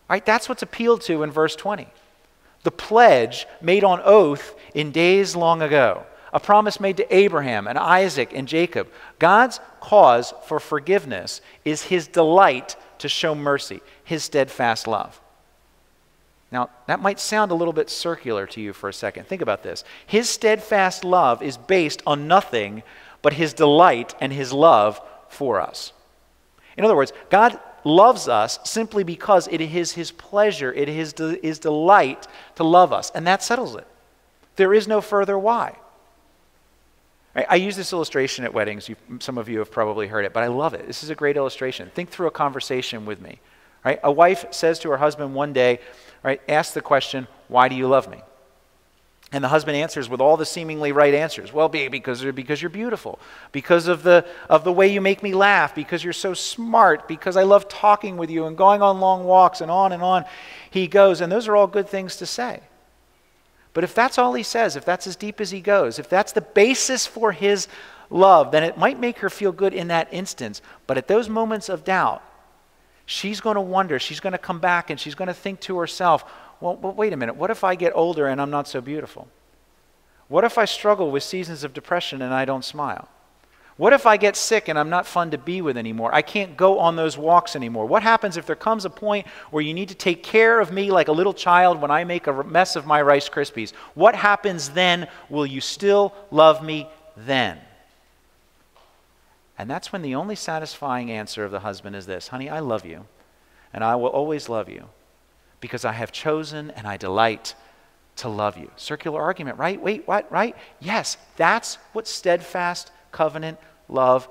Right? 0.08 0.24
That's 0.24 0.48
what's 0.48 0.62
appealed 0.62 1.02
to 1.04 1.24
in 1.24 1.32
verse 1.32 1.56
20. 1.56 1.88
The 2.62 2.72
pledge 2.72 3.48
made 3.60 3.84
on 3.84 4.00
oath 4.04 4.54
in 4.76 4.92
days 4.92 5.36
long 5.36 5.64
ago, 5.64 6.06
a 6.32 6.40
promise 6.40 6.80
made 6.80 6.98
to 6.98 7.16
Abraham 7.16 7.66
and 7.66 7.76
Isaac 7.76 8.34
and 8.36 8.48
Jacob. 8.48 8.88
God's 9.18 9.60
cause 9.80 10.32
for 10.46 10.60
forgiveness 10.60 11.42
is 11.66 11.82
his 11.82 12.08
delight 12.08 12.76
to 13.00 13.10
show 13.10 13.34
mercy, 13.34 13.82
his 14.04 14.24
steadfast 14.24 14.86
love. 14.86 15.20
Now, 16.52 16.70
that 16.88 17.02
might 17.02 17.20
sound 17.20 17.52
a 17.52 17.56
little 17.56 17.74
bit 17.74 17.90
circular 17.90 18.46
to 18.48 18.62
you 18.62 18.74
for 18.74 18.90
a 18.90 18.94
second. 18.94 19.26
Think 19.26 19.42
about 19.42 19.64
this. 19.64 19.84
His 20.06 20.30
steadfast 20.30 21.06
love 21.06 21.42
is 21.42 21.58
based 21.58 22.04
on 22.06 22.28
nothing 22.28 22.84
but 23.22 23.34
his 23.34 23.54
delight 23.54 24.16
and 24.20 24.34
his 24.34 24.52
love 24.52 25.00
for 25.30 25.62
us. 25.62 25.94
In 26.78 26.84
other 26.84 26.96
words, 26.96 27.14
God 27.30 27.58
loves 27.84 28.28
us 28.28 28.60
simply 28.64 29.04
because 29.04 29.48
it 29.48 29.62
is 29.62 29.94
his 29.94 30.12
pleasure, 30.12 30.74
it 30.74 30.90
is 30.90 31.14
his 31.42 31.60
delight 31.60 32.28
to 32.56 32.64
love 32.64 32.92
us, 32.92 33.12
and 33.12 33.26
that 33.28 33.44
settles 33.44 33.76
it. 33.76 33.88
There 34.58 34.74
is 34.74 34.88
no 34.88 35.02
further 35.02 35.40
why. 35.40 35.78
I 37.34 37.56
use 37.56 37.78
this 37.78 37.94
illustration 37.94 38.44
at 38.44 38.54
weddings. 38.54 38.90
some 39.20 39.38
of 39.38 39.48
you 39.48 39.60
have 39.60 39.72
probably 39.72 40.08
heard 40.08 40.26
it, 40.26 40.34
but 40.34 40.44
I 40.44 40.48
love 40.48 40.74
it. 40.74 40.86
This 40.86 41.02
is 41.02 41.10
a 41.10 41.16
great 41.16 41.38
illustration. 41.38 41.90
Think 41.96 42.10
through 42.10 42.28
a 42.28 42.32
conversation 42.32 43.06
with 43.06 43.22
me. 43.22 43.40
Right? 43.84 44.00
A 44.04 44.12
wife 44.12 44.46
says 44.52 44.80
to 44.80 44.90
her 44.90 44.98
husband 44.98 45.34
one 45.34 45.54
day, 45.54 45.80
right, 46.24 46.42
ask 46.48 46.74
the 46.74 46.82
question, 46.82 47.28
Why 47.48 47.68
do 47.68 47.76
you 47.76 47.88
love 47.88 48.10
me? 48.10 48.22
And 49.34 49.44
the 49.44 49.48
husband 49.48 49.78
answers 49.78 50.10
with 50.10 50.20
all 50.20 50.36
the 50.36 50.46
seemingly 50.46 50.92
right 50.92 51.14
answers. 51.14 51.54
Well, 51.54 51.70
because, 51.70 52.22
because 52.22 52.62
you're 52.62 52.70
beautiful, 52.70 53.18
because 53.54 53.88
of 53.88 54.04
the, 54.04 54.26
of 54.50 54.66
the 54.66 54.74
way 54.74 54.92
you 54.92 55.00
make 55.00 55.24
me 55.24 55.34
laugh, 55.34 55.74
because 55.74 56.04
you're 56.04 56.12
so 56.12 56.34
smart, 56.34 57.08
because 57.08 57.38
I 57.38 57.44
love 57.44 57.70
talking 57.70 58.18
with 58.18 58.30
you 58.30 58.46
and 58.46 58.58
going 58.58 58.82
on 58.82 59.00
long 59.00 59.24
walks 59.24 59.62
and 59.62 59.72
on 59.72 59.94
and 59.94 60.04
on. 60.04 60.26
He 60.70 60.88
goes, 60.88 61.22
and 61.22 61.32
those 61.32 61.48
are 61.48 61.56
all 61.56 61.68
good 61.68 61.88
things 61.88 62.18
to 62.18 62.26
say. 62.26 62.60
But 63.74 63.86
if 63.86 63.96
that's 63.96 64.18
all 64.18 64.34
he 64.34 64.44
says, 64.44 64.76
if 64.76 64.84
that's 64.84 65.08
as 65.08 65.16
deep 65.16 65.40
as 65.40 65.52
he 65.52 65.62
goes, 65.62 65.98
if 65.98 66.10
that's 66.10 66.34
the 66.34 66.42
basis 66.42 67.08
for 67.08 67.32
his 67.32 67.70
love, 68.10 68.52
then 68.52 68.64
it 68.64 68.78
might 68.78 69.00
make 69.00 69.20
her 69.20 69.30
feel 69.30 69.54
good 69.54 69.74
in 69.74 69.88
that 69.88 70.10
instance. 70.12 70.62
But 70.88 70.98
at 70.98 71.08
those 71.08 71.30
moments 71.30 71.70
of 71.70 71.86
doubt, 71.86 72.22
she's 73.12 73.42
going 73.42 73.56
to 73.56 73.62
wonder, 73.62 74.00
she's 74.00 74.22
going 74.22 74.32
to 74.32 74.40
come 74.40 74.60
back 74.60 74.90
and 74.90 75.00
she's 75.00 75.16
going 75.16 75.28
to 75.28 75.34
think 75.34 75.60
to 75.60 75.78
herself, 75.78 76.24
well, 76.62 76.78
well, 76.78 76.94
wait 76.94 77.12
a 77.12 77.18
minute, 77.18 77.36
what 77.36 77.52
if 77.52 77.64
I 77.64 77.76
get 77.76 77.92
older 77.94 78.28
and 78.28 78.42
I'm 78.42 78.50
not 78.50 78.68
so 78.68 78.80
beautiful? 78.80 79.28
What 80.30 80.46
if 80.46 80.58
I 80.58 80.64
struggle 80.64 81.12
with 81.12 81.22
seasons 81.22 81.66
of 81.66 81.74
depression 81.74 82.22
and 82.22 82.34
I 82.34 82.46
don't 82.46 82.64
smile? 82.64 83.10
What 83.76 83.92
if 83.92 84.06
I 84.06 84.16
get 84.16 84.38
sick 84.38 84.70
and 84.70 84.80
I'm 84.80 84.90
not 84.90 85.06
fun 85.06 85.32
to 85.32 85.38
be 85.38 85.62
with 85.62 85.76
anymore? 85.76 86.14
I 86.14 86.22
can't 86.22 86.56
go 86.56 86.80
on 86.80 86.96
those 86.96 87.18
walks 87.18 87.56
anymore. 87.56 87.86
What 87.86 88.04
happens 88.04 88.38
if 88.38 88.46
there 88.46 88.56
comes 88.56 88.86
a 88.86 88.90
point 88.90 89.28
where 89.50 89.64
you 89.64 89.74
need 89.74 89.90
to 89.90 89.96
take 89.96 90.24
care 90.24 90.62
of 90.62 90.72
me 90.72 90.90
like 90.90 91.10
a 91.10 91.12
little 91.12 91.34
child 91.34 91.82
when 91.82 91.92
I 91.92 92.06
make 92.06 92.28
a 92.28 92.44
mess 92.44 92.78
of 92.78 92.86
my 92.86 93.02
Rice 93.02 93.28
Krispies? 93.28 93.74
What 93.94 94.16
happens 94.16 94.70
then? 94.70 95.08
Will 95.30 95.46
you 95.46 95.60
still 95.60 96.14
love 96.30 96.64
me 96.64 96.88
then? 97.18 97.60
And 99.62 99.70
that's 99.70 99.94
when 99.94 100.02
the 100.02 100.16
only 100.16 100.34
satisfying 100.34 101.12
answer 101.12 101.46
of 101.46 101.52
the 101.52 101.60
husband 101.60 101.96
is 101.96 102.08
this 102.08 102.30
Honey, 102.30 102.50
I 102.50 102.62
love 102.62 102.84
you, 102.84 103.06
and 103.72 103.84
I 103.84 103.96
will 103.96 104.10
always 104.10 104.50
love 104.50 104.70
you 104.70 104.90
because 105.60 105.86
I 105.86 105.92
have 105.92 106.12
chosen 106.12 106.72
and 106.72 106.88
I 106.88 106.98
delight 106.98 107.54
to 108.16 108.28
love 108.28 108.58
you. 108.58 108.72
Circular 108.76 109.22
argument, 109.22 109.60
right? 109.60 109.80
Wait, 109.80 110.08
what? 110.08 110.32
Right? 110.32 110.56
Yes, 110.80 111.16
that's 111.38 111.76
what 111.94 112.08
steadfast 112.08 112.92
covenant 113.12 113.60
love 113.88 114.28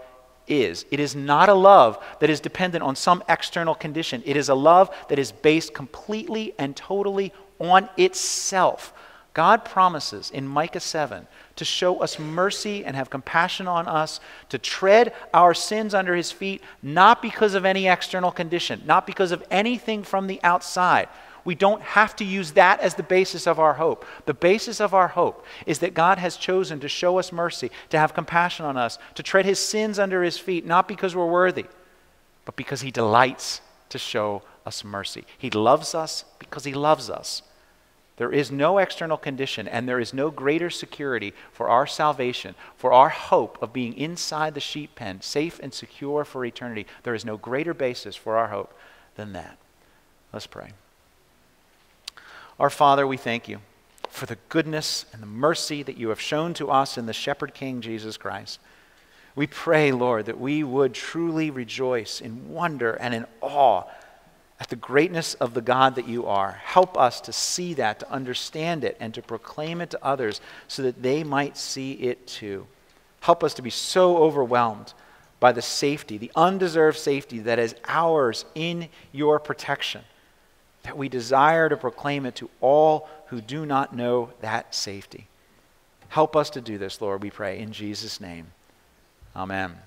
is. 0.48 0.84
It 0.90 0.98
is 0.98 1.14
not 1.14 1.48
a 1.48 1.54
love 1.54 2.04
that 2.18 2.28
is 2.28 2.40
dependent 2.40 2.82
on 2.82 2.96
some 2.96 3.22
external 3.28 3.76
condition. 3.76 4.24
It 4.26 4.36
is 4.36 4.48
a 4.48 4.54
love 4.56 4.92
that 5.10 5.20
is 5.20 5.30
based 5.30 5.74
completely 5.74 6.54
and 6.58 6.74
totally 6.74 7.32
on 7.60 7.88
itself. 7.96 8.92
God 9.32 9.64
promises 9.64 10.32
in 10.32 10.48
Micah 10.48 10.80
7 10.80 11.28
to 11.60 11.64
show 11.66 11.98
us 11.98 12.18
mercy 12.18 12.86
and 12.86 12.96
have 12.96 13.10
compassion 13.10 13.68
on 13.68 13.86
us, 13.86 14.18
to 14.48 14.56
tread 14.56 15.12
our 15.34 15.52
sins 15.52 15.92
under 15.92 16.16
his 16.16 16.32
feet, 16.32 16.62
not 16.82 17.20
because 17.20 17.52
of 17.52 17.66
any 17.66 17.86
external 17.86 18.30
condition, 18.30 18.80
not 18.86 19.06
because 19.06 19.30
of 19.30 19.44
anything 19.50 20.02
from 20.02 20.26
the 20.26 20.40
outside. 20.42 21.06
We 21.44 21.54
don't 21.54 21.82
have 21.82 22.16
to 22.16 22.24
use 22.24 22.52
that 22.52 22.80
as 22.80 22.94
the 22.94 23.02
basis 23.02 23.46
of 23.46 23.58
our 23.58 23.74
hope. 23.74 24.06
The 24.24 24.32
basis 24.32 24.80
of 24.80 24.94
our 24.94 25.08
hope 25.08 25.44
is 25.66 25.80
that 25.80 25.92
God 25.92 26.16
has 26.16 26.38
chosen 26.38 26.80
to 26.80 26.88
show 26.88 27.18
us 27.18 27.30
mercy, 27.30 27.70
to 27.90 27.98
have 27.98 28.14
compassion 28.14 28.64
on 28.64 28.78
us, 28.78 28.98
to 29.16 29.22
tread 29.22 29.44
his 29.44 29.58
sins 29.58 29.98
under 29.98 30.22
his 30.22 30.38
feet, 30.38 30.64
not 30.64 30.88
because 30.88 31.14
we're 31.14 31.30
worthy, 31.30 31.66
but 32.46 32.56
because 32.56 32.80
he 32.80 32.90
delights 32.90 33.60
to 33.90 33.98
show 33.98 34.40
us 34.64 34.82
mercy. 34.82 35.26
He 35.36 35.50
loves 35.50 35.94
us 35.94 36.24
because 36.38 36.64
he 36.64 36.72
loves 36.72 37.10
us. 37.10 37.42
There 38.20 38.30
is 38.30 38.52
no 38.52 38.76
external 38.76 39.16
condition, 39.16 39.66
and 39.66 39.88
there 39.88 39.98
is 39.98 40.12
no 40.12 40.30
greater 40.30 40.68
security 40.68 41.32
for 41.52 41.70
our 41.70 41.86
salvation, 41.86 42.54
for 42.76 42.92
our 42.92 43.08
hope 43.08 43.56
of 43.62 43.72
being 43.72 43.96
inside 43.96 44.52
the 44.52 44.60
sheep 44.60 44.94
pen, 44.94 45.22
safe 45.22 45.58
and 45.62 45.72
secure 45.72 46.26
for 46.26 46.44
eternity. 46.44 46.86
There 47.02 47.14
is 47.14 47.24
no 47.24 47.38
greater 47.38 47.72
basis 47.72 48.16
for 48.16 48.36
our 48.36 48.48
hope 48.48 48.74
than 49.16 49.32
that. 49.32 49.56
Let's 50.34 50.46
pray. 50.46 50.72
Our 52.58 52.68
Father, 52.68 53.06
we 53.06 53.16
thank 53.16 53.48
you 53.48 53.60
for 54.10 54.26
the 54.26 54.36
goodness 54.50 55.06
and 55.14 55.22
the 55.22 55.26
mercy 55.26 55.82
that 55.82 55.96
you 55.96 56.10
have 56.10 56.20
shown 56.20 56.52
to 56.52 56.70
us 56.70 56.98
in 56.98 57.06
the 57.06 57.14
Shepherd 57.14 57.54
King 57.54 57.80
Jesus 57.80 58.18
Christ. 58.18 58.60
We 59.34 59.46
pray, 59.46 59.92
Lord, 59.92 60.26
that 60.26 60.38
we 60.38 60.62
would 60.62 60.92
truly 60.92 61.50
rejoice 61.50 62.20
in 62.20 62.50
wonder 62.50 62.92
and 62.92 63.14
in 63.14 63.24
awe 63.40 63.84
at 64.60 64.68
the 64.68 64.76
greatness 64.76 65.34
of 65.34 65.54
the 65.54 65.62
God 65.62 65.94
that 65.94 66.06
you 66.06 66.26
are. 66.26 66.52
Help 66.52 66.96
us 66.96 67.20
to 67.22 67.32
see 67.32 67.74
that, 67.74 67.98
to 68.00 68.12
understand 68.12 68.84
it, 68.84 68.96
and 69.00 69.14
to 69.14 69.22
proclaim 69.22 69.80
it 69.80 69.90
to 69.90 70.04
others 70.04 70.40
so 70.68 70.82
that 70.82 71.02
they 71.02 71.24
might 71.24 71.56
see 71.56 71.92
it 71.92 72.26
too. 72.26 72.66
Help 73.20 73.42
us 73.42 73.54
to 73.54 73.62
be 73.62 73.70
so 73.70 74.18
overwhelmed 74.18 74.92
by 75.40 75.52
the 75.52 75.62
safety, 75.62 76.18
the 76.18 76.30
undeserved 76.36 76.98
safety 76.98 77.38
that 77.38 77.58
is 77.58 77.74
ours 77.88 78.44
in 78.54 78.88
your 79.12 79.40
protection, 79.40 80.02
that 80.82 80.98
we 80.98 81.08
desire 81.08 81.70
to 81.70 81.76
proclaim 81.76 82.26
it 82.26 82.34
to 82.34 82.50
all 82.60 83.08
who 83.28 83.40
do 83.40 83.64
not 83.64 83.96
know 83.96 84.30
that 84.42 84.74
safety. 84.74 85.26
Help 86.08 86.36
us 86.36 86.50
to 86.50 86.60
do 86.60 86.76
this, 86.76 87.00
Lord, 87.00 87.22
we 87.22 87.30
pray, 87.30 87.58
in 87.58 87.72
Jesus' 87.72 88.20
name. 88.20 88.48
Amen. 89.34 89.78